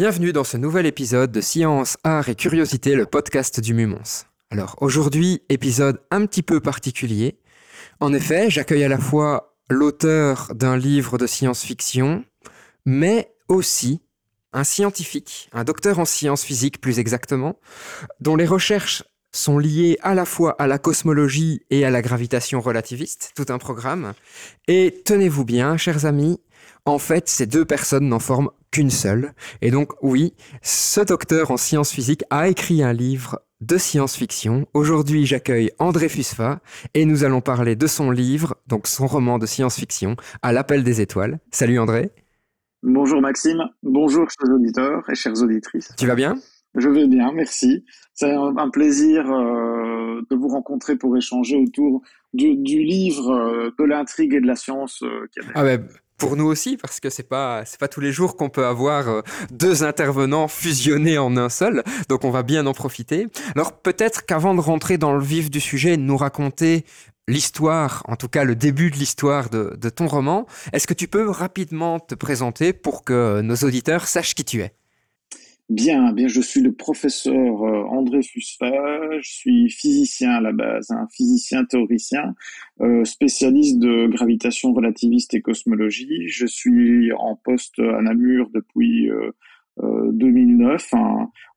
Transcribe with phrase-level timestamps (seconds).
[0.00, 4.24] Bienvenue dans ce nouvel épisode de Science, Art et Curiosité, le podcast du Mumons.
[4.50, 7.38] Alors aujourd'hui, épisode un petit peu particulier.
[8.00, 12.24] En effet, j'accueille à la fois l'auteur d'un livre de science-fiction,
[12.86, 14.00] mais aussi
[14.54, 17.56] un scientifique, un docteur en sciences physiques plus exactement,
[18.20, 22.62] dont les recherches sont liées à la fois à la cosmologie et à la gravitation
[22.62, 24.14] relativiste, tout un programme.
[24.66, 26.40] Et tenez-vous bien, chers amis,
[26.86, 29.32] en fait, ces deux personnes n'en forment qu'une seule.
[29.62, 34.66] Et donc, oui, ce docteur en sciences physiques a écrit un livre de science-fiction.
[34.72, 36.60] Aujourd'hui, j'accueille André Fusfa
[36.94, 41.00] et nous allons parler de son livre, donc son roman de science-fiction, À l'appel des
[41.00, 41.40] étoiles.
[41.50, 42.10] Salut André.
[42.82, 45.92] Bonjour Maxime, bonjour chers auditeurs et chères auditrices.
[45.98, 46.36] Tu vas bien?
[46.76, 47.84] Je vais bien, merci.
[48.14, 54.34] C'est un plaisir euh, de vous rencontrer pour échanger autour du, livre, euh, de l'intrigue
[54.34, 55.02] et de la science.
[55.02, 55.86] Euh, ah ben,
[56.20, 59.24] pour nous aussi, parce que c'est pas c'est pas tous les jours qu'on peut avoir
[59.50, 63.26] deux intervenants fusionnés en un seul, donc on va bien en profiter.
[63.56, 66.84] Alors peut-être qu'avant de rentrer dans le vif du sujet, de nous raconter
[67.26, 70.46] l'histoire, en tout cas le début de l'histoire de, ton roman.
[70.72, 74.72] Est-ce que tu peux rapidement te présenter pour que nos auditeurs sachent qui tu es?
[75.70, 80.90] Bien, bien, je suis le professeur euh, André Fusfa, je suis physicien à la base,
[80.90, 82.34] un physicien théoricien,
[82.80, 86.26] euh, spécialiste de gravitation relativiste et cosmologie.
[86.26, 89.30] Je suis en poste à Namur depuis euh,
[89.78, 90.98] 2009 euh,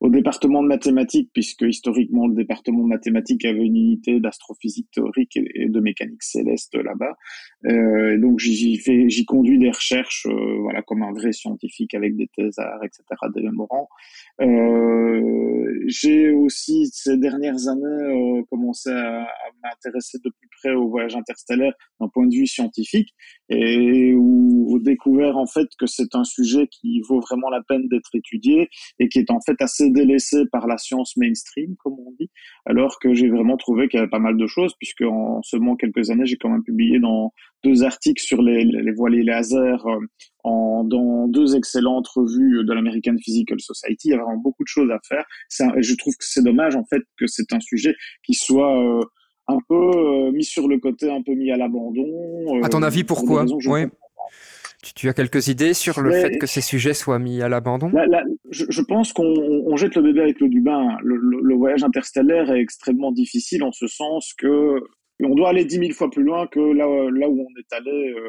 [0.00, 5.36] au département de mathématiques, puisque historiquement le département de mathématiques avait une unité d'astrophysique théorique
[5.36, 7.16] et, de mécanique céleste là-bas.
[7.66, 12.16] Euh, donc j'y fais, j'y conduis des recherches, euh, voilà, comme un vrai scientifique avec
[12.16, 13.02] des thésards, etc.,
[13.34, 13.88] des mémorants.
[14.40, 20.88] Euh, j'ai aussi ces dernières années euh, commencé à, à m'intéresser de plus près au
[20.88, 23.14] voyage interstellaire d'un point de vue scientifique
[23.48, 27.88] et où, où découvert en fait que c'est un sujet qui vaut vraiment la peine
[27.88, 32.12] d'être étudié et qui est en fait assez délaissé par la science mainstream, comme on
[32.18, 32.30] dit,
[32.66, 35.76] alors que j'ai vraiment trouvé qu'il y avait pas mal de choses, puisque en seulement
[35.76, 37.32] quelques années, j'ai quand même publié dans
[37.64, 39.98] deux articles sur les, les voiliers laser euh,
[40.42, 44.08] en, dans deux excellentes revues de l'American Physical Society.
[44.08, 45.24] Il y a vraiment beaucoup de choses à faire.
[45.50, 47.94] je trouve que c'est dommage, en fait, que c'est un sujet
[48.24, 48.80] qui soit...
[48.80, 49.02] Euh,
[49.46, 52.62] un peu euh, mis sur le côté, un peu mis à l'abandon.
[52.62, 53.44] à ton avis, pourquoi
[54.94, 57.90] tu, as quelques idées sur le fait que ces sujets soient mis à l'abandon?
[58.50, 60.96] Je, pense qu'on jette le bébé avec l'eau du bain.
[61.02, 64.80] Le, voyage interstellaire est extrêmement difficile en ce sens que
[65.22, 68.10] on doit aller dix mille fois plus loin que là, là où on est allé
[68.10, 68.28] euh,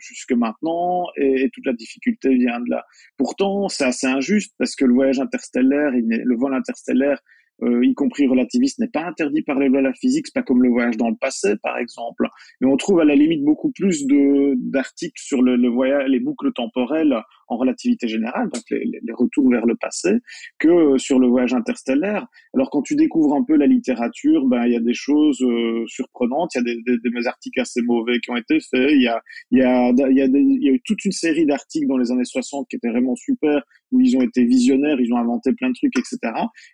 [0.00, 2.84] jusque maintenant, et, toute la difficulté vient de là.
[3.16, 7.20] Pourtant, c'est assez injuste parce que le voyage interstellaire, le vol interstellaire
[7.62, 10.26] euh, y compris relativiste, n'est pas interdit par les lois de la physique.
[10.26, 12.26] C'est pas comme le voyage dans le passé, par exemple.
[12.60, 16.20] Mais on trouve à la limite beaucoup plus de d'articles sur le, le, voyage, les
[16.20, 17.16] boucles temporelles
[17.48, 20.18] en relativité générale, donc les, les, retours vers le passé,
[20.58, 22.26] que sur le voyage interstellaire.
[22.54, 25.84] Alors quand tu découvres un peu la littérature, ben il y a des choses euh,
[25.86, 26.54] surprenantes.
[26.54, 28.90] Il y a des, des, des, articles assez mauvais qui ont été faits.
[28.92, 31.12] Il y a il y a il y a, il y a eu toute une
[31.12, 33.62] série d'articles dans les années 60 qui étaient vraiment super,
[33.92, 36.18] où ils ont été visionnaires, ils ont inventé plein de trucs, etc.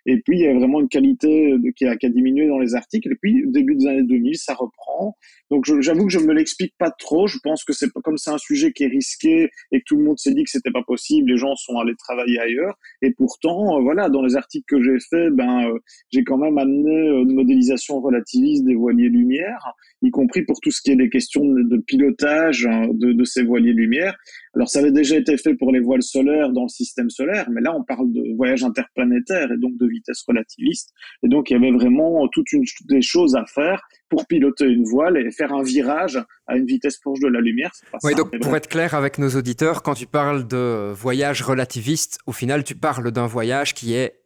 [0.05, 2.59] Et puis il y a vraiment une qualité de, qui, a, qui a diminué dans
[2.59, 3.11] les articles.
[3.11, 5.17] Et puis, début des années 2000, ça reprend.
[5.49, 7.27] Donc, j'avoue que je me l'explique pas trop.
[7.27, 10.03] Je pense que c'est comme c'est un sujet qui est risqué et que tout le
[10.03, 12.75] monde s'est dit que c'était pas possible, les gens sont allés travailler ailleurs.
[13.01, 15.79] Et pourtant, euh, voilà, dans les articles que j'ai faits, ben, euh,
[16.11, 20.71] j'ai quand même amené euh, une modélisation relativiste des voiliers lumière, y compris pour tout
[20.71, 24.15] ce qui est des questions de, pilotage hein, de, de ces voiliers lumière.
[24.53, 27.61] Alors, ça avait déjà été fait pour les voiles solaires dans le système solaire, mais
[27.61, 30.91] là, on parle de voyage interplanétaire et donc de vitesse relativiste.
[31.23, 34.83] Et donc, il y avait vraiment toute une des choses à faire pour piloter une
[34.83, 37.71] voile et faire un virage à une vitesse proche de la lumière.
[38.03, 42.33] oui, donc pour être clair avec nos auditeurs, quand tu parles de voyage relativiste, au
[42.33, 44.20] final, tu parles d'un voyage qui est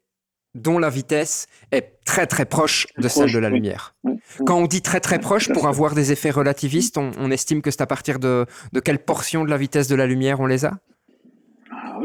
[0.55, 3.93] dont la vitesse est très très proche de celle de la lumière.
[4.45, 7.81] Quand on dit très très proche, pour avoir des effets relativistes, on, estime que c'est
[7.81, 10.77] à partir de, de quelle portion de la vitesse de la lumière on les a?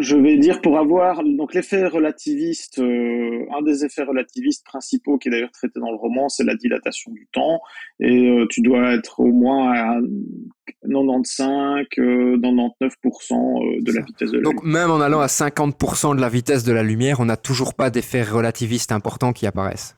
[0.00, 5.28] Je vais dire pour avoir donc l'effet relativiste, euh, un des effets relativistes principaux qui
[5.28, 7.60] est d'ailleurs traité dans le roman, c'est la dilatation du temps.
[8.00, 10.00] Et euh, tu dois être au moins à
[10.82, 12.72] 95, 99%
[13.32, 16.64] euh, de la vitesse de la donc, même en allant à 50% de la vitesse
[16.64, 19.96] de la lumière, on n'a toujours pas d'effets relativistes importants qui apparaissent.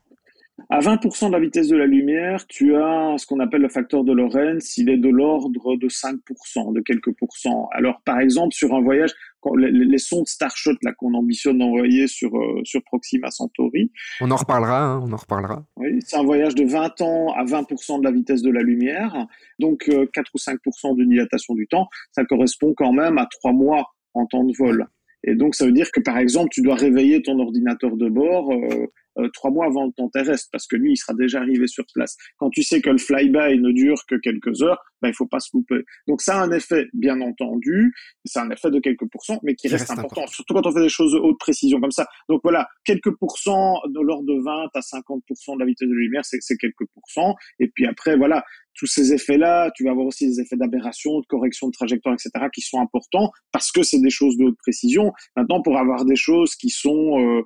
[0.69, 4.05] À 20% de la vitesse de la lumière, tu as ce qu'on appelle le facteur
[4.05, 7.69] de Lorentz, il est de l'ordre de 5%, de quelques pourcents.
[7.73, 9.13] Alors, par exemple, sur un voyage,
[9.57, 13.91] les, sondes Starshot là qu'on ambitionne d'envoyer sur euh, sur Proxima Centauri.
[14.21, 15.65] On en reparlera, hein, on en reparlera.
[15.77, 19.27] Oui, c'est un voyage de 20 ans à 20% de la vitesse de la lumière,
[19.59, 20.05] donc 4 euh,
[20.35, 21.89] ou 5% de dilatation du temps.
[22.13, 24.87] Ça correspond quand même à 3 mois en temps de vol.
[25.25, 28.53] Et donc, ça veut dire que, par exemple, tu dois réveiller ton ordinateur de bord
[28.53, 28.87] euh,
[29.19, 31.85] euh, trois mois avant le temps terrestre, parce que lui, il sera déjà arrivé sur
[31.95, 32.17] place.
[32.39, 35.41] Quand tu sais que le flyby ne dure que quelques heures, ben, il faut pas
[35.41, 35.83] se louper.
[36.07, 37.93] Donc ça a un effet, bien entendu,
[38.25, 40.89] c'est un effet de quelques pourcents, mais qui, reste, important, surtout quand on fait des
[40.89, 42.07] choses de haute précision comme ça.
[42.29, 46.01] Donc voilà, quelques pourcents de l'ordre de 20 à 50% de la vitesse de la
[46.01, 47.35] lumière, c'est quelques pourcents.
[47.59, 48.45] Et puis après, voilà,
[48.75, 52.47] tous ces effets-là, tu vas avoir aussi des effets d'aberration, de correction de trajectoire, etc.,
[52.53, 55.13] qui sont importants parce que c'est des choses de haute précision.
[55.37, 57.43] Maintenant, pour avoir des choses qui sont euh,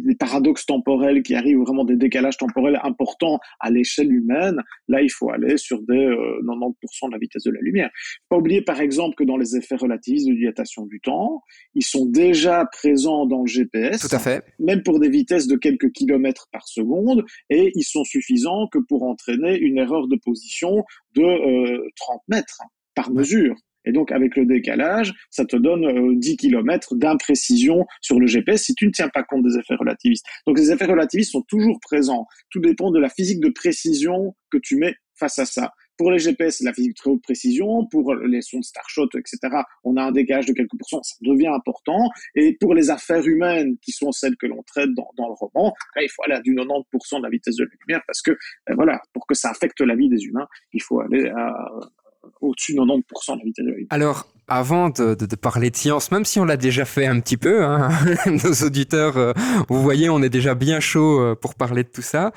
[0.00, 5.10] des paradoxes temporels qui arrivent, vraiment des décalages temporels importants à l'échelle humaine, là, il
[5.10, 7.90] faut aller sur des 90% euh, de la vitesse de la lumière.
[8.28, 11.42] Pas oublier, par exemple, que dans les effets relativistes de dilatation du temps,
[11.74, 14.08] ils sont déjà présents dans le GPS.
[14.08, 14.44] Tout à fait.
[14.58, 19.02] Même pour des vitesses de quelques kilomètres par seconde, et ils sont suffisants que pour
[19.04, 21.22] entraîner une erreur de position de
[21.96, 22.62] 30 euh, mètres
[22.94, 23.56] par mesure.
[23.84, 28.64] Et donc, avec le décalage, ça te donne 10 euh, km d'imprécision sur le GPS
[28.64, 30.26] si tu ne tiens pas compte des effets relativistes.
[30.46, 32.26] Donc, les effets relativistes sont toujours présents.
[32.50, 35.72] Tout dépend de la physique de précision que tu mets face à ça.
[35.96, 37.86] Pour les GPS, la physique de très haute précision.
[37.86, 39.38] Pour les sondes Starshot, etc.,
[39.84, 41.02] on a un décalage de quelques pourcents.
[41.02, 42.10] Ça devient important.
[42.34, 45.72] Et pour les affaires humaines, qui sont celles que l'on traite dans, dans, le roman,
[45.96, 48.32] il faut aller à du 90% de la vitesse de la lumière parce que,
[48.66, 51.54] ben voilà, pour que ça affecte la vie des humains, il faut aller à
[52.40, 53.76] au-dessus de 90% de la vitesse de la.
[53.90, 57.64] Alors, avant de, parler de science, même si on l'a déjà fait un petit peu,
[57.64, 57.88] hein,
[58.26, 59.32] nos auditeurs, euh,
[59.68, 62.32] vous voyez, on est déjà bien chaud euh, pour parler de tout ça.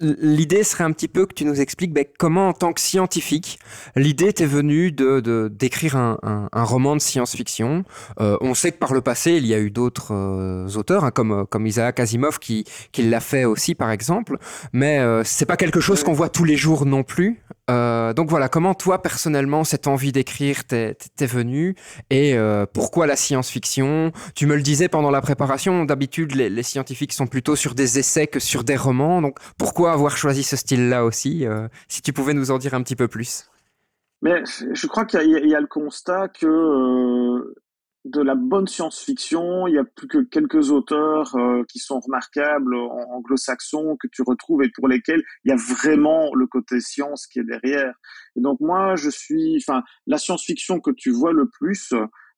[0.00, 3.60] L'idée serait un petit peu que tu nous expliques ben, comment, en tant que scientifique,
[3.94, 6.18] l'idée t'est venue de d'écrire un,
[6.52, 7.84] un, roman de science-fiction.
[8.20, 10.12] Euh, on sait que par le passé, il y a eu d'autres
[10.76, 14.38] auteurs, hein, comme comme Isaac Asimov qui qui l'a fait aussi, par exemple.
[14.72, 17.40] Mais c'est pas quelque chose qu'on voit tous les jours non plus.
[17.68, 21.51] donc voilà, comment toi personnellement cette envie d'écrire t'est venue
[22.10, 24.12] et euh, pourquoi la science-fiction?
[24.34, 28.26] Tu me le disais pendant la préparation, d'habitude les, scientifiques sont plutôt sur des essais
[28.26, 32.34] que sur des romans, donc pourquoi avoir choisi ce style-là aussi euh, Si tu pouvais
[32.34, 33.48] nous en dire un petit peu plus?
[34.22, 37.54] Mais je crois qu'il y, a le constat que euh,
[38.04, 39.66] de la bonne science-fiction.
[39.66, 44.22] Il y a plus que quelques auteurs euh, qui sont remarquables en anglo-saxons que tu
[44.22, 47.94] retrouves et pour lesquels il y a vraiment le côté science qui est derrière.
[48.36, 51.92] Et donc moi, je suis, enfin, la science-fiction que tu vois le plus,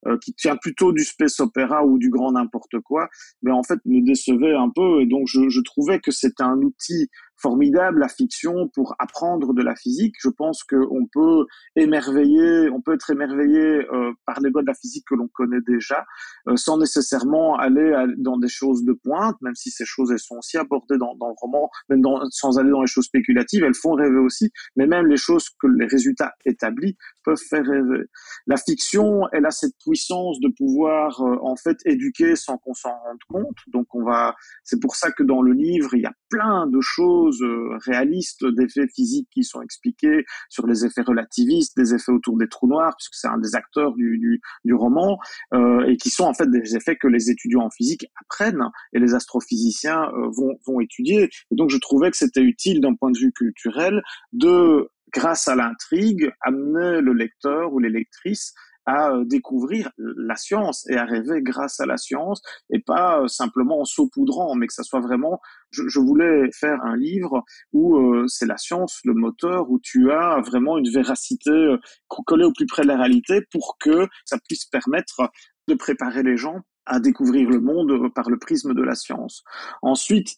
[0.07, 3.09] euh, qui tient plutôt du space opéra ou du grand n'importe quoi,
[3.41, 6.57] mais en fait me décevait un peu et donc je, je trouvais que c'était un
[6.57, 10.15] outil formidable la fiction pour apprendre de la physique.
[10.19, 11.45] Je pense qu'on peut
[11.75, 15.61] émerveiller, on peut être émerveillé euh, par les lois de la physique que l'on connaît
[15.67, 16.05] déjà,
[16.47, 20.37] euh, sans nécessairement aller dans des choses de pointe, même si ces choses elles sont
[20.37, 23.75] aussi abordées dans, dans le roman, même dans, sans aller dans les choses spéculatives, elles
[23.75, 24.51] font rêver aussi.
[24.75, 28.05] Mais même les choses que les résultats établis peuvent faire rêver.
[28.47, 32.89] La fiction, elle a cette puissance de pouvoir euh, en fait éduquer sans qu'on s'en
[32.89, 33.57] rende compte.
[33.67, 36.79] Donc on va, c'est pour ça que dans le livre il y a plein de
[36.81, 42.37] choses euh, réalistes, d'effets physiques qui sont expliqués sur les effets relativistes, des effets autour
[42.37, 45.17] des trous noirs, puisque c'est un des acteurs du, du, roman,
[45.53, 48.99] euh, et qui sont en fait des effets que les étudiants en physique apprennent et
[48.99, 51.29] les astrophysiciens euh, vont, vont étudier.
[51.51, 54.01] Et donc je trouvais que c'était utile d'un point de vue culturel
[54.33, 58.53] de grâce à l'intrigue, amener le lecteur ou les lectrices
[58.85, 63.27] à euh, découvrir la science et à rêver grâce à la science et pas euh,
[63.27, 65.39] simplement en saupoudrant, mais que ça soit vraiment.
[65.71, 70.11] Je, je voulais faire un livre où euh, c'est la science le moteur, où tu
[70.11, 71.75] as vraiment une véracité
[72.07, 75.31] collée au plus près de la réalité pour que ça puisse permettre
[75.67, 79.43] de préparer les gens à découvrir le monde par le prisme de la science.
[79.81, 80.35] Ensuite,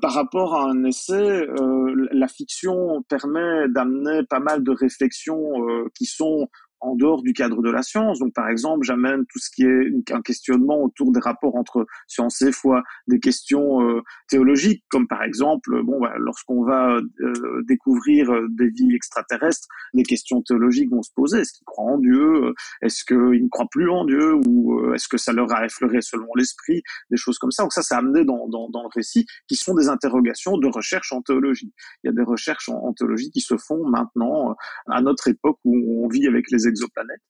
[0.00, 5.52] par rapport à un essai, euh, la fiction permet d'amener pas mal de réflexions
[5.94, 6.48] qui sont
[6.80, 8.18] en dehors du cadre de la science.
[8.18, 12.40] Donc, par exemple, j'amène tout ce qui est un questionnement autour des rapports entre science
[12.42, 18.30] et foi, des questions euh, théologiques, comme par exemple, bon, bah, lorsqu'on va euh, découvrir
[18.30, 21.40] euh, des vies extraterrestres, des questions théologiques vont se poser.
[21.40, 22.54] Est-ce qu'ils croient en Dieu?
[22.82, 24.34] Est-ce qu'ils ne croient plus en Dieu?
[24.46, 26.82] Ou est-ce que ça leur a effleuré selon l'esprit?
[27.10, 27.62] Des choses comme ça.
[27.62, 31.22] Donc ça, c'est amené dans, dans, le récit, qui sont des interrogations de recherche en
[31.22, 31.72] théologie.
[32.02, 34.54] Il y a des recherches en théologie qui se font maintenant,
[34.88, 37.20] à notre époque où on vit avec les exoplanètes.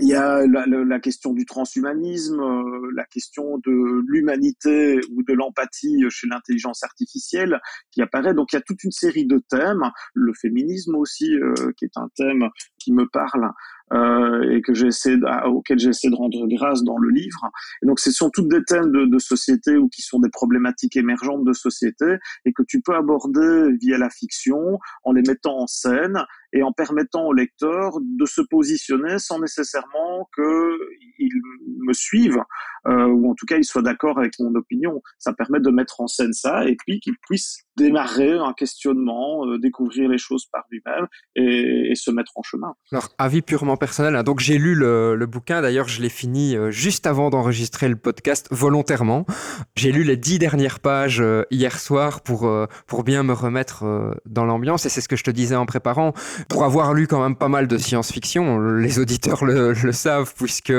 [0.00, 6.04] Il y a la, question du transhumanisme, euh, la question de l'humanité ou de l'empathie
[6.10, 7.60] chez l'intelligence artificielle
[7.90, 8.34] qui apparaît.
[8.34, 11.96] Donc il y a toute une série de thèmes, le féminisme aussi, euh, qui est
[11.96, 12.48] un thème
[12.84, 13.50] qui me parle
[13.92, 17.50] euh, et que j'essaie auquel j'essaie de rendre grâce dans le livre.
[17.82, 21.44] Donc, ce sont toutes des thèmes de, de société ou qui sont des problématiques émergentes
[21.44, 26.24] de société et que tu peux aborder via la fiction en les mettant en scène
[26.52, 31.32] et en permettant au lecteur de se positionner sans nécessairement qu'il
[31.80, 32.38] me suive
[32.86, 35.02] euh, ou en tout cas il soit d'accord avec mon opinion.
[35.18, 39.58] Ça permet de mettre en scène ça et puis qu'il puisse démarrer un questionnement, euh,
[39.58, 42.73] découvrir les choses par lui-même et, et, se mettre en chemin.
[42.92, 44.22] Alors, avis purement personnel, hein.
[44.22, 47.96] donc j'ai lu le, le bouquin, d'ailleurs je l'ai fini euh, juste avant d'enregistrer le
[47.96, 49.26] podcast volontairement.
[49.74, 52.48] J'ai lu les dix dernières pages euh, hier soir pour,
[52.86, 53.84] pour bien me remettre
[54.26, 56.12] dans l'ambiance et c'est ce que je te disais en préparant
[56.48, 60.72] pour avoir lu quand même pas mal de science-fiction, les auditeurs le, savent puisque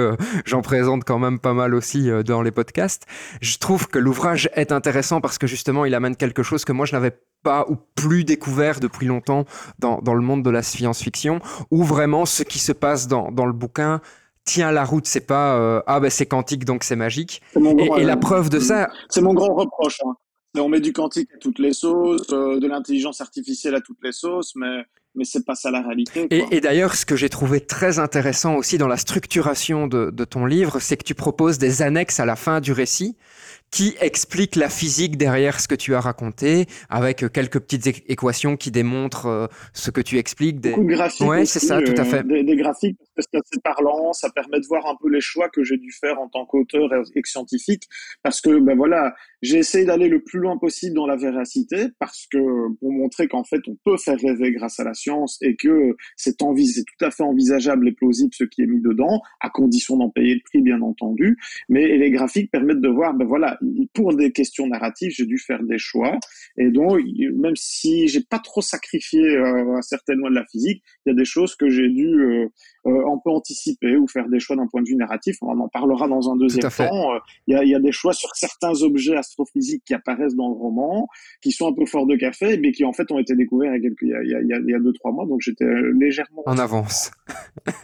[0.45, 3.05] j'en présente quand même pas mal aussi euh, dans les podcasts.
[3.41, 6.85] Je trouve que l'ouvrage est intéressant parce que justement il amène quelque chose que moi
[6.85, 9.45] je n'avais pas ou plus découvert depuis longtemps
[9.77, 13.45] dans, dans le monde de la science-fiction, où vraiment ce qui se passe dans, dans
[13.45, 14.01] le bouquin
[14.45, 15.05] tient la route.
[15.05, 17.41] C'est pas euh, ah ben c'est quantique donc c'est magique.
[17.55, 18.89] et, la preuve de ça.
[19.09, 19.99] C'est mon grand reproche.
[20.05, 20.15] Hein.
[20.57, 24.11] On met du quantique à toutes les sauces, euh, de l'intelligence artificielle à toutes les
[24.11, 24.83] sauces, mais
[25.17, 26.27] mais c'est pas ça la réalité.
[26.29, 30.45] Et, d'ailleurs, ce que j'ai trouvé très intéressant aussi dans la structuration de, de ton
[30.45, 33.15] livre, c'est que tu proposes des annexes à la fin du récit
[33.75, 38.71] qui expliquent la physique derrière ce que tu as raconté, avec quelques petites équations qui
[38.71, 40.61] démontrent euh, ce que tu expliques.
[40.61, 40.69] Des...
[40.69, 41.27] Beaucoup de graphiques.
[41.27, 42.25] Ouais, c'est ça, tout à fait.
[42.25, 45.19] Euh, des, graphiques, parce que c'est assez parlant, ça permet de voir un peu les
[45.19, 47.83] choix que j'ai dû faire en tant qu'auteur et, scientifique,
[48.23, 52.27] parce que ben voilà, j'ai essayé d'aller le plus loin possible dans la véracité, parce
[52.31, 52.37] que
[52.79, 56.35] pour montrer qu'en fait on peut faire rêver grâce à la science et que c'est
[56.37, 60.09] c'est tout à fait envisageable et plausible ce qui est mis dedans, à condition d'en
[60.09, 61.37] payer le prix bien entendu.
[61.69, 63.57] Mais les graphiques permettent de voir, ben voilà,
[63.93, 66.17] pour des questions narratives, j'ai dû faire des choix.
[66.57, 66.99] Et donc,
[67.35, 71.15] même si j'ai pas trop sacrifié euh, certaines lois de la physique, il y a
[71.15, 72.47] des choses que j'ai dû euh,
[72.87, 75.37] euh, un peu anticiper ou faire des choix d'un point de vue narratif.
[75.41, 77.13] On en parlera dans un deuxième temps.
[77.13, 80.49] Euh, il y, a, y, a, des choix sur certains objets astrophysiques qui apparaissent dans
[80.49, 81.07] le roman,
[81.41, 83.83] qui sont un peu forts de café, mais qui en fait ont été découverts il
[83.83, 85.25] y a, quelques, il y a, il y a, il y a deux trois mois.
[85.25, 87.11] Donc j'étais légèrement en avance.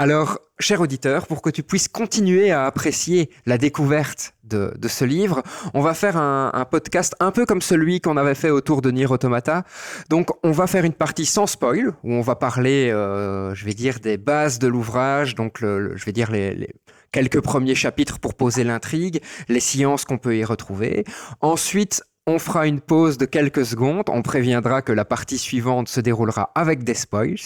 [0.00, 5.04] Alors, cher auditeur, pour que tu puisses continuer à apprécier la découverte de, de ce
[5.04, 5.42] livre,
[5.74, 8.92] on va faire un, un, podcast un peu comme celui qu'on avait fait autour de
[8.92, 9.64] Nier Automata.
[10.08, 13.74] Donc, on va faire une partie sans spoil, où on va parler, euh, je vais
[13.74, 16.70] dire, des bases de l'ouvrage, donc le, je vais dire les, les
[17.10, 21.04] quelques premiers chapitres pour poser l'intrigue, les sciences qu'on peut y retrouver.
[21.40, 25.98] Ensuite, on fera une pause de quelques secondes, on préviendra que la partie suivante se
[25.98, 27.38] déroulera avec des spoils.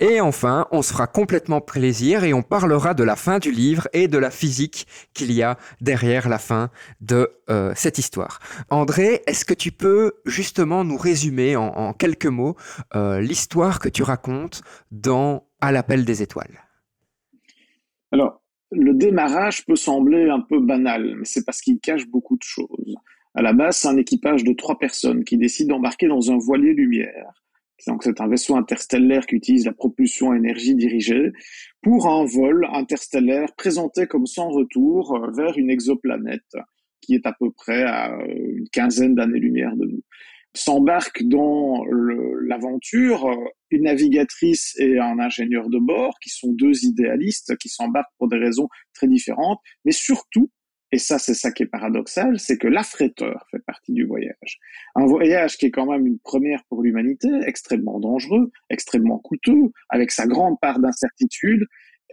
[0.00, 3.88] Et enfin, on se fera complètement plaisir et on parlera de la fin du livre
[3.94, 6.68] et de la physique qu'il y a derrière la fin
[7.00, 8.38] de euh, cette histoire.
[8.68, 12.54] André, est-ce que tu peux justement nous résumer en, quelques mots
[12.94, 16.66] euh, l'histoire que tu racontes dans À l'appel des étoiles?
[18.12, 18.42] Alors,
[18.72, 22.94] le démarrage peut sembler un peu banal, mais c'est parce qu'il cache beaucoup de choses.
[23.38, 26.72] À la base, c'est un équipage de trois personnes qui décident d'embarquer dans un voilier
[26.72, 27.44] lumière.
[27.86, 31.30] Donc, c'est un vaisseau interstellaire qui utilise la propulsion à énergie dirigée
[31.80, 36.56] pour un vol interstellaire présenté comme sans retour euh, vers une exoplanète
[37.00, 40.02] qui est à peu près à euh, une quinzaine d'années-lumière de nous.
[40.54, 41.84] S'embarquent dans
[42.40, 43.36] l'aventure euh,
[43.70, 48.38] une navigatrice et un ingénieur de bord qui sont deux idéalistes qui s'embarquent pour des
[48.38, 50.50] raisons très différentes, mais surtout
[50.90, 54.58] et ça, c'est ça qui est paradoxal, c'est que l'affréteur fait partie du voyage.
[54.94, 60.10] Un voyage qui est quand même une première pour l'humanité, extrêmement dangereux, extrêmement coûteux, avec
[60.10, 61.66] sa grande part d'incertitude,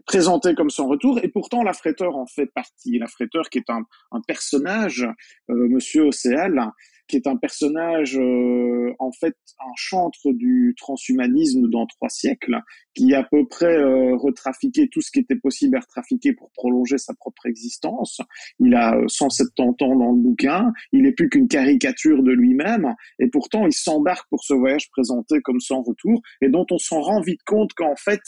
[0.06, 3.00] présenté comme son retour, et pourtant l'affréteur en fait partie.
[3.00, 5.08] L'affréteur qui est un, un personnage,
[5.50, 6.72] euh, Monsieur Océal,
[7.08, 12.60] qui est un personnage, euh, en fait, un chantre du transhumanisme dans trois siècles,
[12.94, 16.52] qui a à peu près euh, retrafiqué tout ce qui était possible à retrafiquer pour
[16.52, 18.22] prolonger sa propre existence.
[18.60, 23.28] Il a 170 ans dans le bouquin, il n'est plus qu'une caricature de lui-même, et
[23.28, 27.22] pourtant il s'embarque pour ce voyage présenté comme sans retour, et dont on s'en rend
[27.22, 28.22] vite compte qu'en fait,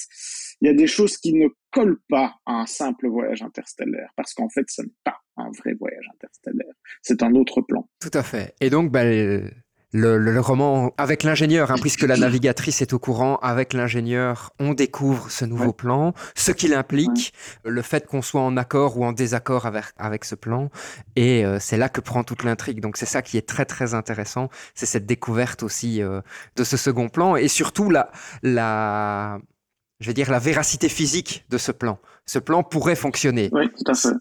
[0.62, 4.34] il y a des choses qui ne collent pas à un simple voyage interstellaire, parce
[4.34, 6.74] qu'en fait, ce n'est pas un vrai voyage interstellaire.
[7.02, 7.88] C'est un autre plan.
[8.00, 8.56] Tout à fait.
[8.62, 9.04] Et donc, bah,
[9.94, 14.74] le, le, roman avec l'ingénieur, hein, puisque la navigatrice est au courant, avec l'ingénieur, on
[14.74, 17.34] découvre ce nouveau plan, ce qu'il implique,
[17.64, 20.70] le fait qu'on soit en accord ou en désaccord avec, avec ce plan,
[21.16, 22.82] et euh, c'est là que prend toute l'intrigue.
[22.82, 26.22] Donc c'est ça qui est très très intéressant, c'est cette découverte aussi euh,
[26.56, 28.12] de ce second plan, et surtout la,
[28.44, 29.40] la
[30.00, 32.00] je vais dire, la véracité physique de ce plan.
[32.26, 33.50] Ce plan pourrait fonctionner.
[33.52, 34.16] Oui, tout à fait.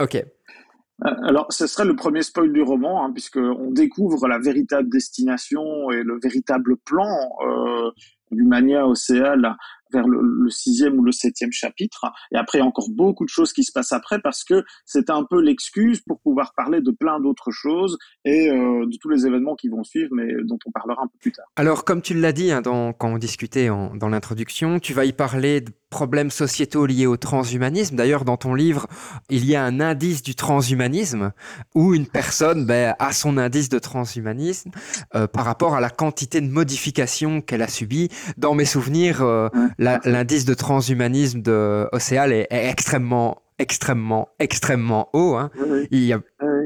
[0.00, 0.14] Ok.
[0.14, 5.90] Euh, alors, ce serait le premier spoil du roman, hein, puisqu'on découvre la véritable destination
[5.90, 7.06] et le véritable plan
[7.46, 7.90] euh,
[8.30, 9.56] du Mania Océal
[9.92, 12.06] vers le, sixième ou le septième chapitre.
[12.32, 15.40] Et après, encore beaucoup de choses qui se passent après parce que c'est un peu
[15.40, 19.68] l'excuse pour pouvoir parler de plein d'autres choses et euh, de tous les événements qui
[19.68, 21.46] vont suivre, mais dont on parlera un peu plus tard.
[21.56, 25.60] Alors, comme tu l'as dit hein, quand on discutait dans l'introduction, tu vas y parler
[25.60, 27.96] de problèmes sociétaux liés au transhumanisme.
[27.96, 28.86] D'ailleurs, dans ton livre,
[29.30, 31.32] il y a un indice du transhumanisme
[31.74, 34.70] où une personne ben, a son indice de transhumanisme
[35.14, 38.08] euh, par rapport à la quantité de modifications qu'elle a subies.
[38.36, 39.48] Dans mes souvenirs, euh,
[39.78, 45.34] l'indice de transhumanisme de Océal est, extrêmement extrêmement, extrêmement haut.
[45.34, 45.50] Hein.
[45.90, 46.20] Il, y a...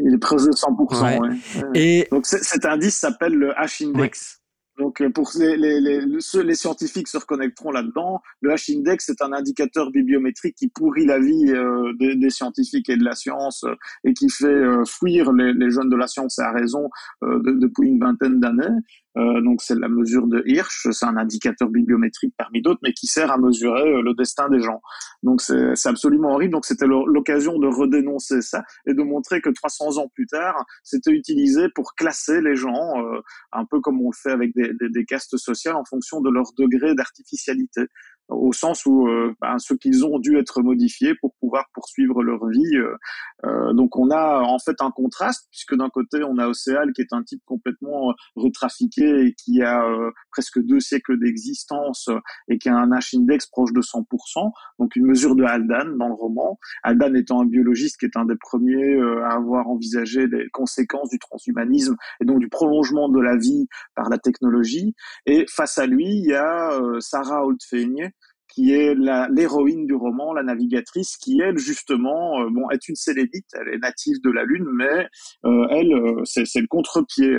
[0.04, 1.72] il est presque de 100%.
[1.74, 2.06] Et...
[2.10, 4.42] Donc cet indice s'appelle le H-index.
[4.78, 8.20] Donc, euh, pour les, les, les, les, scientifiques se reconnecteront là-dedans.
[8.40, 12.96] Le H-index est un indicateur bibliométrique qui pourrit la vie euh, des, des, scientifiques et
[12.96, 16.52] de la science euh, et qui fait fuir les, jeunes de la science et à
[16.52, 16.88] raison
[17.22, 18.80] depuis une vingtaine d'années.
[19.18, 23.06] Euh, donc c'est la mesure de Hirsch, c'est un indicateur bibliométrique parmi d'autres, mais qui
[23.06, 24.80] sert à mesurer euh, le destin des gens.
[25.22, 26.52] Donc c'est absolument horrible.
[26.52, 31.10] Donc c'était l'occasion de redénoncer ça et de montrer que 300 ans plus tard, c'était
[31.10, 33.20] utilisé pour classer les gens, euh,
[33.52, 36.30] un peu comme on le fait avec des, des, des castes sociales en fonction de
[36.30, 37.82] leur degré d'artificialité
[38.28, 42.46] au sens où euh, ben, ce qu'ils ont dû être modifiés pour pouvoir poursuivre leur
[42.48, 42.76] vie.
[42.76, 42.96] Euh,
[43.44, 47.02] euh, donc on a en fait un contraste puisque d'un côté on a Océal qui
[47.02, 49.84] est un type complètement retrafiqué et qui a
[50.30, 52.08] presque deux siècles d'existence
[52.48, 56.14] et qui a un H-index proche de 100%, donc une mesure de Haldane dans le
[56.14, 56.58] roman.
[56.82, 61.18] Haldane étant un biologiste qui est un des premiers à avoir envisagé les conséquences du
[61.18, 64.94] transhumanisme et donc du prolongement de la vie par la technologie.
[65.26, 68.12] Et face à lui, il y a Sarah Oldfeigne
[68.52, 68.94] qui est
[69.30, 73.78] l'héroïne du roman, la navigatrice, qui elle justement, euh, bon, est une sélénite, elle est
[73.78, 75.08] native de la Lune, mais
[75.46, 77.38] euh, elle, euh, c'est le contre-pied.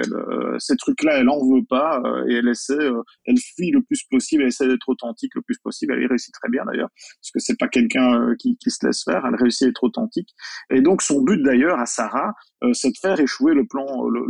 [0.57, 2.89] ces trucs-là, elle en veut pas et elle essaie,
[3.25, 5.93] elle fuit le plus possible, elle essaie d'être authentique le plus possible.
[5.93, 9.03] Elle y réussit très bien d'ailleurs, parce que c'est pas quelqu'un qui, qui, se laisse
[9.03, 9.23] faire.
[9.27, 10.29] Elle réussit à être authentique.
[10.71, 12.33] Et donc son but d'ailleurs à Sarah,
[12.73, 13.85] c'est de faire échouer le plan.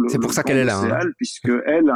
[0.10, 0.80] C'est pour ça qu'elle est là.
[0.80, 1.10] Hein.
[1.18, 1.94] Puisque elle,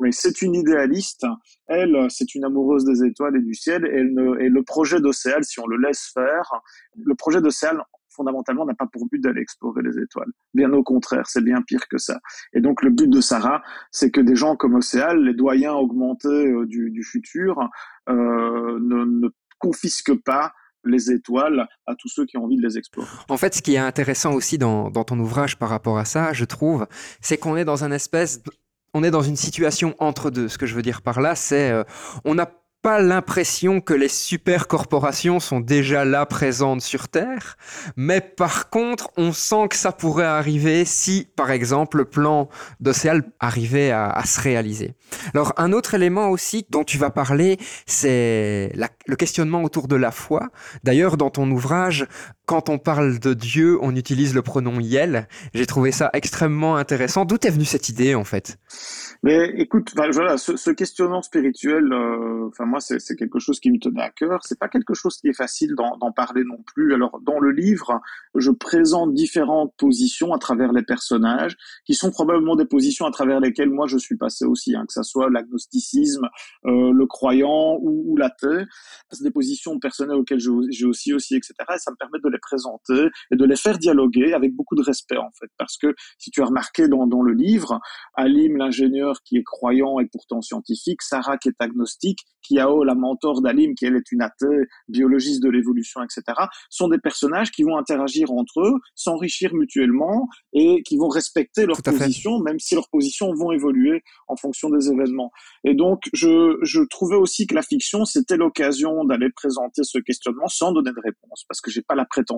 [0.00, 1.26] oui, c'est une idéaliste.
[1.66, 3.84] Elle, c'est une amoureuse des étoiles et du ciel.
[3.86, 6.50] Et, le projet d'Océal, si on le laisse faire,
[6.96, 10.30] le projet d'Océal, fondamentalement, n'a pas pour but d'aller explorer les étoiles.
[10.54, 12.18] Bien au contraire, c'est bien pire que ça.
[12.54, 16.28] Et donc, le but de Sarah, c'est que des gens comme Océal, les doyens augmentés
[16.28, 17.60] euh, du, futur,
[18.08, 20.52] euh, ne, ne confisquent pas
[20.84, 23.06] les étoiles à tous ceux qui ont envie de les explorer.
[23.28, 26.32] En fait, ce qui est intéressant aussi dans, dans ton ouvrage par rapport à ça,
[26.32, 26.86] je trouve,
[27.20, 28.42] c'est qu'on est dans un espèce
[28.94, 30.48] on est dans une situation entre deux.
[30.48, 31.84] Ce que je veux dire par là, c'est euh,
[32.24, 32.50] on n'a
[32.82, 37.58] pas l'impression que les super corporations sont déjà là présentes sur Terre,
[37.94, 42.48] mais par contre, on sent que ça pourrait arriver si, par exemple, le plan
[42.80, 44.94] d'Océal arrivait à, se réaliser.
[45.34, 48.72] Alors, un autre élément aussi dont tu vas parler, c'est
[49.06, 50.48] le questionnement autour de la foi.
[50.82, 52.06] D'ailleurs, dans ton ouvrage,
[52.50, 55.28] quand on parle de Dieu, on utilise le pronom Yel.
[55.54, 57.24] J'ai trouvé ça extrêmement intéressant.
[57.24, 58.58] D'où est venue cette idée, en fait?
[59.22, 64.00] Mais écoute, voilà, ce, questionnement spirituel, euh, enfin moi c'est quelque chose qui me tenait
[64.00, 64.40] à cœur.
[64.44, 66.94] C'est pas quelque chose qui est facile d'en parler non plus.
[66.94, 68.00] Alors dans le livre,
[68.34, 73.40] je présente différentes positions à travers les personnages, qui sont probablement des positions à travers
[73.40, 76.26] lesquelles moi je suis passé aussi, hein, que ça soit l'agnosticisme,
[76.64, 78.64] euh, le croyant ou, ou l'athée.
[79.10, 81.54] C'est des positions personnelles auxquelles j'ai aussi aussi etc.
[81.74, 84.82] Et ça me permet de les présenter et de les faire dialoguer avec beaucoup de
[84.82, 87.80] respect en fait, parce que si tu as remarqué dans, dans le livre,
[88.14, 93.42] Alim l'ingénieur qui est croyant et pourtant scientifique, Sarah qui est agnostique, Kiao, la mentor
[93.42, 96.22] d'Alim, qui elle est une athée, biologiste de l'évolution, etc.,
[96.68, 101.82] sont des personnages qui vont interagir entre eux, s'enrichir mutuellement et qui vont respecter leur
[101.82, 105.30] position, même si leurs positions vont évoluer en fonction des événements.
[105.64, 110.48] Et donc, je, je trouvais aussi que la fiction, c'était l'occasion d'aller présenter ce questionnement
[110.48, 112.29] sans donner de réponse, parce que j'ai pas la prétention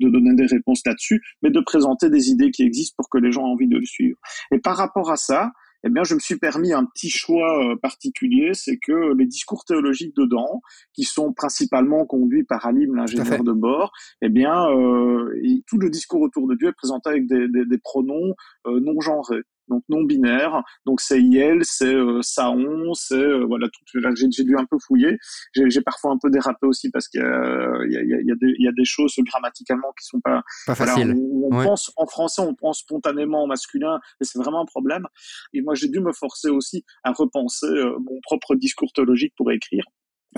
[0.00, 3.32] de donner des réponses là-dessus, mais de présenter des idées qui existent pour que les
[3.32, 4.18] gens aient envie de le suivre.
[4.52, 5.50] Et par rapport à ça,
[5.84, 9.64] eh bien, je me suis permis un petit choix euh, particulier, c'est que les discours
[9.64, 10.60] théologiques dedans,
[10.92, 15.32] qui sont principalement conduits par Alim, l'ingénieur de bord, eh bien, euh,
[15.66, 18.34] tout le discours autour de Dieu est présenté avec des, des, des pronoms
[18.66, 20.62] euh, non genrés donc non binaire.
[20.84, 24.00] Donc c'est IL, c'est euh, Saon, c'est euh, voilà tout.
[24.14, 25.16] J'ai dû un peu fouiller.
[25.54, 29.92] J'ai parfois un peu dérapé aussi parce qu'il y, y, y, a des choses grammaticalement
[29.98, 31.14] qui sont pas, pas faciles.
[31.16, 35.06] On, pense en français, on pense spontanément en masculin, et c'est vraiment un problème.
[35.52, 39.50] Et moi j'ai dû me forcer aussi à repenser euh, mon propre discours théologique pour
[39.52, 39.84] écrire.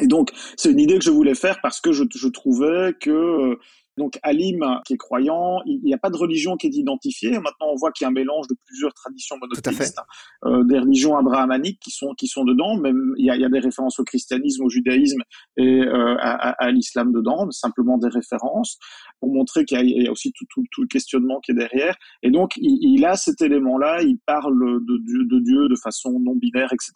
[0.01, 3.11] Et donc, c'est une idée que je voulais faire parce que je, je trouvais que
[3.11, 3.61] euh,
[3.99, 7.33] donc Alim, qui est croyant, il n'y a pas de religion qui est identifiée.
[7.33, 10.01] Maintenant, on voit qu'il y a un mélange de plusieurs traditions monothéistes,
[10.47, 12.77] euh, des religions abrahamaniques qui sont qui sont dedans.
[12.77, 15.23] Même il y a, y a des références au christianisme, au judaïsme
[15.57, 18.79] et euh, à, à, l'islam dedans, simplement des références
[19.21, 21.95] pour montrer qu'il y, y, a aussi tout, tout, tout, le questionnement qui est derrière.
[22.23, 24.03] Et donc, il, il a cet élément-là.
[24.03, 26.93] Il parle de Dieu, de Dieu de façon non binaire, etc.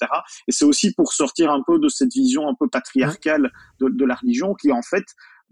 [0.49, 4.05] Et c'est aussi pour sortir un peu de cette vision un peu patriarcale de, de
[4.05, 5.05] la religion qui en fait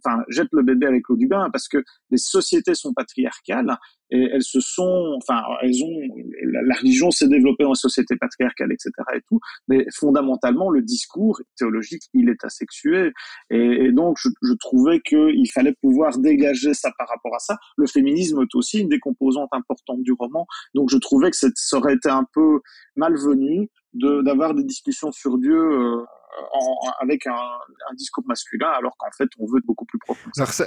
[0.04, 3.76] enfin, jette le bébé avec l'eau du bain parce que les sociétés sont patriarcales
[4.10, 5.98] et elles se sont, enfin, elles ont,
[6.44, 8.90] la, religion s'est développée en société patriarcale, etc.
[9.14, 13.12] et tout, mais fondamentalement, le discours théologique, il est asexué.
[13.50, 17.56] Et, donc, je, je trouvais qu'il fallait pouvoir dégager ça par rapport à ça.
[17.76, 20.46] Le féminisme est aussi une des composantes importantes du roman.
[20.74, 22.60] Donc, je trouvais que ça aurait été un peu
[22.96, 26.04] malvenu d'avoir des discussions sur Dieu euh,
[26.52, 30.30] en, avec un, un, discours masculin, alors qu'en fait, on veut être beaucoup plus profond.
[30.36, 30.66] Alors ça,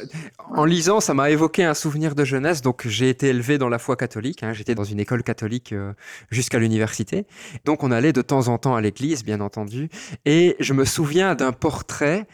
[0.50, 2.62] en lisant, ça m'a évoqué un souvenir de jeunesse.
[2.62, 4.44] Donc, j'ai été élevé dans la foi catholique.
[4.44, 5.94] Hein, J'étais dans une école catholique euh,
[6.30, 7.26] jusqu'à l'université.
[7.66, 9.90] Donc, on allait de temps en temps à l'église, bien entendu.
[10.26, 12.28] Et je me souviens d'un portrait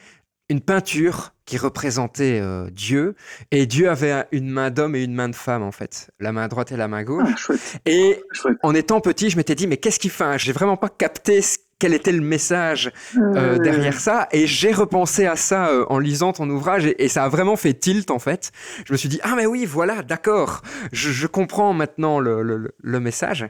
[0.49, 3.15] une peinture qui représentait euh, Dieu
[3.51, 6.47] et Dieu avait une main d'homme et une main de femme en fait, la main
[6.47, 7.49] droite et la main gauche.
[7.49, 8.57] Ah, et chouette.
[8.61, 11.57] en étant petit, je m'étais dit mais qu'est-ce qu'il fait J'ai vraiment pas capté ce
[11.83, 16.31] quel était le message euh, derrière ça et j'ai repensé à ça euh, en lisant
[16.31, 18.53] ton ouvrage et, et, ça a vraiment fait tilt en fait.
[18.85, 20.61] Je me suis dit ah mais oui voilà d'accord,
[20.93, 23.49] je, je, comprends maintenant le, le, le message.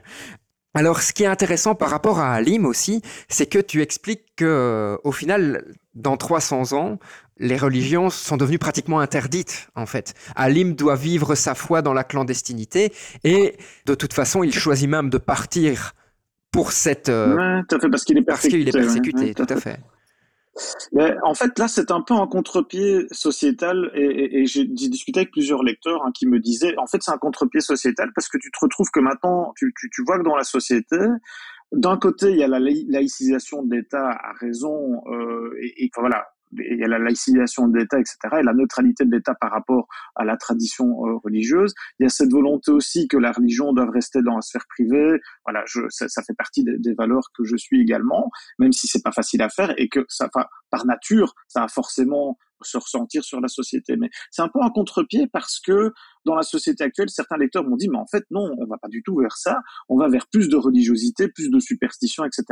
[0.74, 4.44] Alors, ce qui est intéressant par rapport à Alim aussi, c'est que tu expliques que,
[4.44, 6.98] euh, au final, dans 300 ans,
[7.38, 10.14] les religions sont devenues pratiquement interdites, en fait.
[10.34, 12.92] Alim doit vivre sa foi dans la clandestinité
[13.22, 15.94] et, de toute façon, il choisit même de partir
[16.54, 17.08] pour cette.
[17.08, 18.70] Euh, ouais, tout à fait, parce qu'il est persécuté.
[18.70, 19.80] Parce qu'il est persécuté, ouais, tout, à fait.
[20.92, 25.20] Mais en fait, là, c'est un peu un contre-pied sociétal, et, et, et j'ai discuté
[25.20, 28.38] avec plusieurs lecteurs hein, qui me disaient, en fait, c'est un contre-pied sociétal parce que
[28.38, 30.96] tu te retrouves que maintenant, tu, tu, tu vois que dans la société,
[31.72, 36.24] d'un côté, il y a la laïcisation de l'État à raison, euh, et, et voilà,
[36.58, 39.86] il y a la laïcisation de l'État, etc., et la neutralité de l'État par rapport
[40.14, 41.74] à la tradition euh, religieuse.
[41.98, 45.20] Il y a cette volonté aussi que la religion doive rester dans la sphère privée.
[45.44, 49.02] Voilà, je, ça, ça fait partie des, valeurs que je suis également, même si c'est
[49.02, 50.28] pas facile à faire et que ça,
[50.70, 53.96] par nature, ça va forcément se ressentir sur la société.
[53.96, 55.92] Mais c'est un peu un contre-pied parce que
[56.24, 58.88] dans la société actuelle, certains lecteurs m'ont dit, mais en fait, non, on va pas
[58.88, 59.60] du tout vers ça.
[59.88, 62.44] On va vers plus de religiosité, plus de superstition, etc.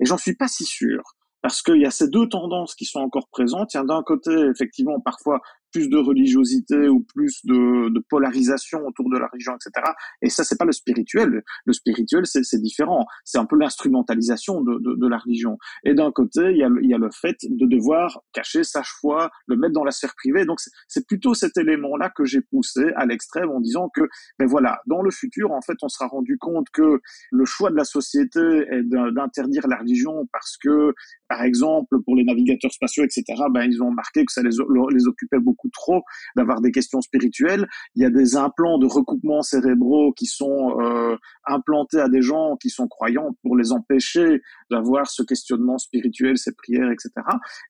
[0.00, 1.02] Et j'en suis pas si sûr
[1.42, 3.74] parce qu'il y a ces deux tendances qui sont encore présentes.
[3.74, 5.40] Il d'un côté, effectivement, parfois
[5.72, 9.92] plus de religiosité ou plus de, de, polarisation autour de la religion, etc.
[10.22, 11.42] Et ça, c'est pas le spirituel.
[11.64, 13.06] Le spirituel, c'est différent.
[13.24, 15.58] C'est un peu l'instrumentalisation de, de, de, la religion.
[15.84, 18.82] Et d'un côté, il y, a, il y a le fait de devoir cacher sa
[18.82, 20.44] foi, le mettre dans la sphère privée.
[20.44, 24.02] Donc, c'est plutôt cet élément-là que j'ai poussé à l'extrême en disant que,
[24.38, 27.76] ben voilà, dans le futur, en fait, on sera rendu compte que le choix de
[27.76, 30.94] la société est d'interdire la religion parce que,
[31.28, 35.06] par exemple, pour les navigateurs spatiaux, etc., ben, ils ont remarqué que ça les, les
[35.06, 36.02] occupait beaucoup trop
[36.36, 37.68] d'avoir des questions spirituelles.
[37.94, 42.56] Il y a des implants de recoupement cérébraux qui sont euh, implantés à des gens
[42.56, 47.10] qui sont croyants pour les empêcher d'avoir ce questionnement spirituel, ces prières, etc.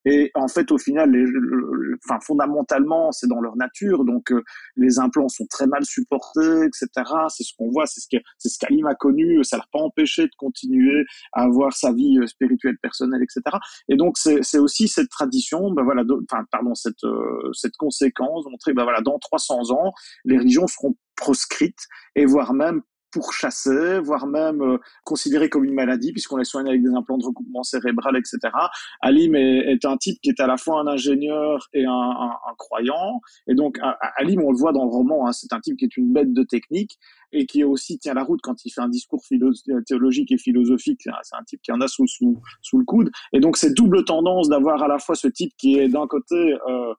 [0.05, 1.25] Et en fait, au final, les,
[2.05, 4.05] enfin, fondamentalement, c'est dans leur nature.
[4.05, 4.43] Donc, euh,
[4.77, 6.89] les implants sont très mal supportés, etc.
[7.29, 9.43] C'est ce qu'on voit, c'est ce que c'est ce qu'Alim a connu.
[9.45, 13.57] Ça l'a pas empêché de continuer à avoir sa vie euh, spirituelle personnelle, etc.
[13.89, 18.75] Et donc, c'est aussi cette tradition, ben voilà, enfin, pardon, cette euh, cette conséquence, montrer,
[18.75, 19.93] ben voilà, dans 300 ans,
[20.25, 26.13] les religions seront proscrites et voire même pourchassées, voire même euh, considérées comme une maladie,
[26.13, 28.39] puisqu'on les soigne avec des implants de recoupement cérébral, etc.
[29.01, 33.21] Alim est, un type qui est à la fois un ingénieur et un, croyant.
[33.47, 33.79] Et donc,
[34.17, 36.33] Alim, on le voit dans le roman, hein, c'est un type qui est une bête
[36.33, 36.99] de technique
[37.33, 39.23] et qui aussi tient la route quand il fait un discours
[39.87, 41.03] théologique et philosophique.
[41.23, 43.11] C'est un type qui en a sous, sous, sous le coude.
[43.33, 46.55] Et donc, cette double tendance d'avoir à la fois ce type qui est d'un côté
[46.69, 46.95] euh, euh,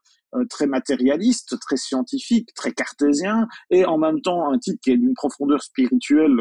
[0.49, 5.13] très matérialiste, très scientifique, très cartésien, et en même temps un type qui est d'une
[5.13, 6.39] profondeur spirituelle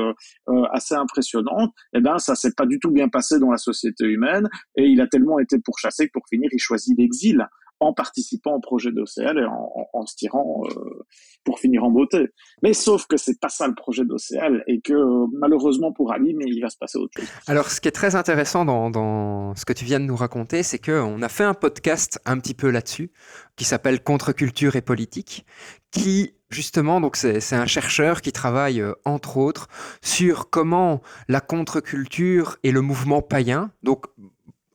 [0.49, 4.05] euh, assez impressionnante, eh ben ça s'est pas du tout bien passé dans la société
[4.05, 7.47] humaine, et il a tellement été pourchassé que pour finir il choisit l'exil
[7.81, 9.47] en participant au projet d'OCL et
[9.93, 11.07] en, se tirant euh,
[11.45, 12.29] pour finir en beauté.
[12.63, 14.95] Mais sauf que c'est pas ça le projet d'OCL et que
[15.37, 17.29] malheureusement pour Ali, mais il va se passer autre chose.
[17.47, 20.79] Alors ce qui est très intéressant dans, ce que tu viens de nous raconter, c'est
[20.79, 23.11] qu'on a fait un podcast un petit peu là-dessus
[23.57, 25.47] qui s'appelle Contre-culture et politique,
[25.91, 29.69] qui justement, donc c'est un chercheur qui travaille euh, entre autres
[30.03, 34.07] sur comment la contre-culture et le mouvement païen, donc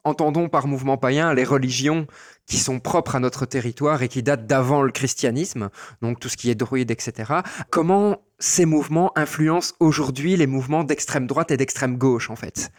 [0.06, 2.08] entendons par mouvement païen les religions
[2.48, 5.70] qui sont propres à notre territoire et qui datent d'avant le christianisme,
[6.02, 7.34] donc tout ce qui est druide, etc.
[7.70, 12.72] Comment ces mouvements influencent aujourd'hui les mouvements d'extrême droite et d'extrême gauche, en fait?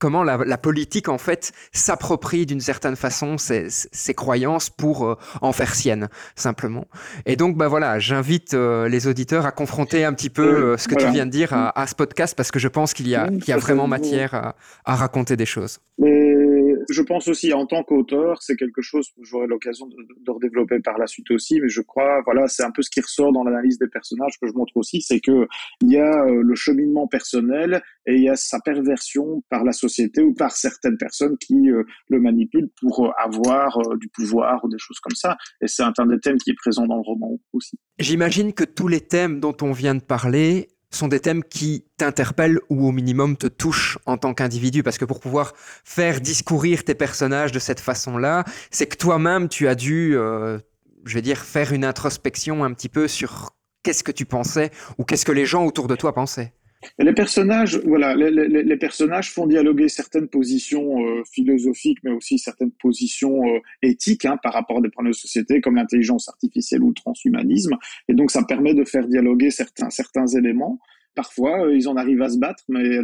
[0.00, 5.74] Comment la, politique en fait s'approprie d'une certaine façon ses, croyances pour euh, en faire
[5.74, 6.86] sienne simplement?
[7.24, 10.88] Et donc bah voilà, j'invite euh, les auditeurs à confronter un petit peu euh, ce
[10.88, 13.30] que tu viens de dire à, ce podcast parce que je pense qu'il y a,
[13.46, 15.78] y a vraiment matière à, à raconter des choses
[16.94, 20.98] je pense aussi en tant qu'auteur, c'est quelque chose que j'aurai l'occasion de, redévelopper par
[20.98, 23.78] la suite aussi, mais je crois, voilà, c'est un peu ce qui ressort dans l'analyse
[23.78, 25.46] des personnages que je montre aussi, c'est que
[25.82, 29.72] il y a euh, le cheminement personnel et il y a sa perversion par la
[29.72, 34.68] société ou par certaines personnes qui euh, le manipulent pour euh, avoir du pouvoir ou
[34.68, 35.36] des choses comme ça.
[35.60, 37.78] Et c'est un des thèmes qui est présent dans le roman aussi.
[37.98, 42.60] J'imagine que tous les thèmes dont on vient de parler sont des thèmes qui t'interpellent
[42.70, 44.82] ou au minimum te touchent en tant qu'individu.
[44.82, 49.68] Parce que pour pouvoir faire discourir tes personnages de cette façon-là, c'est que toi-même, tu
[49.68, 50.58] as dû, euh,
[51.04, 53.50] je vais dire, faire une introspection un petit peu sur
[53.82, 56.52] qu'est-ce que tu pensais ou qu'est-ce que les gens autour de toi pensaient.
[56.98, 63.46] Les personnages, voilà, les, personnages font dialoguer certaines positions euh, philosophiques, mais aussi certaines positions
[63.46, 66.94] euh, éthiques hein, par rapport à des problèmes de société, comme l'intelligence artificielle ou le
[66.94, 67.76] transhumanisme.
[68.08, 70.78] Et donc, ça permet de faire dialoguer certains, certains éléments.
[71.14, 72.98] Parfois, euh, ils en arrivent à se battre, mais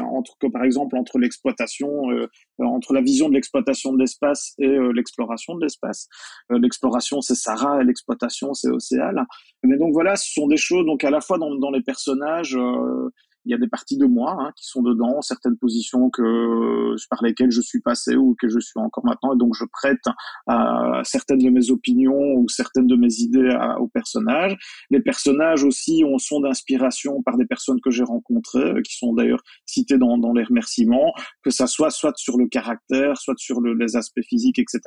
[0.00, 2.26] entre, par exemple entre l'exploitation, euh,
[2.58, 6.08] entre la vision de l'exploitation de l'espace et euh, l'exploration de l'espace.
[6.50, 9.26] l'exploration, c'est Sarah, et l'exploitation, c'est Océal.
[9.62, 10.86] Mais donc voilà, ce sont des choses.
[10.86, 12.56] Donc à la fois dans, dans les personnages,
[13.44, 17.22] il y a des parties de moi hein, qui sont dedans, certaines positions que par
[17.22, 20.04] lesquelles je suis passé ou que je suis encore maintenant, et donc je prête
[20.46, 24.56] à certaines de mes opinions ou certaines de mes idées aux personnages.
[24.90, 29.42] Les personnages aussi ont, sont d'inspiration par des personnes que j'ai rencontrées, qui sont d'ailleurs
[29.66, 33.74] citées dans, dans, les remerciements, que ça soit soit sur le caractère, soit sur le,
[33.74, 34.80] les aspects physiques, etc.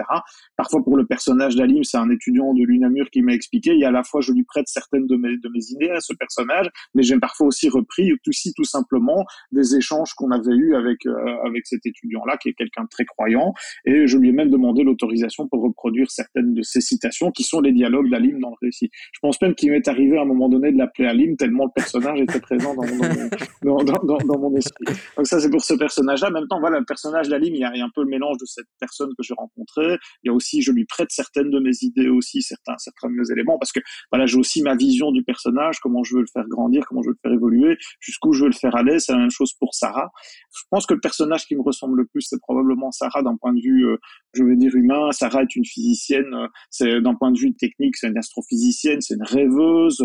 [0.56, 3.86] Parfois pour le personnage d'Alim, c'est un étudiant de l'UNAMUR qui m'a expliqué, il y
[3.86, 6.14] a à la fois je lui prête certaines de mes, de mes idées à ce
[6.14, 11.06] personnage, mais j'ai parfois aussi repris tout tout simplement des échanges qu'on avait eus avec
[11.06, 13.54] euh, avec cet étudiant-là, qui est quelqu'un de très croyant,
[13.86, 17.62] et je lui ai même demandé l'autorisation pour reproduire certaines de ses citations, qui sont
[17.62, 18.90] les dialogues d'Alim dans le récit.
[19.14, 21.72] Je pense même qu'il m'est arrivé à un moment donné de l'appeler Alim, tellement le
[21.74, 24.86] personnage était présent dans, mon, dans, mon esprit.
[25.18, 26.30] Donc ça, c'est pour ce personnage-là.
[26.30, 28.46] En même temps, voilà, le personnage d'Alim, il, y a un peu le mélange de
[28.46, 29.98] cette personne que j'ai rencontrée.
[30.24, 33.16] Il y a aussi, je lui prête certaines de mes idées aussi, certains, certains de
[33.16, 33.80] mes éléments, parce que
[34.12, 37.10] voilà, j'ai aussi ma vision du personnage, comment je veux le faire grandir, comment je
[37.10, 39.00] veux le faire évoluer, jusqu'où je veux le faire aller.
[39.00, 40.12] C'est la même chose pour Sarah.
[40.56, 43.54] Je pense que le personnage qui me ressemble le plus, c'est probablement Sarah d'un point
[43.54, 43.98] de vue, euh,
[44.34, 45.12] je veux dire, humain.
[45.12, 46.34] Sarah est une physicienne.
[46.34, 50.02] Euh, c'est d'un point de vue technique, c'est une astrophysicienne, c'est une rêveuse.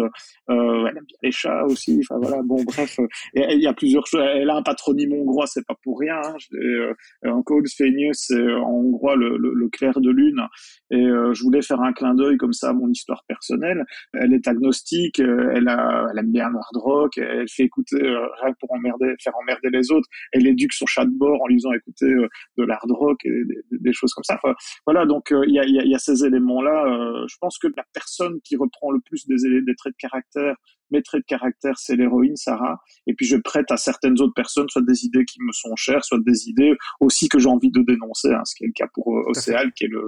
[0.51, 2.01] Euh, elle aime bien les chats aussi.
[2.03, 2.43] Enfin voilà.
[2.43, 2.99] Bon, bref,
[3.35, 4.23] il y a plusieurs choses.
[4.23, 6.21] Elle a un patronyme hongrois, c'est pas pour rien.
[6.25, 7.43] Hein.
[7.45, 7.67] Code
[8.13, 10.43] c'est en hongrois le, clair de lune.
[10.91, 13.85] Et je voulais faire un clin d'œil comme ça à mon histoire personnelle.
[14.13, 15.19] Elle est agnostique.
[15.21, 17.19] Elle, elle aime bien hard rock.
[17.19, 18.01] Elle fait écouter
[18.43, 20.09] rien pour emmerder, faire emmerder les autres.
[20.33, 23.43] Elle éduque son chat de bord en lui faisant écouter euh, de l'hard rock et
[23.71, 24.39] des, choses comme ça.
[24.87, 26.87] voilà, donc euh, il y, a, y, a, ces éléments-là.
[26.87, 30.57] Euh, je pense que la personne qui reprend le plus des, des traits de caractère
[30.91, 32.81] mes traits de caractère, c'est l'héroïne Sarah.
[33.07, 36.05] Et puis je prête à certaines autres personnes, soit des idées qui me sont chères,
[36.05, 38.89] soit des idées aussi que j'ai envie de dénoncer, hein, ce qui est le cas
[38.93, 40.03] pour Océal, qui est le,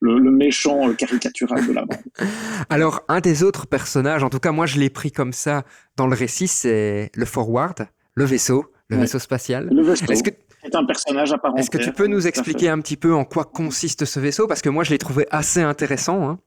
[0.00, 1.98] le, le, méchant caricatural de la bande.
[2.70, 5.64] Alors, un des autres personnages, en tout cas moi je l'ai pris comme ça
[5.96, 9.68] dans le récit, c'est le Forward, le vaisseau, le vaisseau spatial.
[9.70, 10.06] Le vaisseau.
[10.10, 10.30] Est-ce que
[10.62, 13.44] c'est un personnage à Est-ce que tu peux nous expliquer un petit peu en quoi
[13.44, 14.46] consiste ce vaisseau?
[14.46, 16.38] Parce que moi, je l'ai trouvé assez intéressant, hein,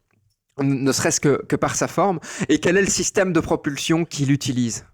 [0.64, 2.20] ne serait-ce que, par sa forme.
[2.50, 4.86] Et quel est le système de propulsion qu'il utilise?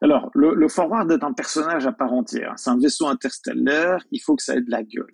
[0.00, 2.54] Alors, le, le, Forward est un personnage à part entière.
[2.56, 5.12] C'est un vaisseau interstellaire, il faut que ça ait de la gueule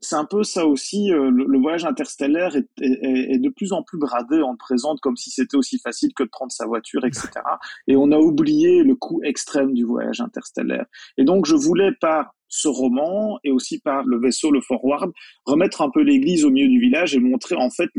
[0.00, 1.12] c'est un peu ça aussi.
[1.12, 4.40] Euh, le, voyage interstellaire est, est, est, de plus en plus bradé.
[4.42, 7.28] On le présente comme si c'était aussi facile que de prendre sa voiture, etc.
[7.88, 10.86] Et on a oublié le coût extrême du voyage interstellaire.
[11.16, 15.12] Et donc, je voulais par ce roman et aussi par le vaisseau, le Forward,
[15.44, 17.90] remettre un peu l'église au milieu du village et montrer en fait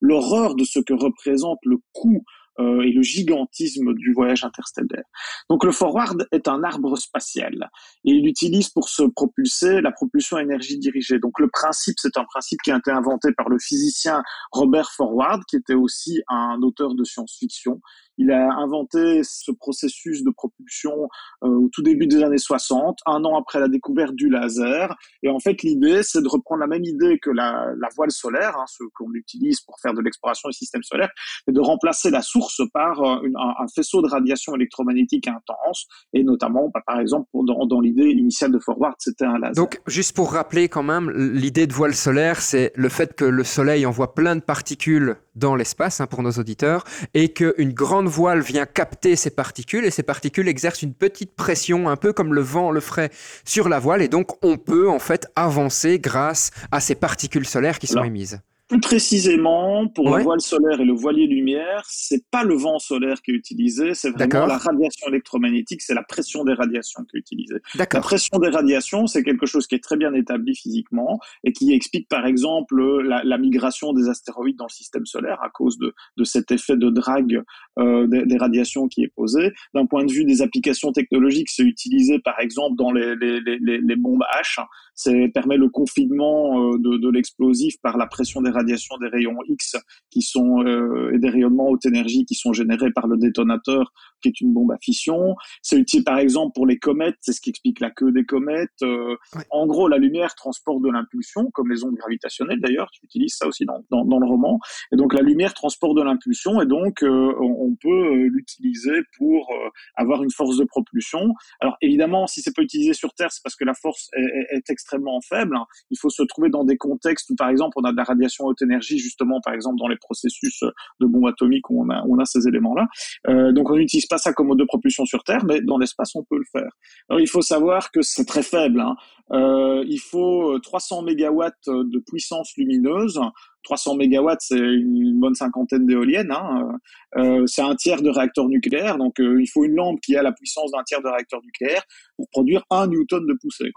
[0.00, 2.22] l'horreur de ce que représente le coût
[2.58, 5.04] euh, et le gigantisme du voyage interstellaire.
[5.50, 7.70] Donc le forward est un arbre spatial
[8.04, 11.18] et il utilise pour se propulser la propulsion à énergie dirigée.
[11.18, 15.42] Donc le principe, c'est un principe qui a été inventé par le physicien Robert Forward,
[15.48, 17.80] qui était aussi un auteur de science-fiction
[18.18, 21.08] Il a inventé ce processus de propulsion
[21.44, 24.94] euh, au tout début des années 60, un an après la découverte du laser.
[25.22, 28.64] Et en fait, l'idée, c'est de reprendre la même idée que la, voile solaire, hein,
[28.66, 31.10] ce qu'on utilise pour faire de l'exploration du système solaire,
[31.48, 36.70] et de remplacer la source par euh, un, faisceau de radiation électromagnétique intense, et notamment,
[36.72, 39.54] bah, par exemple, dans, dans l'idée initiale de Forward, c'était un laser.
[39.54, 43.44] Donc, juste pour rappeler quand même, l'idée de voile solaire, c'est le fait que le
[43.44, 48.40] Soleil envoie plein de particules dans l'espace, hein, pour nos auditeurs, et qu'une grande voile
[48.40, 52.40] vient capter ces particules, et ces particules exercent une petite pression, un peu comme le
[52.40, 53.10] vent le ferait
[53.44, 57.78] sur la voile, et donc on peut en fait avancer grâce à ces particules solaires
[57.78, 58.40] qui sont émises.
[58.68, 60.18] Plus précisément, pour Ouais.
[60.18, 63.94] la voile solaire et le voilier lumière, c'est pas le vent solaire qui est utilisé,
[63.94, 67.56] c'est vraiment la radiation électromagnétique, c'est la pression des radiations qui est utilisée.
[67.78, 71.72] La pression des radiations, c'est quelque chose qui est très bien établi physiquement et qui
[71.72, 75.94] explique par exemple la, la migration des astéroïdes dans le système solaire à cause de,
[76.16, 77.42] de cet effet de drague
[77.78, 79.52] euh, des, des radiations qui est posé.
[79.74, 83.58] D'un point de vue des applications technologiques, c'est utilisé par exemple dans les, les, les,
[83.60, 84.60] les- les bombes H.
[84.96, 89.36] C'est permet le confinement euh, de, de l'explosif par la pression des radiations des rayons
[89.48, 89.76] X
[90.10, 94.28] qui sont euh, et des rayonnements haute énergie qui sont générés par le détonateur qui
[94.28, 95.36] est une bombe à fission.
[95.62, 98.70] C'est utile par exemple pour les comètes, c'est ce qui explique la queue des comètes.
[98.82, 99.14] Euh.
[99.50, 103.46] En gros, la lumière transporte de l'impulsion, comme les ondes gravitationnelles d'ailleurs, tu utilises ça
[103.46, 104.58] aussi dans, dans, dans le roman.
[104.92, 109.02] Et donc la lumière transporte de l'impulsion et donc euh, on, on peut euh, l'utiliser
[109.18, 111.34] pour euh, avoir une force de propulsion.
[111.60, 114.56] Alors évidemment, si c'est pas utilisé sur Terre, c'est parce que la force est, est-
[114.56, 115.56] est extrêmement faible.
[115.90, 118.44] Il faut se trouver dans des contextes où par exemple on a de la radiation
[118.44, 120.62] haute énergie, justement par exemple dans les processus
[121.00, 122.86] de bombes atomiques où on a, ces éléments-là.
[123.28, 126.14] Euh, donc on n'utilise pas ça comme mode de propulsion sur Terre, mais dans l'espace
[126.14, 126.70] on peut le faire.
[127.08, 128.80] Alors il faut savoir que c'est très faible.
[128.80, 128.96] hein.
[129.32, 133.20] Euh, il faut euh, 300 mégawatts de puissance lumineuse.
[133.66, 136.30] 300 mégawatts, c'est une bonne cinquantaine d'éoliennes.
[136.30, 136.68] Hein.
[137.16, 140.22] Euh, c'est un tiers de réacteur nucléaire, donc euh, il faut une lampe qui a
[140.22, 141.82] la puissance d'un tiers de réacteur nucléaire
[142.16, 143.72] pour produire un newton de poussée.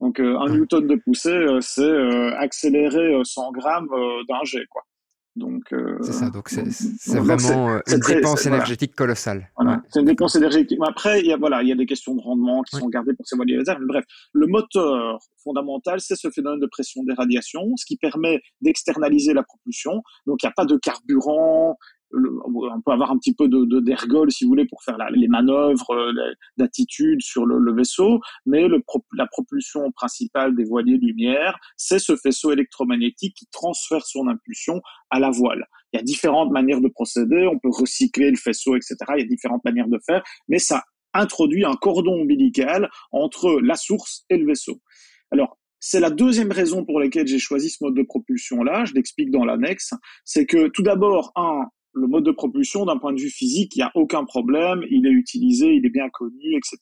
[0.00, 4.42] Donc euh, un newton de poussée, euh, c'est euh, accélérer euh, 100 grammes euh, d'un
[4.44, 4.64] jet.
[4.70, 4.82] Quoi.
[5.36, 6.62] Donc euh, C'est ça, donc c'est
[7.18, 8.56] vraiment une très- dépense voilà.
[8.56, 9.48] énergétique colossale.
[9.56, 9.72] voilà.
[9.72, 9.78] Ouais.
[9.90, 10.78] C'est une dépense énergétique.
[10.80, 12.82] Mais Après, il y a, voilà, il y a des questions de rendement qui Oui.
[12.82, 13.78] sont gardées pour ces voiliers laser.
[13.78, 18.40] Mais bref, le moteur fondamental, c'est ce phénomène de pression des radiations, ce qui permet
[18.62, 20.02] d'externaliser la propulsion.
[20.26, 21.76] Donc, il n'y a pas de carburant.
[22.12, 25.10] On peut avoir un petit peu de de- d'ergol, si vous voulez, pour faire la-
[25.10, 26.12] les manœuvres euh,
[26.56, 28.20] d'attitude sur le, le vaisseau.
[28.46, 28.82] Mais le
[29.16, 35.20] la propulsion principale des voiliers lumière, c'est ce faisceau électromagnétique qui transfère son impulsion à
[35.20, 35.66] la voile.
[35.92, 37.46] Il y a différentes manières de procéder.
[37.46, 38.96] On peut recycler le faisceau, etc.
[39.16, 40.82] Il y a différentes manières de faire, mais ça
[41.14, 44.80] introduit un cordon ombilical entre la source et le vaisseau.
[45.30, 48.84] Alors, c'est la deuxième raison pour laquelle j'ai choisi ce mode de propulsion-là.
[48.84, 49.94] Je l'explique dans l'annexe.
[50.24, 51.62] C'est que tout d'abord, un,
[51.98, 54.82] le mode de propulsion, d'un point de vue physique, il n'y a aucun problème.
[54.90, 56.78] Il est utilisé, il est bien connu, etc.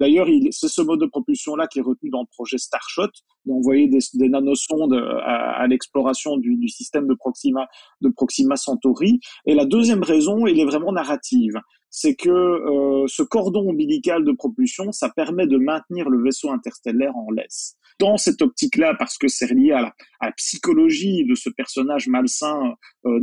[0.00, 3.08] D'ailleurs, il- c'est ce mode de propulsion-là qui est retenu dans le projet Starshot,
[3.46, 7.66] d'envoyer des, des nanosondes à, à l'exploration du, du système de Proxima,
[8.00, 9.20] de Proxima Centauri.
[9.46, 11.54] Et la deuxième raison, elle est vraiment narrative.
[11.90, 17.16] C'est que euh, ce cordon ombilical de propulsion, ça permet de maintenir le vaisseau interstellaire
[17.16, 17.76] en laisse.
[17.98, 19.92] Dans cette optique-là, parce que c'est lié à la,
[20.36, 22.74] psychologie de ce personnage malsain
[23.06, 23.20] euh,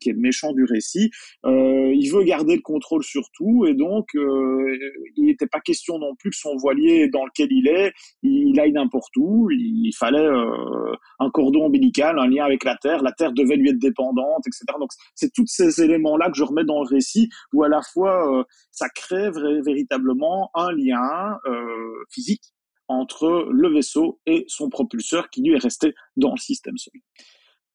[0.00, 1.10] qui est le méchant du récit,
[1.44, 4.78] euh, il veut garder le contrôle sur tout et donc euh,
[5.16, 8.60] il n'était pas question non plus que son voilier dans lequel il est, il, il
[8.60, 9.50] aille n'importe où.
[9.50, 13.02] Il, il fallait euh, un cordon ombilical, un lien avec la Terre.
[13.02, 14.64] La Terre devait lui être dépendante, etc.
[14.78, 18.38] Donc c'est tous ces éléments-là que je remets dans le récit où à la fois
[18.40, 19.30] euh, ça crée
[19.64, 22.52] véritablement un lien euh, physique
[22.88, 27.02] entre le vaisseau et son propulseur qui lui est resté dans le système solaire.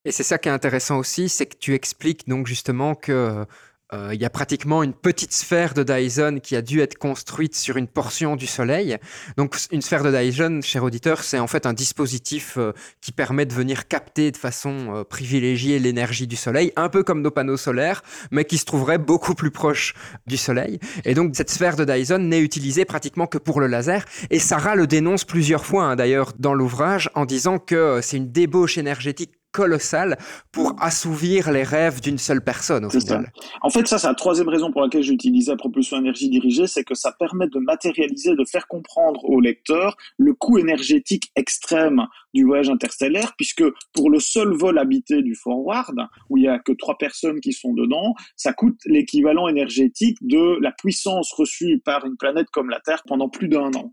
[0.04, 3.46] Et c'est ça qui est intéressant aussi, c'est que tu expliques donc justement que
[3.94, 7.78] il y a pratiquement une petite sphère de Dyson qui a dû être construite sur
[7.78, 8.98] une portion du Soleil.
[9.38, 13.46] Donc une sphère de Dyson, cher auditeur, c'est en fait un dispositif euh, qui permet
[13.46, 17.58] de venir capter de façon euh, privilégiée l'énergie du Soleil, un peu comme nos panneaux
[17.58, 19.94] solaires, mais qui se trouverait beaucoup plus proche
[20.28, 20.80] du Soleil.
[21.06, 24.06] Et donc cette sphère de Dyson n'est utilisée pratiquement que pour le laser.
[24.30, 28.18] Et Sarah le dénonce plusieurs fois hein, d'ailleurs dans l'ouvrage en disant que euh, c'est
[28.18, 30.18] une débauche énergétique colossale
[30.52, 33.32] pour assouvir les rêves d'une seule personne au final.
[33.62, 36.68] En fait, ça, c'est la troisième raison pour laquelle j'ai utilisé la propulsion énergie dirigée,
[36.68, 42.06] c'est que ça permet de matérialiser, de faire comprendre au lecteur le coût énergétique extrême
[42.34, 45.96] du voyage interstellaire, puisque pour le seul vol habité du Forward,
[46.30, 50.58] où il y a que trois personnes qui sont dedans, ça coûte l'équivalent énergétique de
[50.62, 53.92] la puissance reçue par une planète comme la Terre pendant plus d'un an.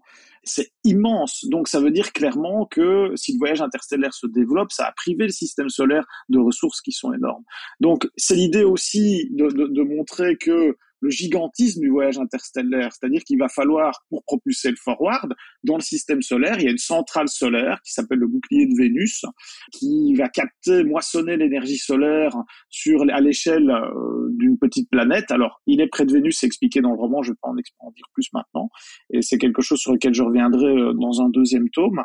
[0.49, 1.45] C'est immense.
[1.49, 5.25] Donc ça veut dire clairement que si le voyage interstellaire se développe, ça a privé
[5.25, 7.45] le système solaire de ressources qui sont énormes.
[7.81, 13.49] Donc c'est l'idée aussi de, montrer que le gigantisme du voyage interstellaire, c'est-à-dire qu'il va
[13.49, 15.35] falloir, pour propulser le forward,
[15.65, 18.75] dans le système solaire, il y a une centrale solaire qui s'appelle le bouclier de
[18.77, 19.25] Vénus,
[19.73, 22.33] qui va capter, moissonner l'énergie solaire
[22.69, 25.31] sur, à l'échelle euh, d'une petite planète.
[25.31, 27.49] Alors, il est près de Vénus, c'est expliqué dans le roman, je ne vais pas
[27.49, 28.71] en, dire plus maintenant,
[29.13, 32.03] et c'est quelque chose sur lequel je reviendrai euh, dans un deuxième tome.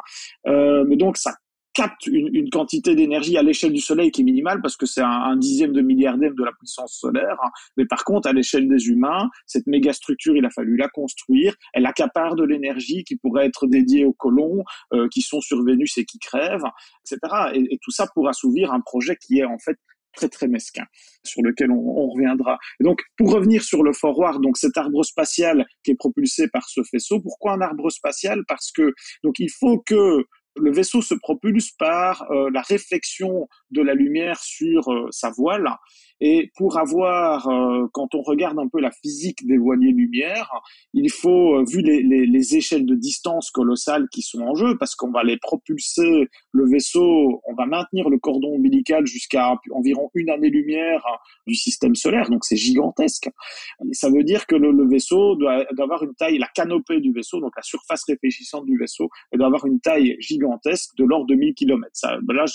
[0.48, 1.34] Euh, mais donc, ça
[1.74, 5.36] capte une, quantité d'énergie à l'échelle du Soleil qui est minimale parce que c'est un,
[5.36, 7.38] dixième de milliardième de la puissance solaire.
[7.78, 11.56] Mais par contre, à l'échelle des humains, cette méga structure, il a fallu la construire.
[11.74, 14.64] Elle accapare de l'énergie qui pourrait être dédiée aux colons
[14.94, 16.66] euh, qui sont sur Vénus et qui crèvent,
[17.06, 17.52] etc.
[17.54, 19.78] Et, tout ça pour assouvir un projet qui est en fait
[20.16, 20.86] très très mesquin
[21.24, 22.60] sur lequel on, on reviendra.
[22.80, 26.70] Et donc pour revenir sur le forward, donc cet arbre spatial qui est propulsé par
[26.70, 28.44] ce faisceau, pourquoi un arbre spatial?
[28.48, 28.94] Parce que
[29.24, 30.24] donc il faut que
[30.56, 35.68] le vaisseau se propulse par euh, la réflexion de la lumière sur euh, sa voile
[36.20, 40.50] et pour avoir, euh, quand on regarde un peu la physique des voiliers lumière,
[40.94, 44.78] il faut, euh, vu les, les, les, échelles de distance colossales qui sont en jeu,
[44.78, 50.12] parce qu'on va les propulser, le vaisseau, on va maintenir le cordon ombilical jusqu'à environ
[50.14, 51.04] une année-lumière
[51.48, 53.30] du système solaire, donc c'est gigantesque.
[53.92, 57.12] Ça veut dire que le, le vaisseau doit, doit, avoir une taille, la canopée du
[57.12, 61.26] vaisseau, donc la surface réfléchissante du vaisseau, elle doit avoir une taille gigantesque de l'ordre
[61.26, 61.90] de 1000 km.
[61.94, 62.46] Ça, ben là,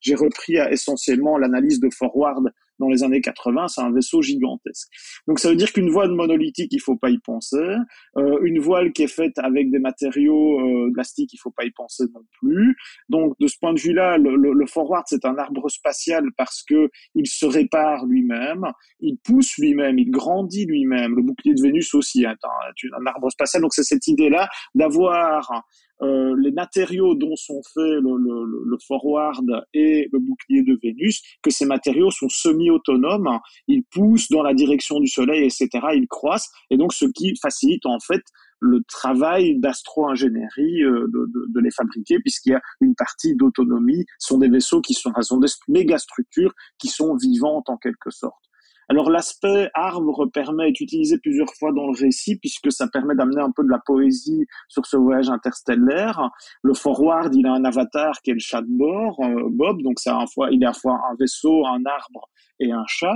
[0.00, 4.88] j'ai repris essentiellement l'analyse de Forward dans les années 80, c'est un vaisseau gigantesque.
[5.26, 7.76] Donc ça veut dire qu'une voile monolithique, il faut pas y penser.
[8.16, 11.70] Euh, une voile qui est faite avec des matériaux euh, plastiques, il faut pas y
[11.70, 12.76] penser non plus.
[13.08, 16.62] Donc de ce point de vue-là, le, le, le, forward c'est un arbre spatial parce
[16.62, 18.66] que il se répare lui-même,
[19.00, 21.16] il pousse lui-même, il grandit lui-même.
[21.16, 23.62] Le bouclier de Vénus aussi est un, un arbre spatial.
[23.62, 25.64] Donc c'est cette idée-là d'avoir
[26.02, 31.22] euh, les matériaux dont sont faits le, le, le, forward et le bouclier de Vénus,
[31.42, 36.50] que ces matériaux sont semi-autonomes, ils poussent dans la direction du Soleil, etc., ils croissent,
[36.70, 38.22] et donc ce qui facilite en fait
[38.60, 44.04] le travail d'astro-ingénierie euh, de, de, de, les fabriquer, puisqu'il y a une partie d'autonomie,
[44.18, 48.10] ce sont des vaisseaux qui sont, sont des méga structures qui sont vivantes en quelque
[48.10, 48.47] sorte.
[48.90, 53.42] Alors l'aspect arbre permet d'être utilisé plusieurs fois dans le récit puisque ça permet d'amener
[53.42, 56.30] un peu de la poésie sur ce voyage interstellaire.
[56.62, 60.00] Le forward, il a un avatar qui est le chat de bord, euh, Bob, donc
[60.00, 62.30] c'est à fois, il est à la fois un vaisseau, un arbre
[62.60, 63.14] et un chat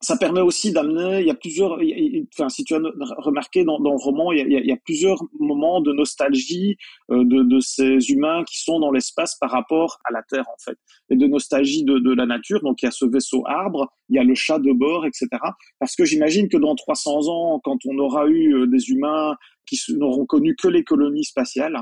[0.00, 1.78] ça permet aussi d'amener, il y a plusieurs,
[2.32, 2.80] enfin, si tu as
[3.16, 6.76] remarqué dans, le roman, il y, a, plusieurs moments de nostalgie
[7.10, 10.78] euh, de, ces humains qui sont dans l'espace par rapport à la Terre, en fait,
[11.10, 12.60] et de nostalgie de, de, la nature.
[12.62, 15.26] Donc, il y a ce vaisseau arbre, il y a le chat de bord, etc.
[15.80, 19.34] Parce que j'imagine que dans 300 ans, quand on aura eu euh, des humains
[19.66, 21.76] qui n'auront connu que les colonies spatiales,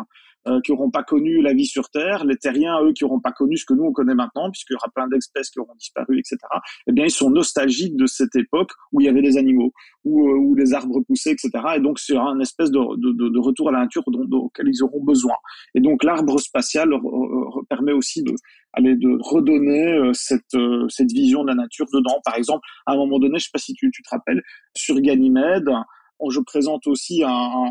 [0.47, 3.33] euh, qui n'auront pas connu la vie sur Terre, les terriens, eux, qui n'auront pas
[3.33, 6.19] connu ce que nous, on connaît maintenant, puisqu'il y aura plein d'espèces qui auront disparu,
[6.19, 6.39] etc.,
[6.87, 9.73] eh bien, ils sont nostalgiques de cette époque où il y avait des animaux,
[10.05, 13.39] où, euh, où les arbres poussaient, etc., et donc, c'est un espèce de, de, de,
[13.39, 15.35] retour à la nature dont, auquel ils auront besoin.
[15.75, 16.91] Et donc, l'arbre spatial
[17.69, 18.33] permet aussi de,
[18.73, 22.21] aller de redonner euh, cette, euh, cette vision de la nature dedans.
[22.25, 24.43] Par exemple, à un moment donné, je sais pas si tu, tu te rappelles,
[24.77, 25.69] sur Ganymède,
[26.31, 27.71] je présente aussi un, un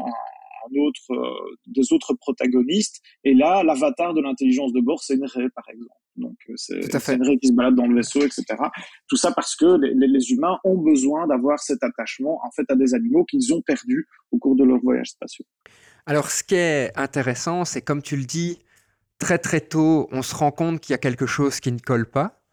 [0.77, 3.01] autre, euh, des autres protagonistes.
[3.23, 5.91] Et là, l'avatar de l'intelligence de bord, c'est une raie, par exemple.
[6.15, 8.43] Donc, euh, c'est une raie qui se balade dans le vaisseau, etc.
[9.07, 12.75] Tout ça parce que les, les humains ont besoin d'avoir cet attachement, en fait, à
[12.75, 15.45] des animaux qu'ils ont perdus au cours de leur voyage spatiaux.
[16.05, 18.59] Alors, ce qui est intéressant, c'est comme tu le dis,
[19.19, 22.09] très très tôt, on se rend compte qu'il y a quelque chose qui ne colle
[22.09, 22.44] pas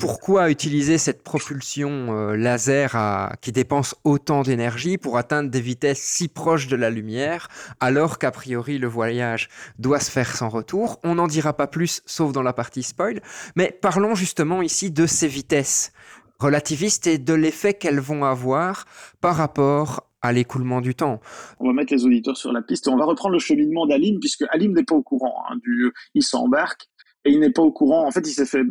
[0.00, 6.00] pourquoi utiliser cette propulsion euh, laser à, qui dépense autant d'énergie pour atteindre des vitesses
[6.00, 7.48] si proches de la lumière,
[7.80, 10.98] alors qu'a priori le voyage doit se faire sans retour?
[11.04, 13.20] On n'en dira pas plus, sauf dans la partie spoil.
[13.56, 15.92] Mais parlons justement ici de ces vitesses
[16.38, 18.86] relativistes et de l'effet qu'elles vont avoir
[19.20, 21.20] par rapport à l'écoulement du temps.
[21.58, 24.44] On va mettre les auditeurs sur la piste on va reprendre le cheminement d'Alim puisque
[24.50, 26.89] Alim n'est pas au courant hein, du, il s'embarque
[27.24, 28.06] et il n'est pas au courant.
[28.06, 28.62] En fait, il s'est fait,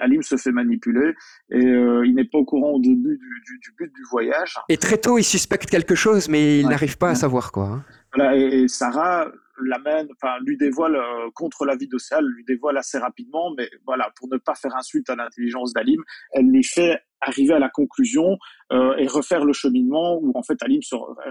[0.00, 1.12] Alim se fait manipuler
[1.50, 4.56] et euh, il n'est pas au courant au début du, du, du, but du voyage.
[4.68, 6.70] Et très tôt, il suspecte quelque chose, mais il ouais.
[6.70, 7.12] n'arrive pas ouais.
[7.12, 7.64] à savoir quoi.
[7.64, 7.84] Hein.
[8.14, 9.30] Voilà, et, et Sarah
[9.62, 14.28] l'amène, enfin, lui dévoile euh, contre l'avis d'Océal, lui dévoile assez rapidement, mais voilà, pour
[14.28, 18.38] ne pas faire insulte à l'intelligence d'Alim, elle lui fait arriver à la conclusion
[18.72, 20.80] euh, et refaire le cheminement où en fait Alim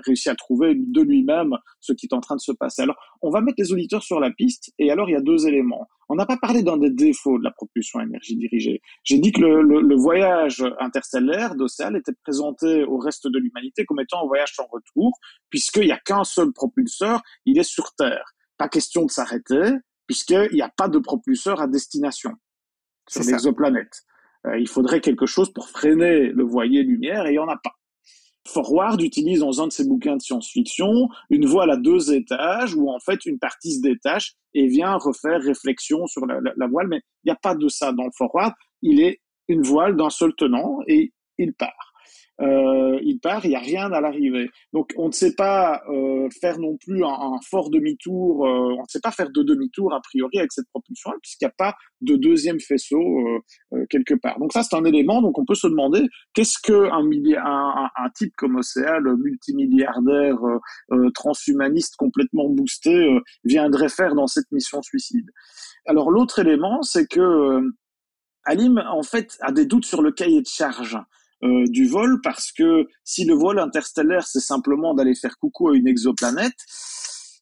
[0.06, 2.82] réussit à trouver de lui-même ce qui est en train de se passer.
[2.82, 5.48] Alors on va mettre les auditeurs sur la piste et alors il y a deux
[5.48, 5.88] éléments.
[6.10, 8.82] On n'a pas parlé d'un des défauts de la propulsion à énergie dirigée.
[9.04, 14.00] J'ai dit que le, le, voyage interstellaire d'Océal était présenté au reste de l'humanité comme
[14.00, 15.12] étant un voyage sans retour,
[15.50, 18.34] puisqu'il n'y a qu'un seul propulseur, il est sur Terre.
[18.58, 19.72] Pas question de s'arrêter,
[20.08, 22.32] puisqu'il n'y a pas de propulseur à destination
[23.08, 24.04] sur l'exoplanète.
[24.48, 27.58] Euh, il faudrait quelque chose pour freiner le voilier lumière et il n'y en a
[27.58, 27.74] pas.
[28.48, 32.90] Forward utilise dans un de ses bouquins de science-fiction une voile à deux étages où
[32.90, 37.28] en fait une partie se détache et vient refaire réflexion sur la, voile, mais il
[37.28, 38.54] n'y a pas de ça dans Forward.
[38.82, 41.89] Il est une voile d'un seul tenant et il part
[42.42, 44.50] euh, il part, il n'y a rien à l'arrivée.
[44.74, 48.88] Donc on ne sait pas euh, faire non plus un, fort demi-tour, euh, on ne
[48.88, 52.16] sait pas faire de demi-tour a priori avec cette propulsion puisqu'il n'y a pas de
[52.16, 53.40] deuxième faisceau euh,
[53.74, 54.40] euh, quelque part.
[54.40, 57.04] Donc ça c'est un élément, donc on peut se demander qu'est-ce que un,
[57.46, 60.38] un, un, type comme Océal, multimilliardaire,
[61.14, 65.30] transhumaniste complètement boosté, viendrait faire dans cette mission suicide?
[65.86, 67.62] Alors l'autre élément, c'est que
[68.46, 70.98] Alim en fait a des doutes sur le cahier de charge.
[71.44, 75.76] Euh, du vol parce que si le vol interstellaire c'est simplement d'aller faire coucou à
[75.78, 76.58] une exoplanète,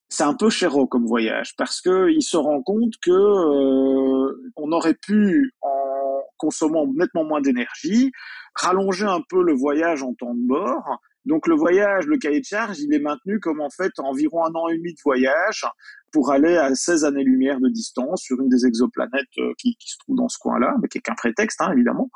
[0.07, 4.71] c'est un peu chéro comme voyage parce que il se rend compte que euh, on
[4.71, 8.11] aurait pu en consommant nettement moins d'énergie
[8.53, 12.45] rallonger un peu le voyage en temps de bord donc le voyage, le cahier de
[12.45, 15.65] charge, il est maintenu comme en fait environ un an et demi de voyage
[16.11, 19.97] pour aller à 16 années-lumière de distance sur une des exoplanètes euh, qui, qui se
[19.99, 22.09] trouve dans ce coin-là, mais qui est qu'un prétexte, hein, évidemment,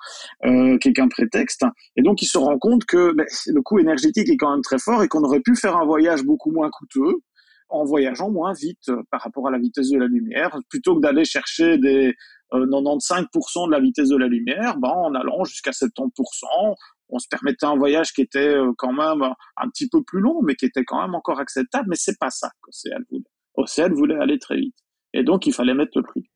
[0.45, 1.65] euh, qui est qu'un prétexte.
[1.97, 4.79] Et donc il se rend compte que ben, le coût énergétique est quand même très
[4.79, 7.21] fort et qu'on aurait pu faire un voyage beaucoup moins coûteux
[7.71, 11.01] en voyageant moins vite euh, par rapport à la vitesse de la lumière, plutôt que
[11.01, 12.15] d'aller chercher des
[12.53, 16.75] 95% euh, de la vitesse de la lumière, ben, en allant jusqu'à 70%,
[17.11, 20.41] on se permettait un voyage qui était euh, quand même un petit peu plus long,
[20.41, 21.87] mais qui était quand même encore acceptable.
[21.89, 23.23] Mais c'est pas ça qu'Océane voulait.
[23.55, 24.75] Océane voulait aller très vite.
[25.13, 26.29] Et donc, il fallait mettre le prix.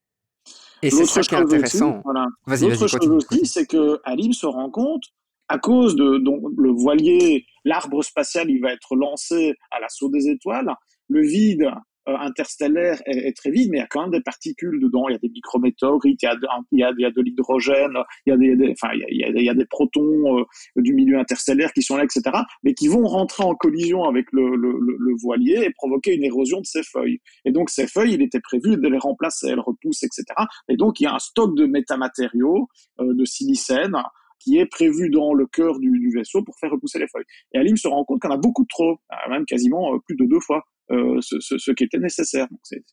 [0.82, 2.02] Et c'est ça qui est intéressant.
[2.04, 2.28] voilà.
[2.46, 5.04] L'autre chose aussi, c'est que Alim se rend compte,
[5.48, 10.28] à cause de donc, le voilier, l'arbre spatial, il va être lancé à l'assaut des
[10.28, 10.74] étoiles.
[11.08, 11.72] Le vide
[12.08, 15.08] euh, interstellaire est, très vide, mais il y a quand même des particules dedans.
[15.10, 18.38] Il y a des micrométéorites, il y a, a, il de l'hydrogène, il y a
[18.38, 20.44] des, enfin, il y il y a, des protons euh,
[20.76, 22.22] du milieu interstellaire qui sont là, etc.,
[22.64, 26.60] mais qui vont rentrer en collision avec le, le, le, voilier et provoquer une érosion
[26.60, 27.20] de ses feuilles.
[27.46, 30.24] Et donc ces feuilles, il était prévu de les remplacer, elles repoussent, etc.
[30.70, 32.68] Et donc il y a un stock de métamatériaux,
[33.00, 33.96] euh, de silicène,
[34.40, 37.26] qui est prévu dans le cœur du, du, vaisseau pour faire repousser les feuilles.
[37.54, 39.00] Et Alim se rend compte qu'on a beaucoup trop,
[39.30, 42.48] même quasiment plus de deux fois euh, ce, qui était nécessaire.
[42.50, 42.84] Donc c'est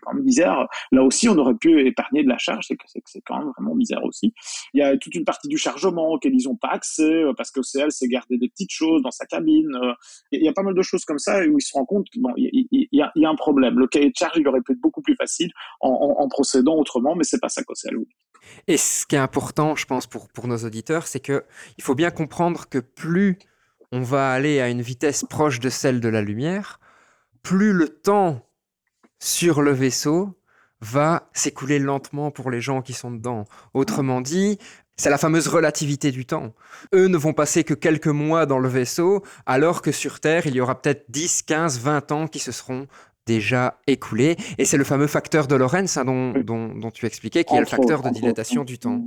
[0.00, 0.68] quand même bizarre.
[0.92, 4.04] Là aussi, on aurait pu épargner de la charge, c'est c'est quand même vraiment bizarre
[4.04, 4.32] aussi.
[4.74, 7.50] Il y a toute une partie du chargement auquel ils n'ont pas accès euh, parce
[7.50, 9.74] que CL s'est gardé des petites choses dans sa cabine.
[9.82, 9.92] Euh,
[10.30, 12.22] il y a pas mal de choses comme ça où ils se rendent compte qu'il
[12.92, 13.78] y, a, un problème.
[13.78, 17.24] Le cahier de charge, il aurait pu être beaucoup plus facile en, procédant autrement, mais
[17.24, 18.06] c'est pas ça qu'OCL voulait.
[18.68, 21.44] Et ce qui est important, je pense, pour, pour nos auditeurs, c'est que
[21.78, 23.38] il faut bien comprendre que plus
[23.92, 26.80] on va aller à une vitesse proche de celle de la lumière,
[27.42, 28.46] plus le temps
[29.18, 30.38] sur le vaisseau
[30.80, 33.44] va s'écouler lentement pour les gens qui sont dedans.
[33.72, 34.58] Autrement dit,
[34.96, 36.54] c'est la fameuse relativité du temps.
[36.94, 40.54] Eux ne vont passer que quelques mois dans le vaisseau, alors que sur Terre, il
[40.54, 42.88] y aura peut-être 10, 15, 20 ans qui se seront
[43.26, 44.36] déjà écoulés.
[44.58, 47.60] Et c'est le fameux facteur de Lorentz hein, dont, dont, dont, tu expliquais, qui est
[47.60, 49.04] le facteur de dilatation du temps.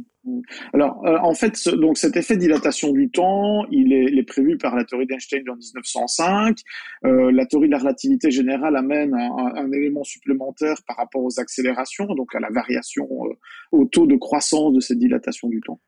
[0.73, 4.17] Alors, euh, en fait, ce, donc cet effet de dilatation du temps, il est, il
[4.17, 6.57] est prévu par la théorie d'Einstein en 1905.
[7.05, 11.39] Euh, la théorie de la relativité générale amène un, un, élément supplémentaire par rapport aux
[11.39, 13.33] accélérations, donc à la variation, euh,
[13.71, 15.79] au taux de croissance de cette dilatation du temps.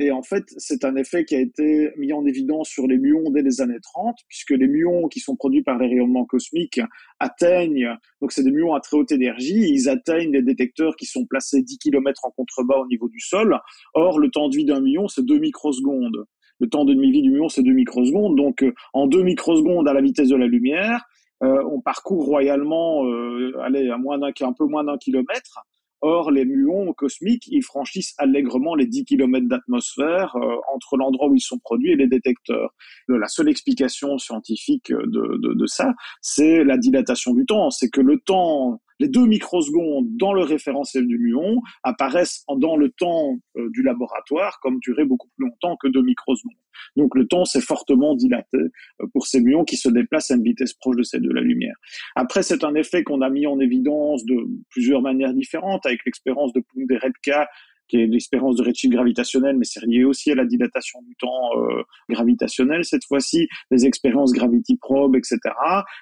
[0.00, 3.30] Et en fait, c'est un effet qui a été mis en évidence sur les muons
[3.30, 6.80] dès les années 30, puisque les muons qui sont produits par les rayonnements cosmiques
[7.18, 11.26] atteignent, donc c'est des muons à très haute énergie, ils atteignent les détecteurs qui sont
[11.26, 13.58] placés 10 km en contrebas au niveau du sol.
[13.94, 16.26] Or, le temps de vie d'un muon, c'est 2 microsecondes.
[16.60, 18.36] Le temps de demi-vie du muon, c'est 2 microsecondes.
[18.36, 21.04] Donc, en 2 microsecondes à la vitesse de la lumière,
[21.42, 25.66] euh, on parcourt royalement, euh, allez, un peu moins d'un kilomètre.
[26.00, 31.34] Or, les muons cosmiques, ils franchissent allègrement les 10 km d'atmosphère euh, entre l'endroit où
[31.34, 32.74] ils sont produits et les détecteurs.
[33.08, 37.70] La seule explication scientifique de, de, de ça, c'est la dilatation du temps.
[37.70, 42.90] C'est que le temps les deux microsecondes dans le référentiel du muon apparaissent dans le
[42.90, 46.52] temps euh, du laboratoire comme durée beaucoup plus longtemps que deux microsecondes.
[46.96, 50.42] Donc le temps s'est fortement dilaté euh, pour ces muons qui se déplacent à une
[50.42, 51.74] vitesse proche de celle de la lumière.
[52.14, 54.36] Après, c'est un effet qu'on a mis en évidence de
[54.70, 57.48] plusieurs manières différentes avec l'expérience de Punderetka
[57.88, 61.50] qui est l'espérance de redshift gravitationnel, mais c'est lié aussi à la dilatation du temps
[61.56, 65.38] euh, gravitationnel cette fois-ci, les expériences Gravity Probe, etc.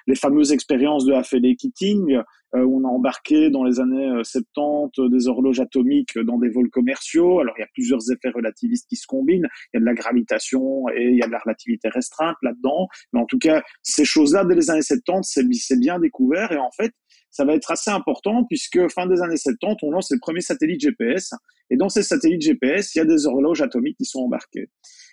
[0.07, 2.21] Les fameuses expériences de Hafele Keating,
[2.55, 6.49] euh, où on a embarqué dans les années 70 euh, des horloges atomiques dans des
[6.49, 7.39] vols commerciaux.
[7.39, 9.47] Alors il y a plusieurs effets relativistes qui se combinent.
[9.73, 12.87] Il y a de la gravitation et il y a de la relativité restreinte là-dedans.
[13.11, 16.51] Mais en tout cas, ces choses-là, dès les années 70, c'est bien découvert.
[16.51, 16.93] Et en fait,
[17.37, 20.81] ça va être assez important puisque fin des années 70, on lance les premiers satellites
[20.81, 21.35] GPS.
[21.69, 24.71] Et dans ces satellites GPS, il y a des horloges atomiques qui sont embarquées.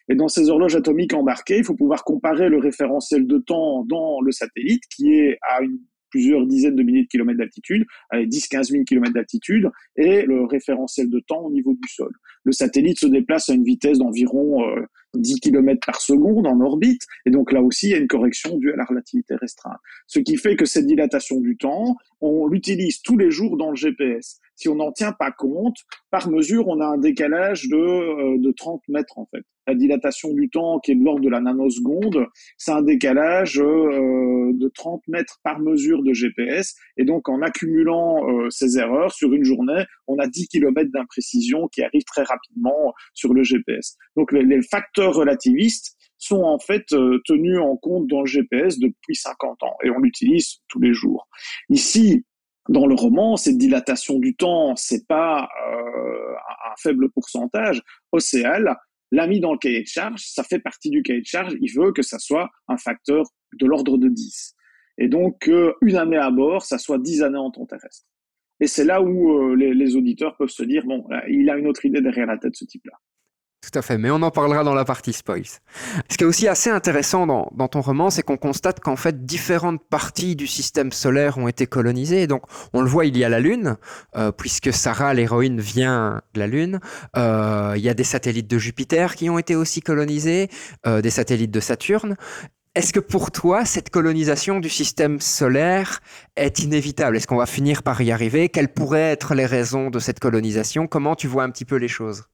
[0.08, 4.22] Et dans ces horloges atomiques embarquées, il faut pouvoir comparer le référentiel de temps dans
[4.22, 5.80] le satellite qui est à une
[6.14, 11.10] plusieurs dizaines de milliers de kilomètres d'altitude, avec 10-15 000 kilomètres d'altitude, et le référentiel
[11.10, 12.12] de temps au niveau du sol.
[12.44, 14.62] Le satellite se déplace à une vitesse d'environ
[15.14, 18.06] 10 euh, km par seconde en orbite, et donc là aussi, il y a une
[18.06, 19.80] correction due à la relativité restreinte.
[20.06, 23.76] Ce qui fait que cette dilatation du temps, on l'utilise tous les jours dans le
[23.76, 24.38] GPS.
[24.54, 25.78] Si on n'en tient pas compte,
[26.12, 30.32] par mesure, on a un décalage de, euh, de 30 mètres en fait la dilatation
[30.32, 32.26] du temps qui est de l'ordre de la nanoseconde,
[32.58, 36.74] c'est un décalage euh, de 30 mètres par mesure de GPS.
[36.96, 41.68] Et donc, en accumulant euh, ces erreurs sur une journée, on a 10 km d'imprécision
[41.68, 43.96] qui arrivent très rapidement sur le GPS.
[44.16, 49.14] Donc, les, facteurs relativistes sont en fait euh, tenus en compte dans le GPS depuis
[49.14, 51.28] 50 ans et on l'utilise tous les jours.
[51.68, 52.24] Ici,
[52.68, 55.48] dans le roman, cette dilatation du temps, c'est pas
[56.64, 57.82] un faible pourcentage.
[58.12, 58.76] Océal
[59.14, 61.72] l'a mis dans le cahier de charge, ça fait partie du cahier de charge, il
[61.72, 64.54] veut que ça soit un facteur de l'ordre de 10.
[64.98, 68.06] Et donc, euh, une année à bord, ça soit 10 années en temps terrestre.
[68.60, 71.66] Et c'est là où euh, les, les, auditeurs peuvent se dire, bon, il a une
[71.66, 72.96] autre idée derrière la tête, ce type-là.
[73.64, 75.44] Tout à fait, mais on en parlera dans la partie spoils.
[76.10, 79.82] Ce qui est aussi assez intéressant dans, ton roman, c'est qu'on constate qu'en fait, différentes
[79.88, 82.26] parties du système solaire ont été colonisées.
[82.26, 82.42] Donc,
[82.74, 83.76] on le voit, il y a la Lune,
[84.16, 86.78] euh, puisque Sarah, l'héroïne, vient de la Lune.
[87.16, 90.50] Euh, il y a des satellites de Jupiter qui ont été aussi colonisés,
[90.86, 92.16] euh, des satellites de Saturne.
[92.74, 96.00] Est-ce que pour toi, cette colonisation du système solaire
[96.36, 97.16] est inévitable?
[97.16, 98.50] Est-ce qu'on va finir par y arriver?
[98.50, 100.86] Quelles pourraient être les raisons de cette colonisation?
[100.86, 102.24] Comment tu vois un petit peu les choses?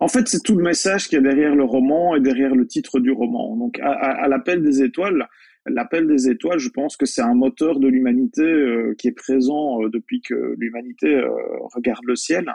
[0.00, 2.66] En fait, c'est tout le message qu'il y a derrière le roman et derrière le
[2.66, 3.56] titre du roman.
[3.56, 5.28] Donc, à, l'appel des étoiles,
[5.66, 9.82] l'appel des étoiles, je pense que c'est un moteur de l'humanité euh, qui est présent
[9.82, 11.28] euh, depuis que l'humanité euh,
[11.74, 12.46] regarde le ciel.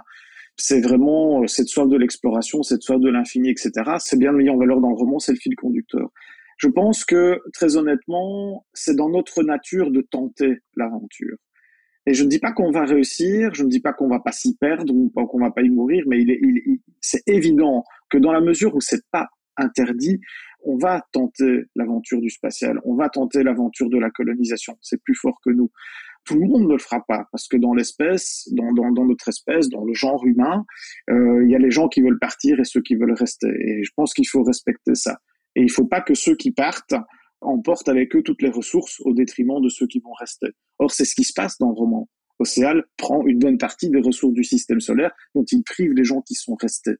[0.57, 3.71] C'est vraiment cette soif de l'exploration, cette soif de l'infini, etc.
[3.99, 6.11] C'est bien mis en valeur dans le roman, c'est le fil conducteur.
[6.57, 11.37] Je pense que, très honnêtement, c'est dans notre nature de tenter l'aventure.
[12.05, 14.31] Et je ne dis pas qu'on va réussir, je ne dis pas qu'on va pas
[14.31, 18.17] s'y perdre ou qu'on va pas y mourir, mais il est, il, c'est évident que
[18.17, 19.27] dans la mesure où c'est pas
[19.57, 20.19] interdit,
[20.63, 24.77] on va tenter l'aventure du spatial, on va tenter l'aventure de la colonisation.
[24.81, 25.71] C'est plus fort que nous.
[26.23, 29.27] Tout le monde ne le fera pas parce que dans l'espèce, dans, dans, dans, notre
[29.27, 30.65] espèce, dans le genre humain,
[31.09, 33.47] euh, il y a les gens qui veulent partir et ceux qui veulent rester.
[33.47, 35.17] Et je pense qu'il faut respecter ça.
[35.55, 36.93] Et il faut pas que ceux qui partent
[37.41, 40.47] emportent avec eux toutes les ressources au détriment de ceux qui vont rester.
[40.79, 42.07] Or, c'est ce qui se passe dans le roman.
[42.39, 46.21] Océal prend une bonne partie des ressources du système solaire dont il prive les gens
[46.21, 46.95] qui sont restés.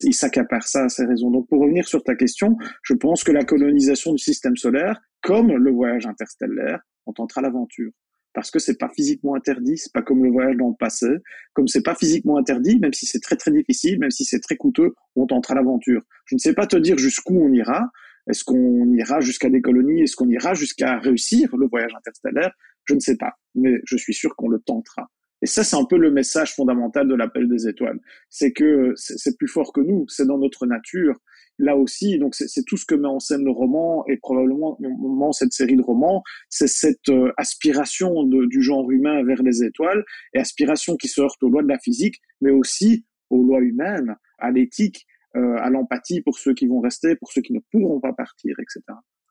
[0.00, 1.30] Il s'accapare ça à ces raisons.
[1.30, 5.52] Donc, pour revenir sur ta question, je pense que la colonisation du système solaire, comme
[5.52, 7.92] le voyage interstellaire, on tentera l'aventure.
[8.34, 11.06] Parce que c'est pas physiquement interdit, c'est pas comme le voyage dans le passé.
[11.52, 14.56] Comme c'est pas physiquement interdit, même si c'est très très difficile, même si c'est très
[14.56, 16.02] coûteux, on tentera l'aventure.
[16.24, 17.90] Je ne sais pas te dire jusqu'où on ira,
[18.28, 20.02] est-ce qu'on ira jusqu'à des colonies?
[20.02, 22.52] Est-ce qu'on ira jusqu'à réussir le voyage interstellaire?
[22.84, 25.08] Je ne sais pas, mais je suis sûr qu'on le tentera.
[25.42, 27.98] Et ça, c'est un peu le message fondamental de l'appel des étoiles.
[28.30, 31.18] C'est que c'est plus fort que nous, c'est dans notre nature.
[31.58, 35.52] Là aussi, donc c'est tout ce que met en scène le roman et probablement cette
[35.52, 40.02] série de romans, c'est cette euh, aspiration du genre humain vers les étoiles
[40.32, 44.16] et aspiration qui se heurte aux lois de la physique, mais aussi aux lois humaines,
[44.38, 45.06] à l'éthique
[45.36, 48.56] euh, à l'empathie pour ceux qui vont rester, pour ceux qui ne pourront pas partir,
[48.60, 48.80] etc.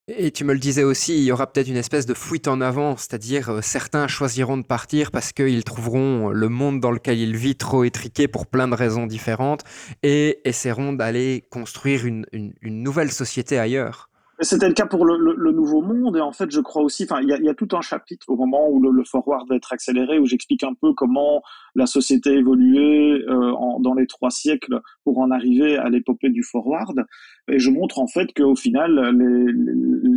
[0.07, 2.59] Et tu me le disais aussi, il y aura peut-être une espèce de fuite en
[2.59, 7.35] avant, c'est-à-dire euh, certains choisiront de partir parce qu'ils trouveront le monde dans lequel ils
[7.35, 9.63] vivent trop étriqué pour plein de raisons différentes
[10.03, 12.25] et essaieront d'aller construire une
[12.63, 14.10] nouvelle société ailleurs.
[14.43, 17.21] C'était le cas pour le, le, Nouveau Monde et en fait, je crois aussi, enfin,
[17.21, 19.55] il y a, y a, tout un chapitre au moment où le, le, forward va
[19.55, 21.43] être accéléré, où j'explique un peu comment
[21.75, 26.29] la société a évolué euh, en, dans les trois siècles pour en arriver à l'épopée
[26.29, 27.05] du forward.
[27.49, 29.15] Et je montre en fait qu'au final,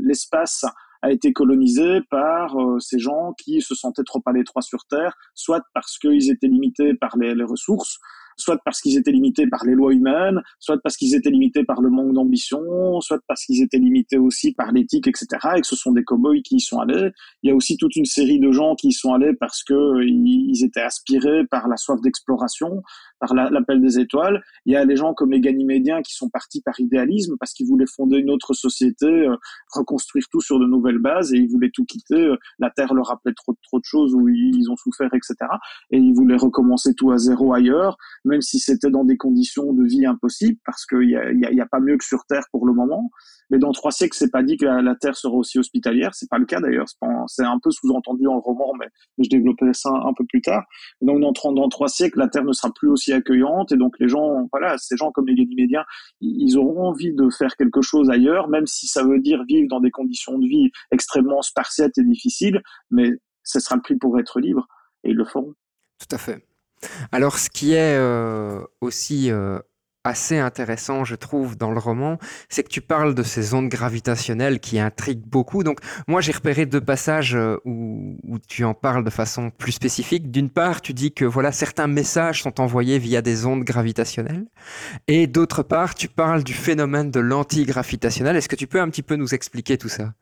[0.04, 0.64] l'espace
[1.02, 5.14] a été colonisé par euh, ces gens qui se sentaient trop à l'étroit sur Terre,
[5.34, 7.98] soit parce qu'ils étaient limités par les, les ressources,
[8.36, 11.80] soit parce qu'ils étaient limités par les lois humaines, soit parce qu'ils étaient limités par
[11.80, 15.26] le manque d'ambition, soit parce qu'ils étaient limités aussi par l'éthique, etc.
[15.56, 17.10] Et que ce sont des cow-boys qui y sont allés.
[17.42, 20.02] Il y a aussi toute une série de gens qui y sont allés parce que
[20.04, 22.82] ils étaient aspirés par la soif d'exploration.
[23.18, 24.42] Par l'appel des étoiles.
[24.66, 27.66] Il y a les gens comme les Ganymédiens qui sont partis par idéalisme parce qu'ils
[27.66, 29.36] voulaient fonder une autre société, euh,
[29.72, 32.14] reconstruire tout sur de nouvelles bases et ils voulaient tout quitter.
[32.14, 35.34] Euh, la Terre leur rappelait trop, trop de choses où ils ont souffert, etc.
[35.90, 39.84] Et ils voulaient recommencer tout à zéro ailleurs, même si c'était dans des conditions de
[39.84, 42.44] vie impossibles parce qu'il n'y a, y a, y a pas mieux que sur Terre
[42.50, 43.10] pour le moment.
[43.50, 46.14] Mais dans trois siècles, c'est pas dit que la, Terre sera aussi hospitalière.
[46.14, 46.86] C'est pas le cas d'ailleurs.
[47.26, 48.86] C'est un peu sous-entendu le roman, mais,
[49.18, 50.64] je développerai ça un, peu plus tard.
[51.00, 54.08] Donc dans, dans trois siècles, la Terre ne sera plus aussi accueillante et donc les
[54.08, 55.84] gens, voilà, ces gens comme les Ganymédiens,
[56.20, 59.80] ils auront envie de faire quelque chose ailleurs, même si ça veut dire vivre dans
[59.80, 62.62] des conditions de vie extrêmement spartiates et difficiles.
[62.90, 63.10] Mais
[63.42, 64.66] ce sera le prix pour être libre
[65.04, 65.54] et ils le feront.
[65.98, 66.46] Tout à fait.
[67.12, 69.58] Alors, ce qui est euh, aussi euh,
[70.04, 74.60] assez intéressant, je trouve, dans le roman, c'est que tu parles de ces ondes gravitationnelles
[74.60, 75.64] qui intriguent beaucoup.
[75.64, 79.72] Donc, moi, j'ai repéré deux passages euh, où, où, tu en parles de façon plus
[79.72, 80.30] spécifique.
[80.30, 84.44] D'une part, tu dis que voilà, certains messages sont envoyés via des ondes gravitationnelles.
[85.08, 88.36] Et d'autre part, tu parles du phénomène de l'antigravitationnel.
[88.36, 90.12] Est-ce que tu peux un petit peu nous expliquer tout ça?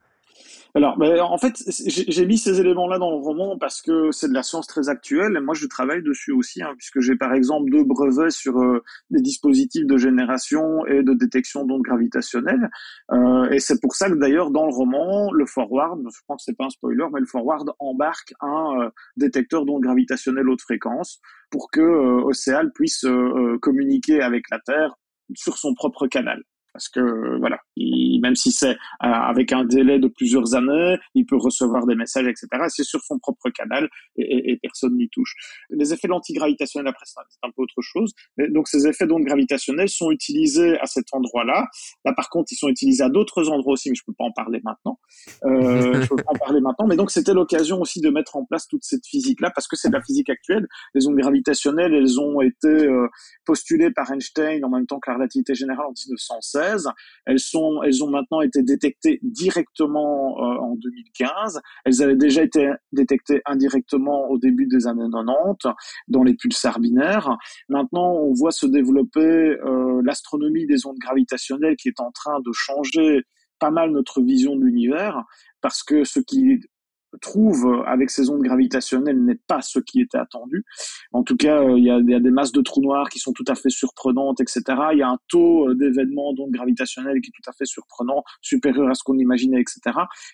[0.74, 4.42] Alors, en fait, j'ai mis ces éléments-là dans le roman parce que c'est de la
[4.42, 5.36] science très actuelle.
[5.36, 8.82] Et moi, je travaille dessus aussi, hein, puisque j'ai par exemple deux brevets sur euh,
[9.10, 12.70] des dispositifs de génération et de détection d'ondes gravitationnelles.
[13.10, 16.44] Euh, et c'est pour ça que d'ailleurs, dans le roman, le forward, je pense que
[16.46, 21.20] c'est pas un spoiler, mais le forward embarque un euh, détecteur d'ondes gravitationnelles haute fréquence
[21.50, 23.04] pour que euh, Océal puisse
[23.60, 24.94] communiquer avec la Terre
[25.34, 26.42] sur son propre canal
[26.72, 31.36] parce que voilà, même si c'est euh, avec un délai de plusieurs années, il peut
[31.36, 32.46] recevoir des messages, etc.
[32.68, 35.34] C'est sur son propre canal et, et, personne n'y touche.
[35.70, 38.12] Les effets l'antigravitationnel, après, c'est un peu autre chose.
[38.36, 41.68] Mais, donc, ces effets d'ondes gravitationnelles sont utilisés à cet endroit-là.
[42.04, 44.32] Là, par contre, ils sont utilisés à d'autres endroits aussi, mais je peux pas en
[44.32, 44.98] parler maintenant.
[45.44, 46.86] Euh, je peux pas en parler maintenant.
[46.86, 49.88] Mais donc, c'était l'occasion aussi de mettre en place toute cette physique-là, parce que c'est
[49.88, 50.66] de la physique actuelle.
[50.94, 53.08] Les ondes gravitationnelles, elles ont été euh,
[53.44, 55.92] postulées par Einstein en même temps que la relativité générale en
[56.62, 56.88] 1916
[57.26, 61.60] elles sont, elles ont maintenant été détectées directement euh, en 2015.
[61.84, 65.72] Elles avaient déjà été détectées indirectement au début des années 90
[66.08, 67.36] dans les pulsars binaires.
[67.68, 72.52] Maintenant, on voit se développer euh, l'astronomie des ondes gravitationnelles qui est en train de
[72.52, 73.22] changer
[73.58, 75.22] pas mal notre vision de l'univers
[75.60, 76.60] parce que ce qui
[77.20, 80.64] trouve euh, avec ces ondes gravitationnelles n'est pas ce qui était attendu.
[81.12, 83.44] En tout cas, euh, il y, a, des masses de trous noirs qui sont tout
[83.48, 84.62] à fait surprenantes, etc.
[84.92, 88.22] Il y a un taux euh, d'événements d'ondes gravitationnelles qui est tout à fait surprenant,
[88.40, 89.80] supérieur à ce qu'on imaginait, etc.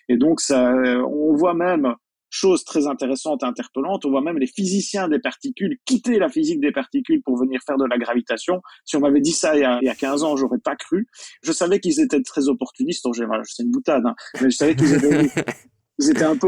[0.07, 0.73] Et donc, ça,
[1.07, 1.95] on voit même
[2.29, 6.59] chose très intéressante et interpellante, on voit même les physiciens des particules quitter la physique
[6.59, 8.61] des particules pour venir faire de la gravitation.
[8.85, 10.75] Si on m'avait dit ça il y a, il y a 15 ans, j'aurais pas
[10.75, 11.07] cru.
[11.41, 13.07] Je savais qu'ils étaient très opportunistes.
[13.45, 15.31] C'est une boutade, hein, mais je savais qu'ils étaient
[16.07, 16.47] étaient un peu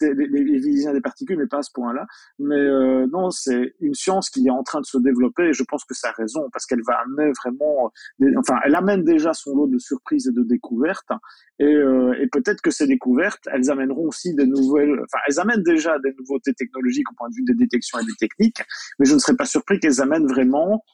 [0.00, 2.06] les, les, physiciens des particules, mais pas à ce point-là.
[2.38, 5.62] Mais euh, non, c'est une science qui est en train de se développer et je
[5.64, 7.90] pense que ça a raison parce qu'elle va amener vraiment,
[8.38, 11.10] enfin, elle amène déjà son lot de surprises et de découvertes
[11.58, 15.62] et, euh, et peut-être que ces découvertes, elles amèneront aussi des nouvelles, enfin, elles amènent
[15.62, 18.62] déjà des nouveautés technologiques au point de vue des détections et des techniques,
[18.98, 20.84] mais je ne serais pas surpris qu'elles amènent vraiment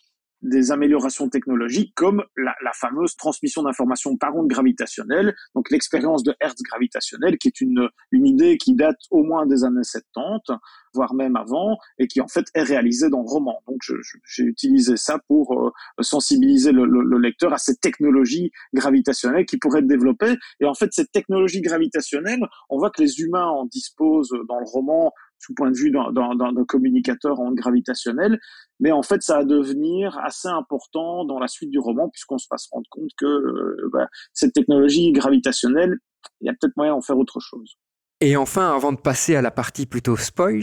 [0.43, 6.34] des améliorations technologiques comme la, la fameuse transmission d'informations par onde gravitationnelle, donc l'expérience de
[6.40, 10.59] Hertz gravitationnel, qui est une, une idée qui date au moins des années 70,
[10.95, 13.62] voire même avant, et qui en fait est réalisée dans le roman.
[13.66, 13.80] Donc
[14.26, 15.70] j'ai utilisé ça pour euh,
[16.01, 20.36] sensibiliser le, le, le, lecteur à cette technologie gravitationnelle qui pourrait être développée.
[20.61, 24.66] Et en fait, cette technologie gravitationnelle, on voit que les humains en disposent dans le
[24.66, 25.12] roman
[25.43, 28.38] sous point de vue d'un communicateur en gravitationnel,
[28.80, 32.47] mais en fait ça va devenir assez important dans la suite du roman puisqu'on se
[32.51, 35.99] va se rendre compte que euh, bah, cette technologie gravitationnelle,
[36.40, 37.76] il y a peut-être moyen d'en faire autre chose.
[38.20, 40.62] Et enfin, avant de passer à la partie plutôt spoils,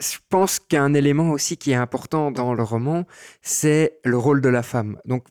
[0.00, 3.04] je pense qu'un élément aussi qui est important dans le roman,
[3.42, 4.98] c'est le rôle de la femme.
[5.04, 5.26] Donc,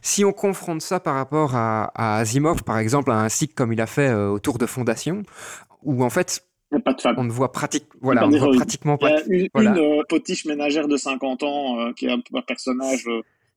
[0.00, 3.80] si on confronte ça par rapport à, Asimov, par exemple, à un cycle comme il
[3.80, 5.22] a fait euh, autour de Fondation,
[5.82, 6.44] où en fait,
[6.80, 7.14] pas de femme.
[7.18, 9.20] On ne voit, pratique, voilà, on voit pratiquement pas.
[9.28, 12.42] Il y a une, euh, potiche ménagère de 50 ans euh, qui est un, un
[12.42, 13.06] personnage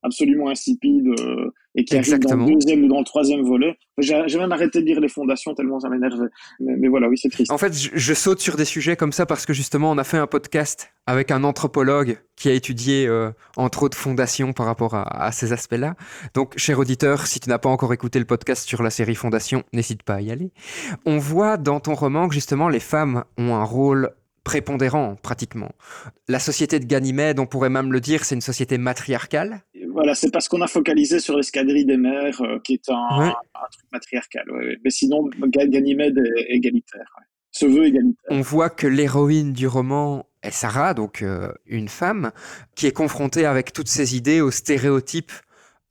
[0.04, 3.78] absolument insipide euh, et qui arrive dans le deuxième ou dans le troisième volet.
[3.98, 6.28] J'ai même arrêté de lire les fondations tellement ça m'énervait.
[6.60, 7.52] Mais, mais, voilà, oui, c'est triste.
[7.52, 10.04] En fait, je, je, saute sur des sujets comme ça parce que justement, on a
[10.04, 14.96] fait un podcast avec un anthropologue qui a étudié euh, entre autres fondations par rapport
[14.96, 15.96] à, à ces aspects-là.
[16.34, 19.64] Donc, cher auditeur, si tu n'as pas encore écouté le podcast sur la série Fondation,
[19.74, 20.52] n'hésite pas à y aller.
[21.06, 24.12] On voit dans ton roman que justement les femmes ont un rôle
[24.46, 25.72] prépondérant pratiquement.
[26.30, 29.64] La société de Ganymède, on pourrait même le dire, c'est une société matriarcale.
[29.92, 33.68] Voilà, c'est parce qu'on a focalisé sur l'escadrille des mers, euh, qui est un, un
[33.72, 34.50] truc matriarcal.
[34.52, 34.78] Ouais.
[34.84, 37.14] Mais sinon, Ganymède est égalitaire.
[37.52, 38.30] Se veut égalitaire.
[38.30, 42.32] On voit que l'héroïne du roman Sarah, donc euh, une femme,
[42.76, 45.32] qui est confrontée avec toutes ces idées aux stéréotypes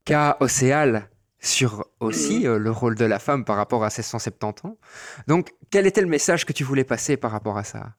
[0.04, 1.08] qu'a Océal
[1.44, 4.78] sur aussi euh, le rôle de la femme par rapport à ses 170 ans.
[5.28, 7.94] Donc, quel était le message que tu voulais passer par rapport à ça?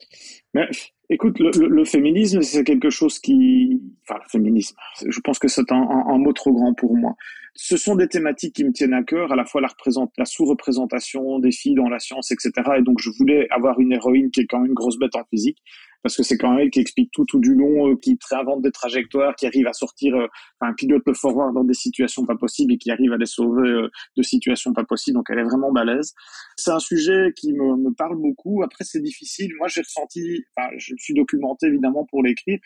[0.53, 0.67] Mais,
[1.09, 3.79] Écoute, le, féminisme, c'est quelque chose qui...
[4.03, 4.75] Enfin, le féminisme,
[5.07, 7.15] je pense que c'est un, mot trop grand pour moi.
[7.53, 9.69] Ce sont des thématiques qui me tiennent à cœur, à la fois la,
[10.17, 12.51] la sous-représentation des filles dans la science, etc.
[12.79, 15.23] Et donc, je voulais avoir une héroïne qui est quand même une grosse bête en
[15.29, 15.61] physique
[16.05, 18.61] parce que c'est quand même elle qui explique tout tout du long, euh, qui réinvente
[18.61, 20.27] des trajectoires, qui arrive à sortir, euh,
[20.61, 23.67] enfin, pilote le forward dans des situations pas possibles et qui arrive à les sauver
[23.67, 25.15] euh, de situations pas possibles.
[25.15, 26.13] Donc elle est vraiment balèze.
[26.57, 28.61] C'est un sujet qui me, me parle beaucoup.
[28.61, 29.49] Après c'est difficile.
[29.57, 32.59] Moi j'ai ressenti, enfin je me suis documenté évidemment pour l'écrire.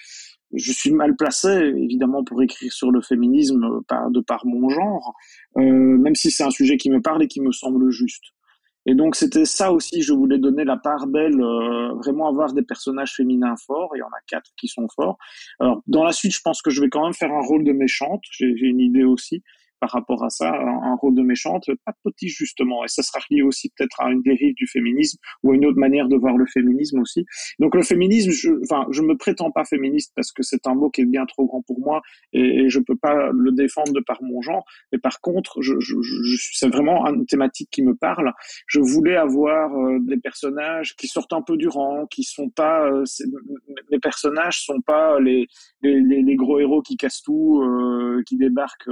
[0.51, 5.13] Je suis mal placé évidemment pour écrire sur le féminisme par, de par mon genre,
[5.55, 8.33] euh, même si c'est un sujet qui me parle et qui me semble juste.
[8.85, 12.63] Et donc c'était ça aussi, je voulais donner la part belle, euh, vraiment avoir des
[12.63, 15.17] personnages féminins forts, il y en a quatre qui sont forts.
[15.59, 17.73] Alors dans la suite, je pense que je vais quand même faire un rôle de
[17.73, 19.43] méchante, j'ai une idée aussi
[19.79, 23.41] par rapport à ça, un, rôle de méchante, pas petit justement, et ça sera lié
[23.41, 26.45] aussi peut-être à une dérive du féminisme ou à une autre manière de voir le
[26.45, 27.25] féminisme aussi.
[27.59, 30.89] Donc le féminisme, je, enfin, je me prétends pas féministe parce que c'est un mot
[30.89, 32.01] qui est bien trop grand pour moi
[32.33, 34.65] et, et je peux pas le défendre de par mon genre.
[34.91, 38.33] Mais par contre, je, je, je c'est vraiment une thématique qui me parle.
[38.67, 42.89] Je voulais avoir euh, des personnages qui sortent un peu du rang, qui sont pas,
[42.89, 43.03] euh,
[43.91, 45.47] mes personnages sont pas les
[45.81, 48.89] les, les, gros héros qui cassent tout, euh, qui débarquent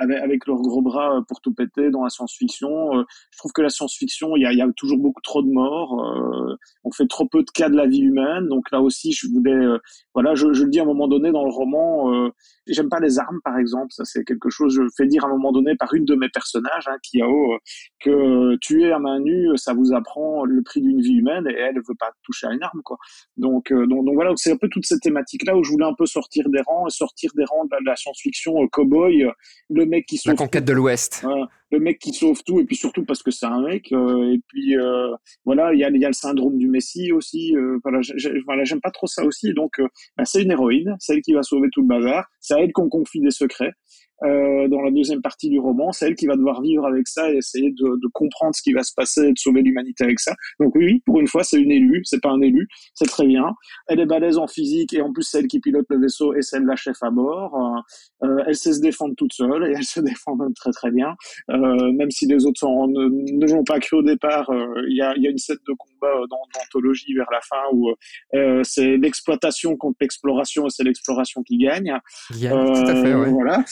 [0.00, 2.98] avec, avec leurs gros bras euh, pour tout péter dans la science-fiction.
[2.98, 5.48] Euh, je trouve que la science-fiction, il y a, y a, toujours beaucoup trop de
[5.48, 6.00] morts.
[6.04, 8.48] Euh, on fait trop peu de cas de la vie humaine.
[8.48, 9.78] Donc là aussi, je voulais,
[10.14, 12.30] voilà, je, je, le dis à un moment donné dans le roman.
[12.66, 13.88] J'aime pas les armes, par exemple.
[13.90, 14.74] Ça, c'est quelque chose.
[14.74, 17.58] Je fais dire à un moment donné par une de mes personnages, hein, Kiao,
[18.00, 21.76] que tuer à main nue, ça vous apprend le prix d'une vie humaine, et elle
[21.76, 22.96] veut pas toucher à une arme, quoi.
[23.36, 25.94] Donc, donc, donc voilà, c'est un peu toute cette thématique là où je voulais un
[25.94, 29.26] peu sortir des rangs sortir des rangs de la, science-fiction cowboy.
[29.68, 31.24] Le qui la conquête de l'Ouest.
[31.70, 34.40] Le mec qui sauve tout et puis surtout parce que c'est un mec euh, et
[34.48, 35.14] puis euh,
[35.44, 38.00] voilà il y a, y a le syndrome du Messie aussi euh, voilà
[38.64, 39.72] j'aime pas trop ça aussi donc
[40.16, 42.88] bah, c'est une héroïne celle qui va sauver tout le bazar c'est à elle qu'on
[42.88, 43.72] confie des secrets
[44.22, 45.92] euh, dans la deuxième partie du roman.
[45.92, 48.72] C'est elle qui va devoir vivre avec ça et essayer de, de comprendre ce qui
[48.72, 50.34] va se passer et de sauver l'humanité avec ça.
[50.58, 53.54] Donc oui, pour une fois, c'est une élue, c'est pas un élu, c'est très bien.
[53.88, 56.42] Elle est balèze en physique et en plus c'est elle qui pilote le vaisseau et
[56.42, 57.54] c'est la chef à bord.
[57.54, 60.90] Euh, euh, elle sait se défendre toute seule et elle se défend même très très
[60.90, 61.14] bien.
[61.50, 64.96] Euh, même si les autres sont, ne, ne l'ont pas cru au départ, euh, il
[64.96, 67.94] y, a, y, a, une scène de combat dans l'anthologie vers la fin où
[68.62, 71.98] c'est l'exploitation contre l'exploration et c'est l'exploration qui gagne.
[72.34, 73.30] Yeah, tout à fait, ouais.
[73.30, 73.64] Voilà.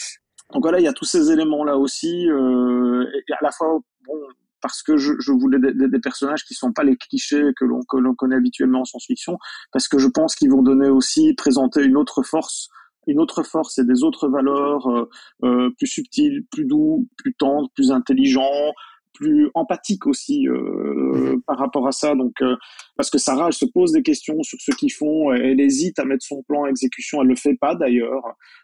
[0.52, 4.14] Donc voilà, il y a tous ces éléments-là aussi, euh, et à la fois, bon,
[4.62, 8.14] parce que je, je voulais des, des, personnages qui sont pas les clichés que l'on
[8.14, 9.38] connaît habituellement en science-fiction,
[9.72, 12.70] parce que je pense qu'ils vont donner aussi présenter une autre force,
[13.08, 15.08] une autre force et des autres valeurs euh,
[15.44, 18.72] euh, plus subtiles, plus doux, plus tendres, plus intelligents,
[19.14, 21.42] plus empathique aussi euh, mhm.
[21.42, 22.14] par rapport à ça.
[22.14, 22.56] Donc, euh,
[22.96, 26.04] parce que Sarah, elle se pose des questions sur ce qu'ils font, elle hésite à
[26.04, 28.22] mettre son plan en exécution, elle le fait pas d'ailleurs,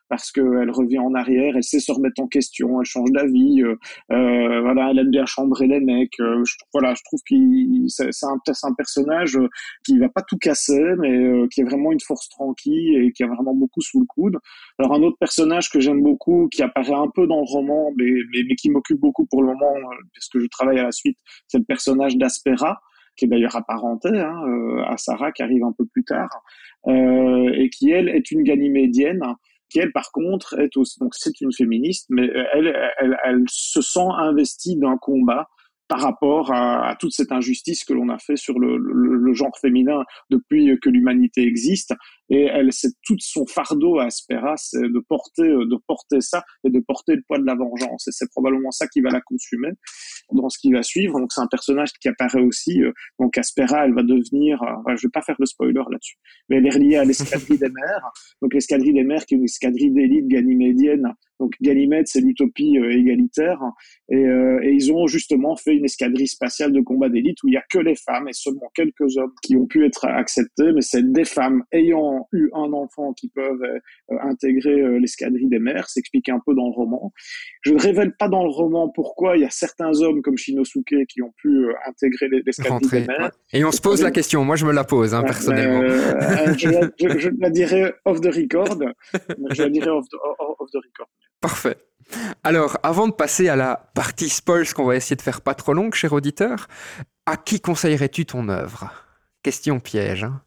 [0.09, 3.77] parce qu'elle revient en arrière, elle sait se remettre en question, elle change d'avis, euh,
[4.13, 6.19] euh voilà, elle aime bien chambrer les mecs.
[6.21, 9.39] Euh, je, voilà, je trouve qu'il c'est un, un personnage
[9.85, 13.27] qui va pas tout casser, mais qui est vraiment une force tranquille et qui a
[13.27, 14.39] vraiment beaucoup sous le coude.
[14.79, 18.11] Alors un autre personnage que j'aime beaucoup, qui apparaît un peu dans le roman, mais,
[18.33, 19.75] mais, mais qui m'occupe beaucoup pour le moment,
[20.15, 22.81] parce que je travaille à la suite, c'est le personnage d'Aspera
[23.17, 26.43] qui est d'ailleurs apparenté hein, euh, à Sarah, qui arrive un peu plus tard,
[26.87, 29.23] euh, et qui, elle, est une ganymédienne,
[29.69, 33.81] qui, elle, par contre, est aussi, donc c'est une féministe, mais elle, elle, elle se
[33.83, 35.49] sent investie d'un combat
[35.89, 39.33] par rapport à, à, toute cette injustice que l'on a fait sur le, le, le,
[39.35, 41.95] genre féminin depuis que l'humanité existe.
[42.31, 46.71] Et elle, c'est tout son fardeau à Aspera, c'est de porter, de porter ça et
[46.71, 48.09] de porter le poids de la vengeance.
[48.09, 49.71] Et c'est probablement ça qui va la consumer
[50.33, 51.19] dans ce qui va suivre.
[51.19, 52.83] Donc c'est un personnage qui apparaît aussi.
[52.83, 56.17] Euh, donc Aspera, elle va devenir, euh, je vais pas faire le spoiler là-dessus,
[56.49, 58.11] mais elle est reliée à l'escadrille des mers.
[58.41, 61.13] Donc l'escadrille des mers qui est une escadrille d'élite ganymédienne.
[61.41, 63.61] Donc Ganymède, c'est l'utopie euh, égalitaire.
[64.11, 67.57] Et, et ils ont justement fait une escadrille spatiale de combat d'élite où il y
[67.57, 71.13] a que les femmes et seulement quelques hommes qui ont pu être acceptés, mais c'est
[71.13, 76.29] des femmes ayant eu un enfant qui peuvent euh, intégrer euh, l'escadrille des mers, s'explique
[76.29, 77.13] un peu dans le roman.
[77.63, 81.07] Je ne révèle pas dans le roman pourquoi il y a certains hommes comme Shinosuke
[81.09, 83.31] qui ont pu euh, intégrer l'escadrille des mers.
[83.53, 85.83] Et on se pose la question, moi je me la pose hein, personnellement.
[86.59, 86.69] je,
[87.01, 88.79] je, je, la dirai off the record.
[89.53, 91.09] je la dirai off the, off the record.
[91.45, 91.77] Parfait.
[92.43, 95.75] Alors, avant de passer à la partie spoils qu'on va essayer de faire pas trop
[95.75, 96.69] longue, cher auditeur,
[97.27, 98.91] à qui conseillerais-tu ton œuvre?
[99.43, 100.25] Question piège.
[100.25, 100.41] Hein.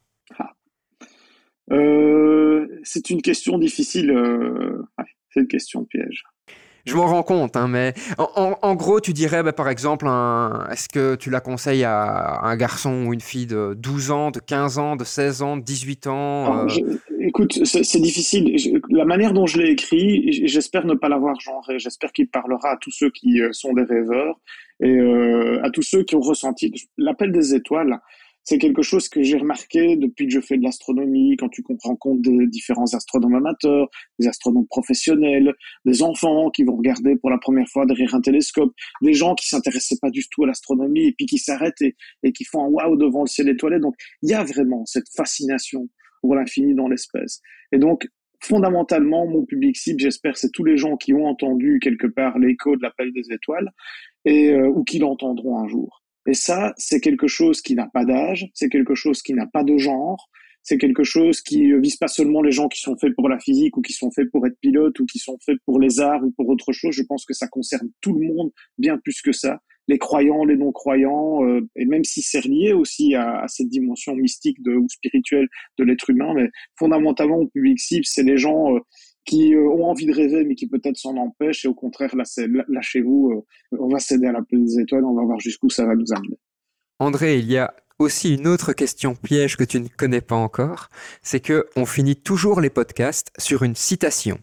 [1.72, 4.10] euh, C'est une question difficile.
[4.10, 4.88] Euh,
[5.30, 6.24] c'est une question piège.
[6.88, 10.07] Je m'en rends compte, hein, mais en, gros, tu dirais, bah, par exemple,
[10.71, 14.39] est-ce que tu la conseilles à un garçon ou une fille de 12 ans, de
[14.39, 16.67] 15 ans, de 16 ans, de 18 ans euh?
[17.19, 18.55] Écoute, c'est difficile.
[18.89, 21.77] la manière dont je l'ai écrit, j'espère ne pas l'avoir genré.
[21.77, 24.39] J'espère qu'il parlera à tous ceux qui sont des rêveurs
[24.79, 24.97] et
[25.61, 27.99] à tous ceux qui ont ressenti l'appel des étoiles
[28.48, 31.98] c'est quelque chose que j'ai remarqué depuis que je fais de l'astronomie, quand tu comprends
[31.98, 33.89] compte des différents astronomes amateurs,
[34.20, 38.74] des astronomes professionnels, des enfants qui vont regarder pour la première fois derrière un télescope,
[39.02, 42.45] des gens qui s'intéressaient pas du tout à l'astronomie et puis qui s'arrêtent et, qui
[42.45, 43.80] font un waouh devant le ciel étoilé.
[43.80, 45.89] Donc, il y a vraiment cette fascination
[46.22, 47.41] pour l'infini dans l'espèce.
[47.74, 48.08] Et donc,
[48.39, 52.78] fondamentalement, mon public cible, j'espère, c'est tous les gens qui ont entendu quelque part l'écho
[52.78, 53.74] de l'appel des étoiles
[54.24, 55.97] et euh, ou qui l'entendront un jour.
[56.28, 59.63] Et ça, c'est quelque chose qui n'a pas d'âge, c'est quelque chose qui n'a pas
[59.63, 60.30] de genre,
[60.61, 63.78] c'est quelque chose qui vise pas seulement les gens qui sont faits pour la physique
[63.78, 66.32] ou qui sont faits pour être pilote ou qui sont faits pour les arts ou
[66.32, 66.93] pour autre chose.
[66.93, 70.57] Je pense que ça concerne tout le monde bien plus que ça, les croyants, les
[70.57, 75.47] non-croyants, euh, et même si c'est lié aussi à, cette dimension mystique de, ou spirituelle
[75.80, 78.80] de l'être humain, mais fondamentalement, au public cible, c'est les gens euh,
[79.28, 81.65] qui euh, ont envie de rêver, mais qui peut-être s'en empêchent.
[81.65, 82.23] Et au contraire, là,
[82.67, 85.86] lâchez-vous, euh, on va céder à la paix des étoiles, on va voir jusqu'où ça
[85.86, 86.39] va nous amener.
[86.97, 90.89] André, il y a aussi une autre question piège que tu ne connais pas encore,
[91.21, 94.39] c'est que on finit toujours les podcasts sur une citation.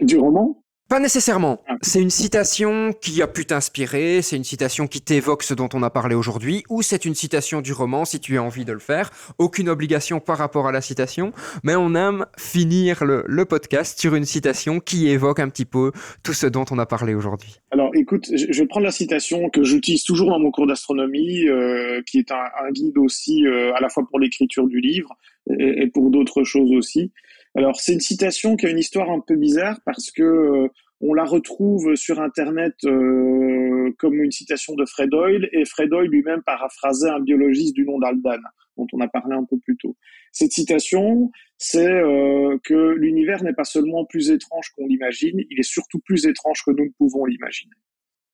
[0.00, 0.63] du roman?
[0.88, 1.62] Pas nécessairement.
[1.66, 1.76] Ah.
[1.82, 5.82] C'est une citation qui a pu t'inspirer, c'est une citation qui t'évoque ce dont on
[5.82, 8.78] a parlé aujourd'hui, ou c'est une citation du roman si tu as envie de le
[8.78, 9.10] faire.
[9.38, 11.32] Aucune obligation par rapport à la citation,
[11.62, 16.32] mais on aime finir le, podcast sur une citation qui évoque un petit peu tout
[16.32, 17.60] ce dont on a parlé aujourd'hui.
[17.70, 22.00] Alors écoute, je vais prendre la citation que j'utilise toujours dans mon cours d'astronomie, euh,
[22.06, 25.14] qui est un, guide aussi euh, à la fois pour l'écriture du livre
[25.58, 27.12] et, pour d'autres choses aussi.
[27.56, 30.68] Alors c'est une citation qui a une histoire un peu bizarre parce que euh,
[31.00, 36.08] on la retrouve sur Internet euh, comme une citation de Fred Hoyle, et Fred Hoyle
[36.08, 38.40] lui-même paraphrasait un biologiste du nom d'Aldan,
[38.76, 39.96] dont on a parlé un peu plus tôt.
[40.32, 45.68] Cette citation, c'est euh, que l'univers n'est pas seulement plus étrange qu'on l'imagine, il est
[45.68, 47.74] surtout plus étrange que nous ne pouvons l'imaginer.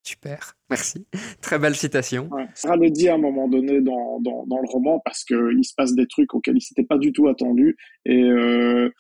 [0.02, 1.06] Super, merci.
[1.42, 2.28] Très belle citation.
[2.30, 2.46] Ouais,
[2.76, 5.94] le dit à un moment donné dans, dans, dans le roman parce qu'il se passe
[5.94, 7.76] des trucs auxquels il s'était pas du tout attendu.
[8.06, 8.90] Et euh,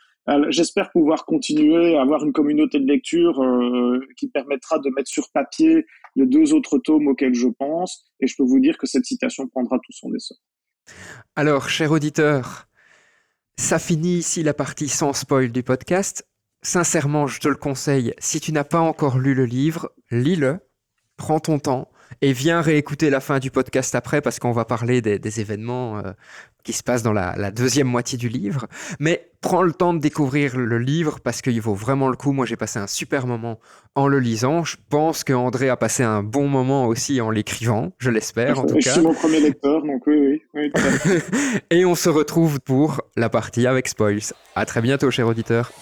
[0.50, 5.28] J'espère pouvoir continuer à avoir une communauté de lecture euh, qui permettra de mettre sur
[5.32, 9.04] papier les deux autres tomes auxquels je pense, et je peux vous dire que cette
[9.04, 10.36] citation prendra tout son essor.
[11.34, 12.68] Alors, cher auditeur,
[13.56, 16.26] ça finit ici la partie sans spoil du podcast.
[16.62, 20.60] Sincèrement, je te le conseille, si tu n'as pas encore lu le livre, lis-le,
[21.16, 21.89] prends ton temps
[22.22, 26.12] et viens réécouter la fin du podcast après parce qu'on va parler des, événements euh,
[26.64, 28.66] qui se passent dans la, deuxième moitié du livre.
[28.98, 32.32] Mais prends le temps de découvrir le livre parce qu'il vaut vraiment le coup.
[32.32, 33.58] Moi, j'ai passé un super moment
[33.94, 34.64] en le lisant.
[34.64, 38.66] Je pense que André a passé un bon moment aussi en l'écrivant, je l'espère en
[38.66, 38.80] tout cas.
[38.80, 40.72] Je suis mon premier lecteur, donc oui, oui.
[41.70, 44.20] et on se retrouve pour la partie avec spoils.
[44.54, 45.72] À très bientôt, cher auditeur.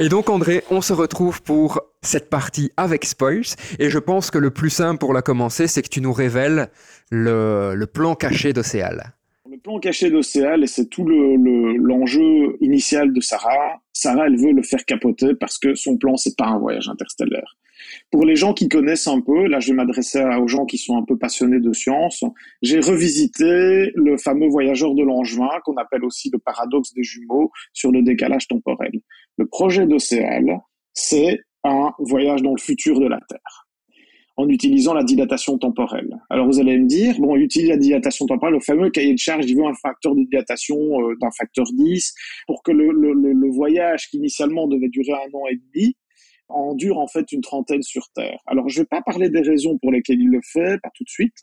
[0.00, 3.54] Et donc André, on se retrouve pour cette partie avec spoils.
[3.78, 6.70] Et je pense que le plus simple pour la commencer, c'est que tu nous révèles
[7.10, 9.12] le, plan caché d'Océal.
[9.46, 13.82] Le plan caché d'Océal, et c'est tout l'enjeu le, initial de Sarah.
[13.92, 17.58] Sarah, elle veut le faire capoter parce que son plan, c'est pas un voyage interstellaire.
[18.10, 20.96] Pour les gens qui connaissent un peu, là je vais m'adresser aux gens qui sont
[20.96, 22.24] un peu passionnés de science,
[22.62, 27.92] j'ai revisité le fameux voyageur de Langevin, qu'on appelle aussi le paradoxe des jumeaux, sur
[27.92, 28.92] le décalage temporel.
[29.36, 30.60] Le projet d'Océal,
[30.92, 33.66] c'est un voyage dans le futur de la Terre
[34.36, 36.18] en utilisant la dilatation temporelle.
[36.30, 39.18] Alors vous allez me dire, bon, il utilise la dilatation temporelle, le fameux cahier de
[39.18, 42.14] charge, il veut un facteur de dilatation euh, d'un facteur 10
[42.46, 45.94] pour que le voyage qui initialement devait durer un an et demi
[46.50, 48.38] en dure en fait une trentaine sur Terre.
[48.46, 51.08] Alors je vais pas parler des raisons pour lesquelles il le fait, pas tout de
[51.08, 51.36] suite,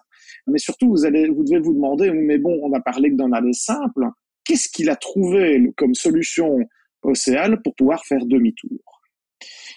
[0.47, 3.31] mais surtout vous allez, vous devez vous demander, mais bon, on a parlé que d'un
[3.31, 4.05] aller simple,
[4.45, 6.59] qu'est-ce qu'il a trouvé comme solution
[7.03, 8.79] océale pour pouvoir faire demi-tour?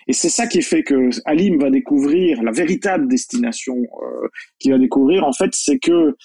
[0.07, 4.29] Et c'est ça qui fait que Alim va découvrir la véritable destination euh,
[4.59, 5.25] qu'il va découvrir.
[5.25, 6.17] En fait, c'est que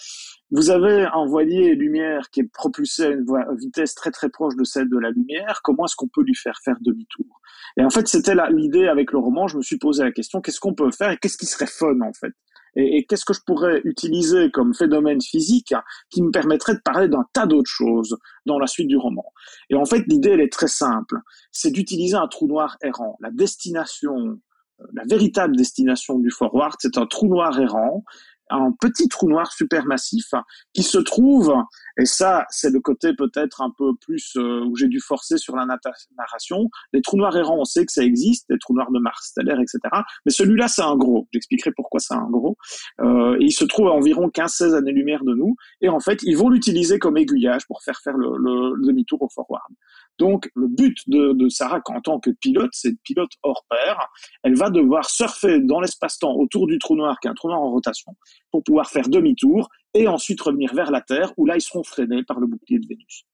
[0.52, 3.26] vous avez un voilier lumière qui est propulsé à une
[3.58, 5.62] vitesse très très proche de celle de la lumière.
[5.64, 7.42] Comment est-ce qu'on peut lui faire faire demi-tour?
[7.78, 9.48] Et en fait, c'était l'idée avec le roman.
[9.48, 12.00] Je me suis posé la question qu'est-ce qu'on peut faire et qu'est-ce qui serait fun
[12.02, 12.34] en fait?
[12.78, 15.74] Et, qu'est-ce que je pourrais utiliser comme phénomène physique
[16.10, 19.24] qui me permettrait de parler d'un tas d'autres choses dans la suite du roman?
[19.70, 21.20] Et en fait, l'idée, elle est très simple.
[21.52, 23.18] C'est d'utiliser un trou noir errant.
[23.22, 24.42] La destination,
[24.82, 28.04] euh, la véritable destination du forward, c'est un trou noir errant
[28.50, 30.34] un petit trou noir supermassif
[30.74, 31.54] qui se trouve,
[31.98, 35.56] et ça c'est le côté peut-être un peu plus euh, où j'ai dû forcer sur
[35.56, 39.00] la narration, les trous noirs errants, on sait que ça existe, les trous noirs de
[39.00, 39.80] Mars stellaire, etc.
[40.26, 42.58] Mais celui-là c'est un gros, j'expliquerai pourquoi c'est un gros.
[43.02, 46.38] Euh, et il se trouve à environ 15-16 années-lumière de nous, et en fait ils
[46.38, 49.74] vont l'utiliser comme aiguillage pour faire faire le, le, demi-tour au forward.
[50.18, 54.00] Donc le but de, de Sarah en tant que pilote, c'est pilote hors pair,
[54.44, 57.60] elle va devoir surfer dans l'espace-temps autour du trou noir qui est un trou noir
[57.60, 58.16] en rotation
[58.52, 62.24] pour pouvoir faire demi-tour et ensuite revenir vers la Terre où là ils seront freinés
[62.24, 63.26] par le bouclier de Vénus.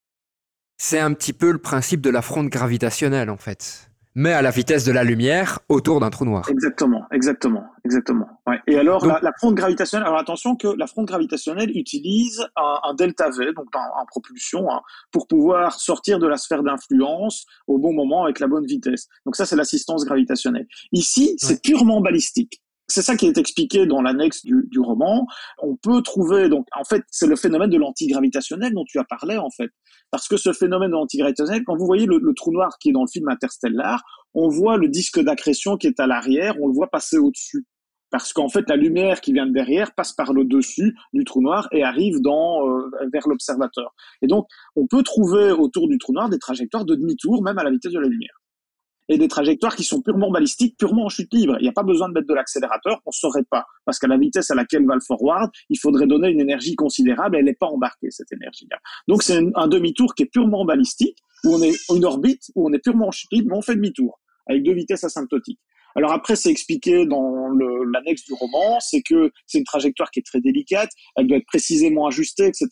[0.78, 4.52] C'est un petit peu le principe de la fronde gravitationnelle en fait mais à la
[4.52, 6.50] vitesse de la lumière autour d'un trou noir.
[6.50, 8.28] Exactement, exactement, exactement.
[8.48, 8.60] Ouais.
[8.68, 12.94] Et alors la, la, fronde gravitationnelle, alors attention que la fronde gravitationnelle utilise un, un
[12.94, 14.82] delta V, donc en, propulsion, hein,
[15.12, 19.08] pour pouvoir sortir de la sphère d'influence au bon moment avec la bonne vitesse.
[19.26, 20.68] Donc ça c'est l'assistance gravitationnelle.
[20.92, 22.62] Ici c'est purement balistique.
[22.92, 25.26] C'est ça qui est expliqué dans l'annexe du, du, roman.
[25.60, 29.38] On peut trouver, donc, en fait, c'est le phénomène de l'antigravitationnel dont tu as parlé,
[29.38, 29.70] en fait.
[30.12, 32.92] Parce que ce phénomène de l'antigravitationnel, quand vous voyez le, le, trou noir qui est
[32.92, 36.74] dans le film Interstellar, on voit le disque d'accrétion qui est à l'arrière, on le
[36.74, 37.66] voit passer au-dessus.
[38.10, 41.42] Parce qu'en fait, la lumière qui vient de derrière passe par le dessus du trou
[41.42, 43.96] noir et arrive dans, euh, vers l'observateur.
[44.22, 47.64] Et donc, on peut trouver autour du trou noir des trajectoires de demi-tour, même à
[47.64, 48.41] la vitesse de la lumière
[49.12, 51.58] et des trajectoires qui sont purement balistiques, purement en chute libre.
[51.60, 53.66] Il n'y a pas besoin de mettre de l'accélérateur, on ne saurait pas.
[53.86, 57.36] Parce qu'à la vitesse à laquelle va le forward, il faudrait donner une énergie considérable
[57.36, 58.78] et elle n'est pas embarquée, cette énergie-là.
[59.10, 62.74] Donc c'est un, demi-tour qui est purement balistique, où on est une orbite, où on
[62.74, 65.60] est purement en chute libre, mais on fait demi-tour, avec deux vitesses asymptotiques.
[65.96, 70.26] Alors après, c'est expliqué dans l'annexe du roman, c'est que c'est une trajectoire qui est
[70.26, 72.68] très délicate, elle doit être précisément ajustée, etc.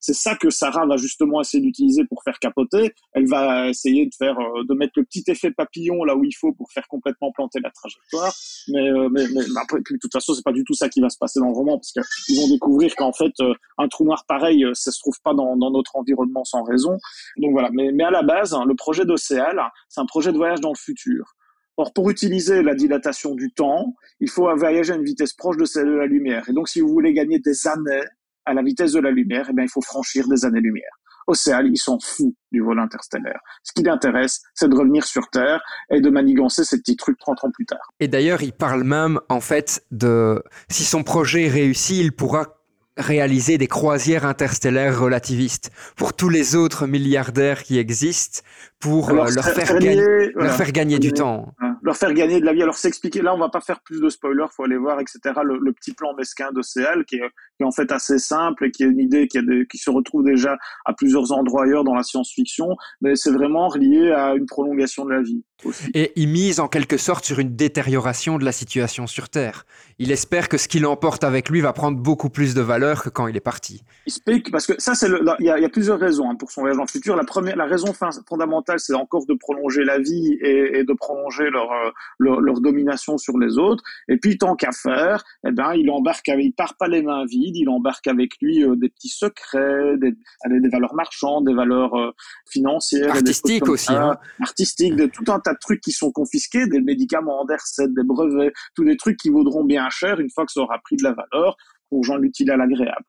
[0.00, 2.94] C'est ça que Sarah va justement essayer d'utiliser pour faire capoter.
[3.12, 6.32] Elle va essayer de faire, euh, de mettre le petit effet papillon là où il
[6.32, 8.32] faut pour faire complètement planter la trajectoire.
[8.68, 11.08] Mais, euh, mais, mais, après, de toute façon, c'est pas du tout ça qui va
[11.08, 14.24] se passer dans le roman, parce qu'ils vont découvrir qu'en fait, euh, un trou noir
[14.26, 16.98] pareil, ça se trouve pas dans, dans notre environnement sans raison.
[17.36, 17.70] Donc voilà.
[17.72, 20.70] Mais, mais à la base, hein, le projet d'Océal, c'est un projet de voyage dans
[20.70, 21.34] le futur.
[21.76, 25.64] Or, pour utiliser la dilatation du temps, il faut voyager à une vitesse proche de
[25.64, 26.48] celle de la lumière.
[26.48, 28.04] Et donc, si vous voulez gagner des années
[28.44, 30.92] à la vitesse de la lumière, eh bien, il faut franchir des années-lumière.
[31.26, 33.40] Océal, ils sont fous du vol interstellaire.
[33.62, 37.44] Ce qui l'intéresse, c'est de revenir sur Terre et de manigancer ces petits trucs 30
[37.44, 37.92] ans plus tard.
[37.98, 42.63] Et d'ailleurs, il parle même, en fait, de si son projet réussit, il pourra
[42.96, 48.40] réaliser des croisières interstellaires relativistes pour tous les autres milliardaires qui existent
[48.78, 51.54] pour euh, leur, faire gagner, leur faire gagner du temps.
[51.84, 52.62] Leur faire gagner de la vie.
[52.62, 55.20] Alors s'expliquer, là on va pas faire plus de spoilers, faut aller voir, etc.
[55.44, 58.70] Le, petit plan mesquin de CL qui est, qui est, en fait assez simple et
[58.70, 60.56] qui est une idée qui, a des, qui se retrouve déjà
[60.86, 65.10] à plusieurs endroits ailleurs dans la science-fiction, mais c'est vraiment lié à une prolongation de
[65.10, 65.44] la vie.
[65.64, 65.90] Aussi.
[65.94, 69.66] Et il mise en quelque sorte sur une détérioration de la situation sur Terre.
[69.98, 73.08] Il espère que ce qu'il emporte avec lui va prendre beaucoup plus de valeur que
[73.10, 73.82] quand il est parti.
[74.06, 75.08] Il explique parce que ça c'est
[75.38, 77.14] il y a, y a, plusieurs raisons hein, pour son voyage dans le futur.
[77.16, 77.92] La première, la raison
[78.28, 81.73] fondamentale, c'est encore de prolonger la vie et, et de prolonger leur,
[82.18, 83.82] leur, leur domination sur les autres.
[84.08, 87.24] Et puis tant qu'à faire, eh ben il embarque, avec, il part pas les mains
[87.26, 91.94] vides, il embarque avec lui euh, des petits secrets, des, des, valeurs marchandes, des valeurs
[91.94, 92.12] euh,
[92.50, 94.16] financières, artistiques aussi, hein.
[94.40, 98.04] artistiques, de tout un tas de trucs qui sont confisqués, des médicaments des recettes, des
[98.04, 101.02] brevets, tous des trucs qui vaudront bien cher une fois que ça aura pris de
[101.02, 101.56] la valeur
[101.88, 103.04] pour gens l'utile à l'agréable.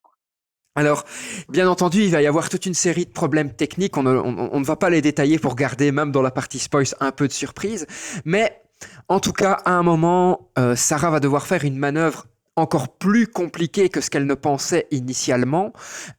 [0.76, 1.06] Alors,
[1.48, 3.96] bien entendu, il va y avoir toute une série de problèmes techniques.
[3.96, 7.30] On ne, va pas les détailler pour garder, même dans la partie spoil, un peu
[7.30, 7.88] de surprise.
[8.26, 8.62] Mais
[9.08, 13.28] en tout cas, à un moment, euh, Sarah va devoir faire une manœuvre encore plus
[13.28, 15.72] compliquée que ce qu'elle ne pensait initialement.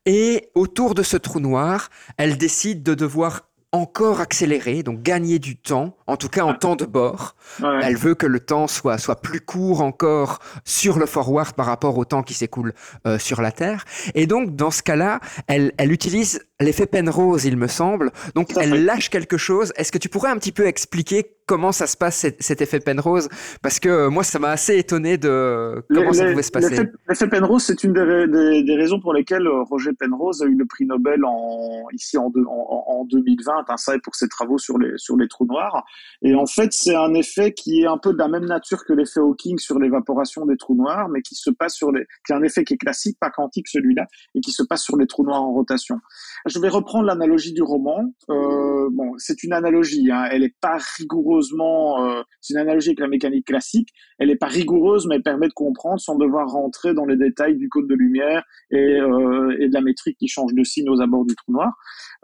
[0.07, 5.57] Et autour de ce trou noir, elle décide de devoir encore accélérer, donc gagner du
[5.57, 7.37] temps, en tout cas en temps de bord.
[7.61, 7.81] Ouais.
[7.83, 11.99] Elle veut que le temps soit, soit plus court encore sur le forward par rapport
[11.99, 12.73] au temps qui s'écoule
[13.07, 13.85] euh, sur la Terre.
[14.15, 18.13] Et donc, dans ce cas-là, elle, elle utilise l'effet Penrose, il me semble.
[18.35, 19.73] Donc elle lâche quelque chose.
[19.77, 23.29] Est-ce que tu pourrais un petit peu expliquer comment ça se passe cet, effet Penrose?
[23.63, 26.91] Parce que euh, moi, ça m'a assez étonné de comment ça pouvait se passer.
[27.09, 30.67] L'effet Penrose, c'est une des, des, raisons pour lesquelles euh, Roger Penrose a eu le
[30.67, 34.79] prix Nobel en, ici en, en, en 2020, hein, ça est pour ses travaux sur
[34.79, 35.85] les, sur les trous noirs.
[36.23, 38.93] Et en fait, c'est un effet qui est un peu de la même nature que
[38.93, 42.37] l'effet Hawking sur l'évaporation des trous noirs, mais qui se passe sur les, qui est
[42.37, 45.25] un effet qui est classique, pas quantique celui-là, et qui se passe sur les trous
[45.25, 46.01] noirs en rotation.
[46.47, 48.13] Je vais reprendre l'analogie du roman.
[48.31, 53.01] Euh, bon, c'est une analogie, hein, elle est pas rigoureusement, euh, c'est une analogie avec
[53.01, 53.89] la mécanique classique.
[54.19, 57.57] Elle est pas rigoureuse, mais elle permet de comprendre sans devoir rentrer dans les détails
[57.57, 61.01] du code de lumière et, euh, et de la métrique qui change de signe aux
[61.01, 61.73] abords du trou noir.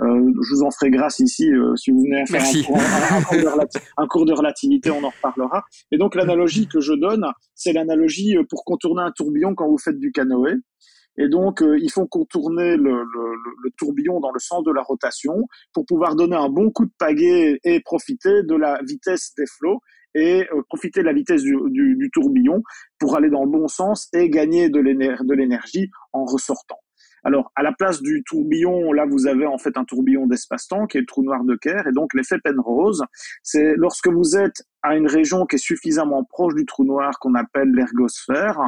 [0.00, 2.78] Euh, je vous en ferai grâce ici euh, si vous venez faire un cours,
[3.98, 5.64] un, cours de relativité, on en reparlera.
[5.90, 9.78] Et donc l'analogie que je donne, c'est l'analogie euh, pour contourner un tourbillon quand vous
[9.78, 10.56] faites du canoë.
[11.18, 13.34] Et donc, il faut contourner le, le,
[13.64, 16.92] le, tourbillon dans le sens de la rotation pour pouvoir donner un bon coup de
[16.98, 19.80] pagaie et profiter de la vitesse des flots
[20.14, 22.62] et profiter de la vitesse du, du, du, tourbillon
[22.98, 26.78] pour aller dans le bon sens et gagner de l'énergie en ressortant.
[27.24, 30.98] Alors, à la place du tourbillon, là, vous avez en fait un tourbillon d'espace-temps qui
[30.98, 31.86] est le trou noir de Kerr.
[31.86, 33.04] Et donc, l'effet Penrose,
[33.42, 37.34] c'est lorsque vous êtes à une région qui est suffisamment proche du trou noir qu'on
[37.36, 38.58] appelle l'ergosphère,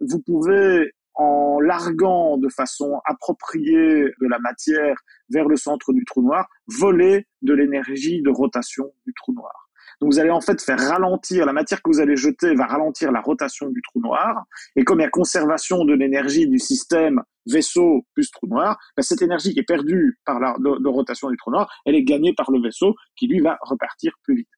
[0.00, 4.96] vous pouvez en larguant de façon appropriée de la matière
[5.28, 9.68] vers le centre du trou noir, voler de l'énergie de rotation du trou noir.
[10.00, 13.10] Donc vous allez en fait faire ralentir, la matière que vous allez jeter va ralentir
[13.10, 14.44] la rotation du trou noir.
[14.76, 19.02] Et comme il y a conservation de l'énergie du système vaisseau plus trou noir, ben
[19.02, 20.54] cette énergie qui est perdue par la
[20.84, 24.36] rotation du trou noir, elle est gagnée par le vaisseau qui lui va repartir plus
[24.36, 24.48] vite.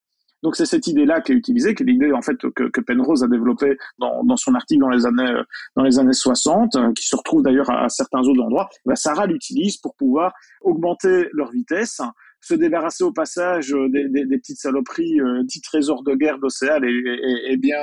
[0.42, 3.22] Donc c'est cette idée-là qui est utilisée, qui est l'idée en fait que, que Penrose
[3.22, 5.42] a développée dans, dans, son article dans les années
[5.76, 8.68] dans les années 60, euh, qui se retrouve d'ailleurs à, certains autres endroits.
[8.86, 12.00] Ben Sarah l'utilise pour pouvoir augmenter leur vitesse
[12.40, 16.38] se débarrasser au passage euh, des, des, des petites saloperies, euh, petits trésors de guerre
[16.38, 17.78] d'Océane et, et, et, bien,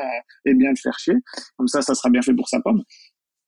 [0.46, 1.16] et bien le faire chier.
[1.58, 2.82] Comme ça, ça sera bien fait pour sa pomme.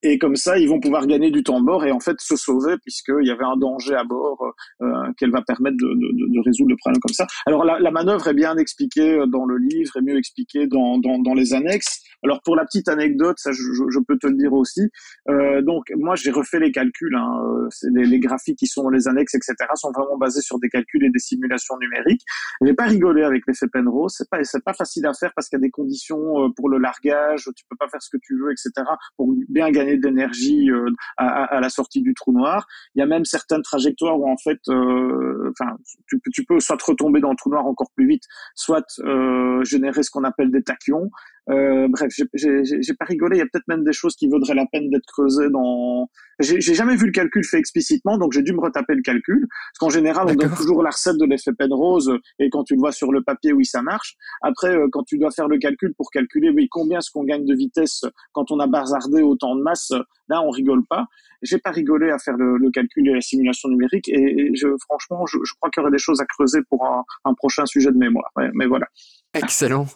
[0.02, 2.36] Et comme ça, ils vont pouvoir gagner du temps à bord et en fait se
[2.36, 4.42] sauver puisqu'il y avait un danger à bord
[4.80, 7.26] euh, euh qu'elle va permettre de, de, de, résoudre le problème comme ça.
[7.44, 11.18] Alors la, la, manœuvre est bien expliquée dans le livre et mieux expliquée dans, dans,
[11.18, 12.02] dans les annexes.
[12.22, 14.88] Alors pour la petite anecdote, ça je, je peux te le dire aussi.
[15.28, 17.14] Euh, donc moi j'ai refait les calculs.
[17.14, 19.54] Hein, les, les, graphiques qui sont dans les annexes, etc.
[19.74, 22.22] sont vraiment basés sur des calculs et des simulations numériques.
[22.64, 24.14] J'ai pas rigolé avec l'effet Penrose.
[24.16, 26.68] C'est pas c'est pas facile à faire parce qu'il y a des conditions euh, pour
[26.68, 27.48] le largage.
[27.56, 28.70] Tu peux pas faire ce que tu veux, etc.
[29.16, 32.66] Pour bien gagner d'énergie euh, à, la sortie du trou noir.
[32.94, 35.76] Il y a même certaines trajectoires où en fait, euh, enfin,
[36.06, 40.02] tu, tu, peux soit retomber dans le trou noir encore plus vite, soit euh, générer
[40.02, 41.10] ce qu'on appelle des tachyons.
[41.50, 43.36] Euh, bref, j'ai pas rigolé.
[43.36, 46.08] Il y a peut-être même des choses qui vaudraient la peine d'être creusées dans.
[46.38, 49.46] J'ai jamais vu le calcul fait explicitement, donc j'ai dû me retaper le calcul.
[49.48, 52.80] Parce qu'en général, on donne toujours la recette de l'effet Penrose, et quand tu le
[52.80, 54.16] vois sur le papier, oui, ça marche.
[54.42, 57.44] Après, euh, quand tu dois faire le calcul pour calculer, oui, combien est-ce qu'on gagne
[57.44, 59.92] de vitesse quand on a bazardé autant de masse,
[60.28, 61.06] là, on rigole pas.
[61.42, 65.26] J'ai pas rigolé à faire le, le, calcul de la simulation numérique, et, je, franchement,
[65.26, 67.90] je, je, crois qu'il y aurait des choses à creuser pour un, un prochain sujet
[67.90, 68.30] de mémoire.
[68.54, 68.86] mais voilà.
[69.34, 69.86] Excellent.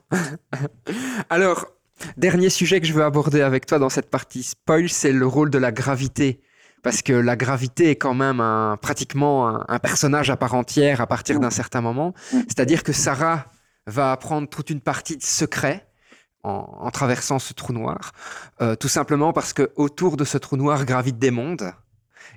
[1.30, 1.66] Alors,
[2.16, 5.50] dernier sujet que je veux aborder avec toi dans cette partie spoil, c'est le rôle
[5.50, 6.40] de la gravité.
[6.82, 11.06] Parce que la gravité est quand même un, pratiquement un, personnage à part entière à
[11.06, 12.12] partir d'un certain moment.
[12.30, 13.46] C'est-à-dire que Sarah
[13.86, 15.86] va apprendre toute une partie de secret
[16.42, 18.12] en, traversant ce trou noir,
[18.60, 21.72] euh, tout simplement parce que autour de ce trou noir gravitent des mondes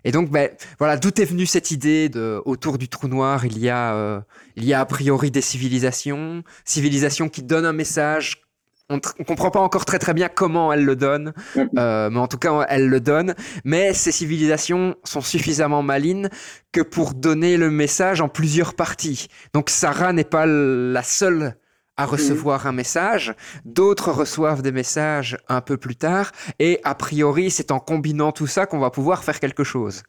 [0.04, 0.50] et donc, ben,
[0.80, 4.22] voilà, d'où est venue cette idée de autour du trou noir, il y a, euh,
[4.56, 8.44] il y a a priori des civilisations, civilisations qui donnent un message.
[8.90, 11.34] On ne comprend pas encore très très bien comment elles le donnent,
[11.78, 13.36] euh, mais en tout cas elles le donnent.
[13.66, 16.30] Mais ces civilisations sont suffisamment malines
[16.72, 19.28] que pour donner le message en plusieurs parties.
[19.54, 21.58] Donc Sarah n'est pas la seule
[21.98, 22.12] à mhm.
[22.12, 27.72] recevoir un message, d'autres reçoivent des messages un peu plus tard, et a priori, c'est
[27.72, 30.04] en combinant tout ça qu'on va pouvoir faire quelque chose.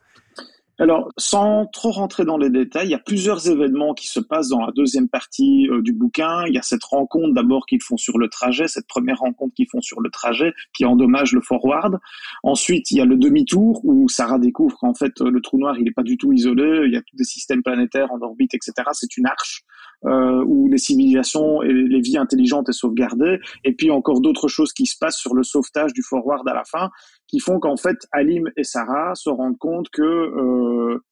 [0.80, 4.50] Alors, sans trop rentrer dans les détails, il y a plusieurs événements qui se passent
[4.50, 6.44] dans la deuxième partie euh, du bouquin.
[6.46, 9.68] Il y a cette rencontre d'abord qu'ils font sur le trajet, cette première rencontre qu'ils
[9.68, 11.98] font sur le trajet qui endommage le forward.
[12.44, 15.84] Ensuite, il y a le demi-tour où Sarah découvre qu'en fait le trou noir il
[15.84, 18.72] n'est pas du tout isolé, il y a tous des systèmes planétaires en orbite, etc.
[18.92, 19.64] C'est une arche
[20.04, 23.38] euh, où les civilisations et les vies intelligentes sont sauvegardées.
[23.64, 26.64] Et puis encore d'autres choses qui se passent sur le sauvetage du forward à la
[26.64, 26.90] fin
[27.26, 31.04] qui font qu'en fait, Alim et Sarah se rendent compte que euh,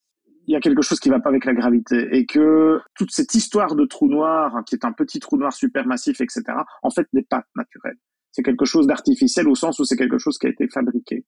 [0.46, 3.34] il y a quelque chose qui va pas avec la gravité et que toute cette
[3.34, 6.44] histoire de trou noir, qui est un petit trou noir supermassif, etc.,
[6.82, 7.96] en fait, n'est pas naturelle.
[8.30, 11.24] C'est quelque chose d'artificiel au sens où c'est quelque chose qui a été fabriqué.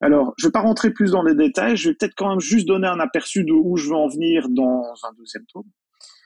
[0.00, 2.66] Alors, je vais pas rentrer plus dans les détails, je vais peut-être quand même juste
[2.66, 5.70] donner un aperçu de où je veux en venir dans un deuxième tome.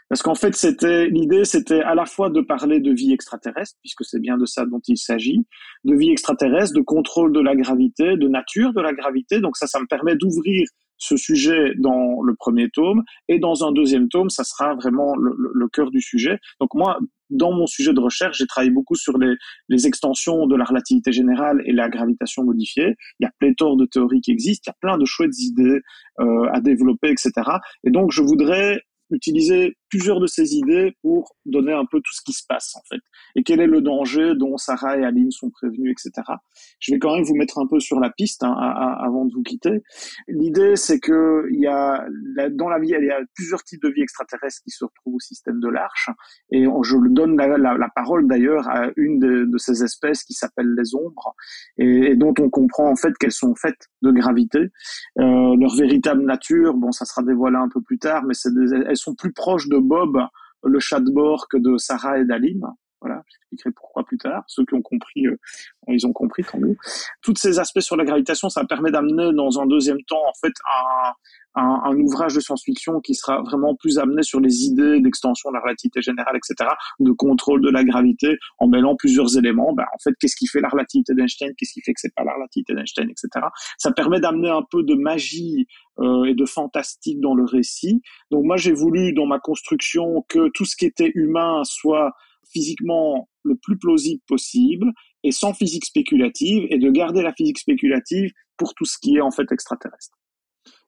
[0.08, 4.04] Parce qu'en fait, c'était l'idée, c'était à la fois de parler de vie extraterrestre, puisque
[4.04, 5.46] c'est bien de ça dont il s'agit,
[5.84, 9.40] de vie extraterrestre, de contrôle de la gravité, de nature de la gravité.
[9.40, 10.66] Donc ça, ça me permet d'ouvrir
[10.98, 15.68] ce sujet dans le premier tome, et dans un deuxième tome, ça sera vraiment le,
[15.68, 16.38] cœur du sujet.
[16.60, 16.98] Donc moi,
[17.30, 19.34] dans mon sujet de recherche, j'ai travaillé beaucoup sur les,
[19.68, 22.96] les, extensions de la relativité générale et la gravitation modifiée.
[23.20, 25.80] Il y a pléthore de théories qui existent, il y a plein de chouettes idées
[26.20, 27.32] euh, à développer, etc.
[27.84, 28.80] Et donc, je voudrais
[29.10, 32.82] utiliser plusieurs de ces idées pour donner un peu tout ce qui se passe en
[32.88, 33.00] fait.
[33.36, 36.22] Et quel est le danger dont Sarah et Aline sont prévenus etc
[36.80, 39.42] je vais quand même vous mettre un peu sur la piste hein, avant de vous
[39.42, 39.82] quitter.
[40.28, 42.06] L'idée c'est que il y a
[42.52, 45.20] dans la vie il y a plusieurs types de vie extraterrestres qui se retrouvent au
[45.20, 46.10] système de l'Arche.
[46.50, 51.34] Et je donne la, parole d'ailleurs à une de, ces espèces qui s'appelle les ombres.
[51.78, 54.58] Et, dont on comprend en fait qu'elles sont faites de gravité.
[55.18, 58.34] Euh, leur véritable nature bon ça sera dévoilé un peu plus tard mais
[58.86, 60.18] elles sont plus proches de Bob,
[60.64, 61.10] le chat de
[61.48, 62.62] que de Sarah et d'Alim.
[63.00, 64.42] Voilà, j'expliquerai pourquoi plus tard.
[64.48, 65.36] Ceux qui ont compris, euh,
[65.86, 66.76] ils ont compris, tant mieux.
[67.22, 70.52] Tous ces aspects sur la gravitation, ça permet d'amener dans un deuxième temps, en fait,
[70.66, 71.12] un,
[71.54, 75.54] un, un ouvrage de science-fiction qui sera vraiment plus amené sur les idées d'extension de
[75.54, 79.72] la relativité générale, etc., de contrôle de la gravité, en mêlant plusieurs éléments.
[79.72, 82.24] Ben, en fait, qu'est-ce qui fait la relativité d'Einstein, qu'est-ce qui fait que c'est pas
[82.24, 83.46] la relativité d'Einstein, etc.
[83.78, 85.66] Ça permet d'amener un peu de magie
[86.00, 88.02] euh, et de fantastique dans le récit.
[88.30, 92.12] Donc moi, j'ai voulu dans ma construction que tout ce qui était humain soit
[92.50, 94.92] physiquement le plus plausible possible
[95.24, 99.20] et sans physique spéculative et de garder la physique spéculative pour tout ce qui est
[99.20, 100.18] en fait extraterrestre.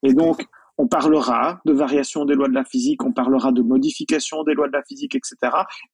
[0.02, 0.46] Et donc,
[0.80, 4.66] on parlera de variation des lois de la physique, on parlera de modification des lois
[4.66, 5.36] de la physique, etc.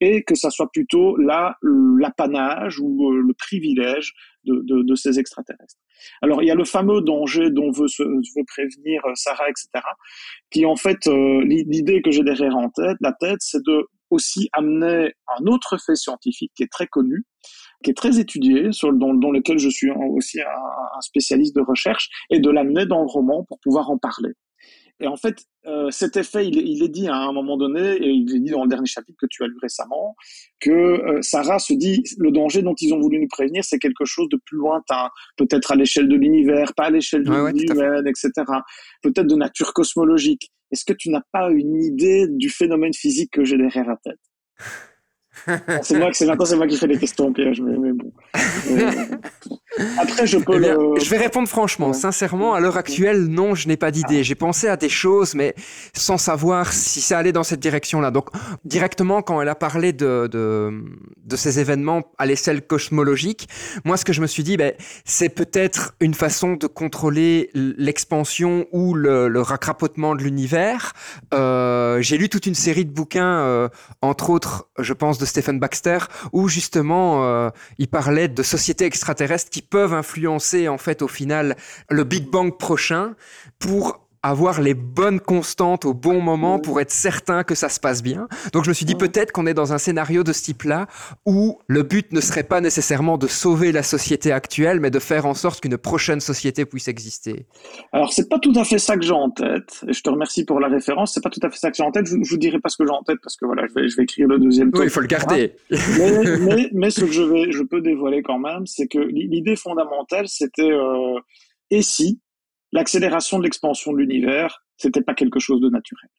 [0.01, 4.12] Et que ça soit plutôt là l'apanage ou euh, le privilège
[4.44, 5.74] de, de, ces extraterrestres.
[6.22, 9.84] Alors il y a le fameux danger dont veut, se, veut prévenir euh, Sarah, etc.
[10.51, 14.49] Qui en fait, euh, l'idée que j'ai derrière en tête, la tête, c'est de aussi
[14.53, 17.24] amener un autre fait scientifique qui est très connu,
[17.85, 21.62] qui est très étudié, sur, dans, dans lequel je suis aussi un, un spécialiste de
[21.62, 24.33] recherche, et de l'amener dans le roman pour pouvoir en parler.
[24.99, 28.09] Et en fait, euh, cet effet, il, il, est dit à un moment donné, et
[28.09, 30.16] il est dit dans le dernier chapitre que tu as lu récemment,
[30.59, 34.07] que euh, Sarah se dit le danger dont ils ont voulu nous prévenir, c'est quelque
[34.07, 38.07] chose de plus lointain, peut-être à l'échelle de l'univers, pas à l'échelle de ouais, l'univers,
[38.07, 38.31] etc.
[39.03, 40.51] Peut-être de nature cosmologique.
[40.70, 44.20] Est-ce que tu n'as pas une idée du phénomène physique que j'ai derrière la tête?
[45.83, 48.13] c'est moi, c'est maintenant c'est moi qui fais les questions pièges, mais, mais bon.
[49.99, 50.63] Après, je peux.
[50.63, 54.25] Eh je vais répondre franchement, sincèrement, à l'heure actuelle, non, je n'ai pas d'idée.
[54.25, 55.55] J'ai pensé à des choses, mais
[55.93, 58.11] sans savoir si ça allait dans cette direction-là.
[58.11, 58.29] Donc,
[58.65, 60.73] directement, quand elle a parlé de de,
[61.25, 63.49] de ces événements à l'échelle cosmologique,
[63.85, 64.73] moi, ce que je me suis dit, ben,
[65.05, 70.95] c'est peut-être une façon de contrôler l'expansion ou le, le racrapotement de l'univers.
[71.35, 73.69] Euh, J'ai lu toute une série de bouquins, euh,
[74.01, 75.98] entre autres, je pense, de Stephen Baxter,
[76.32, 81.57] où justement euh, il parlait de sociétés extraterrestres qui peuvent influencer en fait au final
[81.90, 83.15] le Big Bang prochain
[83.59, 88.03] pour avoir les bonnes constantes au bon moment pour être certain que ça se passe
[88.03, 88.28] bien.
[88.53, 90.86] Donc je me suis dit peut-être qu'on est dans un scénario de ce type-là
[91.24, 95.27] où le but ne serait pas nécessairement de sauver la société actuelle, mais de faire
[95.27, 97.47] en sorte qu'une prochaine société puisse exister.
[97.93, 99.85] Alors c'est pas tout à fait ça que j'ai en tête.
[99.89, 101.15] Et je te remercie pour la référence.
[101.15, 102.07] C'est pas tout à fait ça que j'ai en tête.
[102.07, 103.89] Je, je vous dirai pas ce que j'ai en tête parce que voilà, je vais,
[103.89, 104.70] je vais écrire le deuxième.
[104.74, 105.55] Oui, il faut le garder.
[105.70, 109.57] mais, mais, mais, ce que je vais, je peux dévoiler quand même, c'est que l'idée
[109.57, 111.19] fondamentale, c'était euh,
[111.70, 112.20] et si
[112.72, 116.10] l'accélération de l'expansion de l'univers, c'était pas quelque chose de naturel.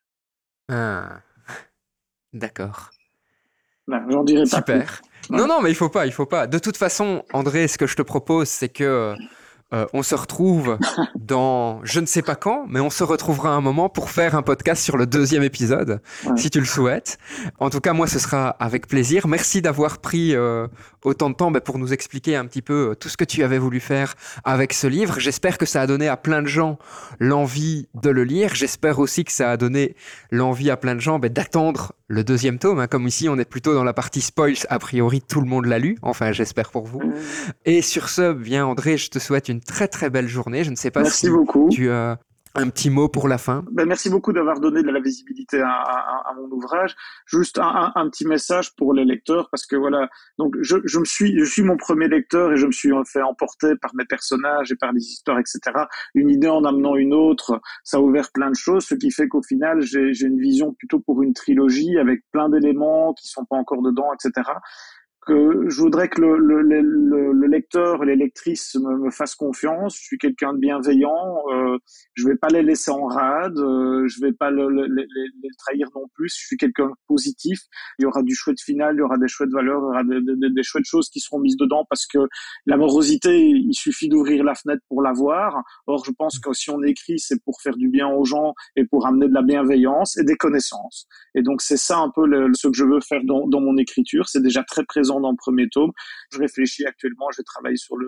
[0.70, 1.22] Ah,
[2.34, 2.92] d'accord.
[3.88, 4.58] J'en dirais pas.
[4.58, 5.02] Super.
[5.30, 6.48] Non, non, mais il faut pas, il faut pas.
[6.48, 9.16] De toute façon, André, ce que je te propose, c'est que
[9.74, 10.78] euh, on se retrouve
[11.20, 14.42] dans je ne sais pas quand, mais on se retrouvera un moment pour faire un
[14.42, 16.38] podcast sur le deuxième épisode, ouais.
[16.38, 17.18] si tu le souhaites.
[17.60, 19.28] En tout cas, moi, ce sera avec plaisir.
[19.28, 20.68] Merci d'avoir pris euh,
[21.04, 23.44] autant de temps bah, pour nous expliquer un petit peu euh, tout ce que tu
[23.44, 24.14] avais voulu faire
[24.46, 25.20] avec ce livre.
[25.20, 26.78] J'espère que ça a donné à plein de gens
[27.20, 28.56] l'envie de le lire.
[28.56, 29.98] J'espère aussi que ça a donné
[30.32, 32.80] l'envie à plein de gens bah, d'attendre le deuxième tome.
[32.80, 32.88] Hein.
[32.88, 34.56] Comme ici, on est plutôt dans la partie spoils.
[34.70, 35.98] A priori, tout le monde l'a lu.
[36.02, 37.02] Enfin, j'espère pour vous.
[37.66, 40.64] Et sur ce, bien André, je te souhaite une très très belle journée.
[40.64, 41.70] Je ne sais pas Merci si beaucoup.
[41.70, 42.20] tu as
[42.58, 43.64] un petit mot pour la fin.
[43.72, 46.96] Ben, merci beaucoup d'avoir donné de la visibilité à, à, à mon ouvrage.
[47.26, 51.06] Juste un, un, petit message pour les lecteurs parce que voilà, donc je, je, me
[51.06, 54.72] suis, je suis mon premier lecteur et je me suis fait emporter par mes personnages
[54.72, 55.60] et par les histoires, etc.
[56.16, 59.28] Une idée en amenant une autre, ça a ouvert plein de choses, ce qui fait
[59.28, 63.58] qu'au final j'ai une vision plutôt pour une trilogie avec plein d'éléments qui sont pas
[63.58, 64.50] encore dedans, etc
[65.28, 69.96] que je voudrais que le, le, le, le lecteur, les lectrices me, me fassent confiance.
[69.98, 71.44] Je suis quelqu'un de bienveillant.
[71.52, 71.78] Euh,
[72.14, 73.58] je vais pas les laisser en rade.
[73.58, 75.06] Euh, je vais pas le, les,
[75.58, 76.30] trahir non plus.
[76.30, 77.60] Je suis quelqu'un de positif.
[78.00, 80.04] Il y aura du chouette final, il y aura des chouettes valeurs, il y aura
[80.04, 82.20] des, des, des chouettes choses qui seront mises dedans parce que
[82.66, 85.64] l'amorosité, il suffit d'ouvrir la fenêtre pour la voir.
[85.88, 88.86] Or, je pense que si on écrit, c'est pour faire du bien aux gens et
[88.86, 91.08] pour amener de la bienveillance et des connaissances.
[91.36, 92.24] Et donc, c'est ça un peu
[92.54, 94.30] ce que je veux faire dans, dans mon écriture.
[94.30, 95.92] C'est déjà très présent dans le premier tome.
[96.32, 98.08] Je réfléchis actuellement, je vais travailler sur le,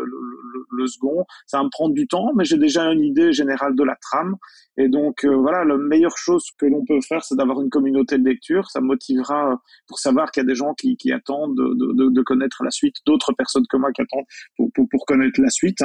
[0.88, 1.26] second.
[1.46, 4.36] Ça va me prendre du temps, mais j'ai déjà une idée générale de la trame.
[4.78, 8.18] Et donc, euh, voilà, la meilleure chose que l'on peut faire, c'est d'avoir une communauté
[8.18, 8.70] de lecture.
[8.70, 9.56] Ça motivera euh,
[9.88, 13.66] pour savoir qu'il y a des gens qui, attendent de, connaître la suite, d'autres personnes
[13.70, 14.26] comme moi qui attendent
[14.56, 15.82] pour, pour, connaître la suite.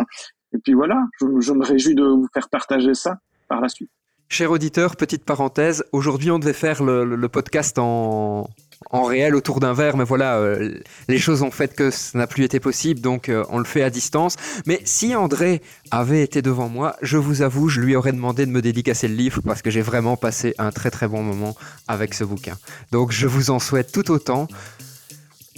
[0.52, 3.18] Et puis voilà, je me réjouis de vous faire partager ça
[3.48, 3.90] par la suite.
[4.28, 8.50] Cher auditeur, petite parenthèse, aujourd'hui on devait faire le, podcast en,
[8.90, 10.78] en réel autour d'un verre, mais voilà, euh,
[11.08, 13.82] les choses ont fait que ça n'a plus été possible, donc euh, on le fait
[13.82, 14.36] à distance.
[14.66, 18.50] Mais si André avait été devant moi, je vous avoue, je lui aurais demandé de
[18.50, 21.56] me dédicacer le livre parce que j'ai vraiment passé un très très bon moment
[21.88, 22.56] avec ce bouquin.
[22.92, 24.48] Donc je vous en souhaite tout autant.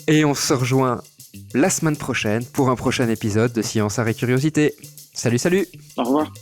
[0.09, 1.03] Et on se rejoint
[1.53, 4.75] la semaine prochaine pour un prochain épisode de Science, Art et Curiosité.
[5.15, 5.67] Salut, salut
[5.97, 6.33] Au revoir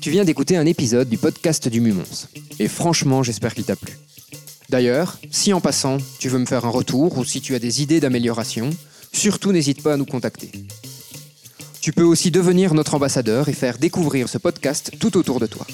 [0.00, 2.28] Tu viens d'écouter un épisode du podcast du Mumons.
[2.58, 3.98] Et franchement, j'espère qu'il t'a plu.
[4.68, 7.82] D'ailleurs, si en passant, tu veux me faire un retour ou si tu as des
[7.82, 8.70] idées d'amélioration,
[9.12, 10.52] surtout n'hésite pas à nous contacter.
[11.80, 15.66] Tu peux aussi devenir notre ambassadeur et faire découvrir ce podcast tout autour de toi.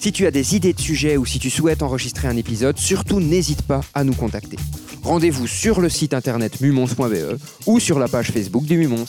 [0.00, 3.20] Si tu as des idées de sujets ou si tu souhaites enregistrer un épisode, surtout
[3.20, 4.56] n'hésite pas à nous contacter.
[5.02, 9.06] Rendez-vous sur le site internet mumons.be ou sur la page Facebook du Mumons.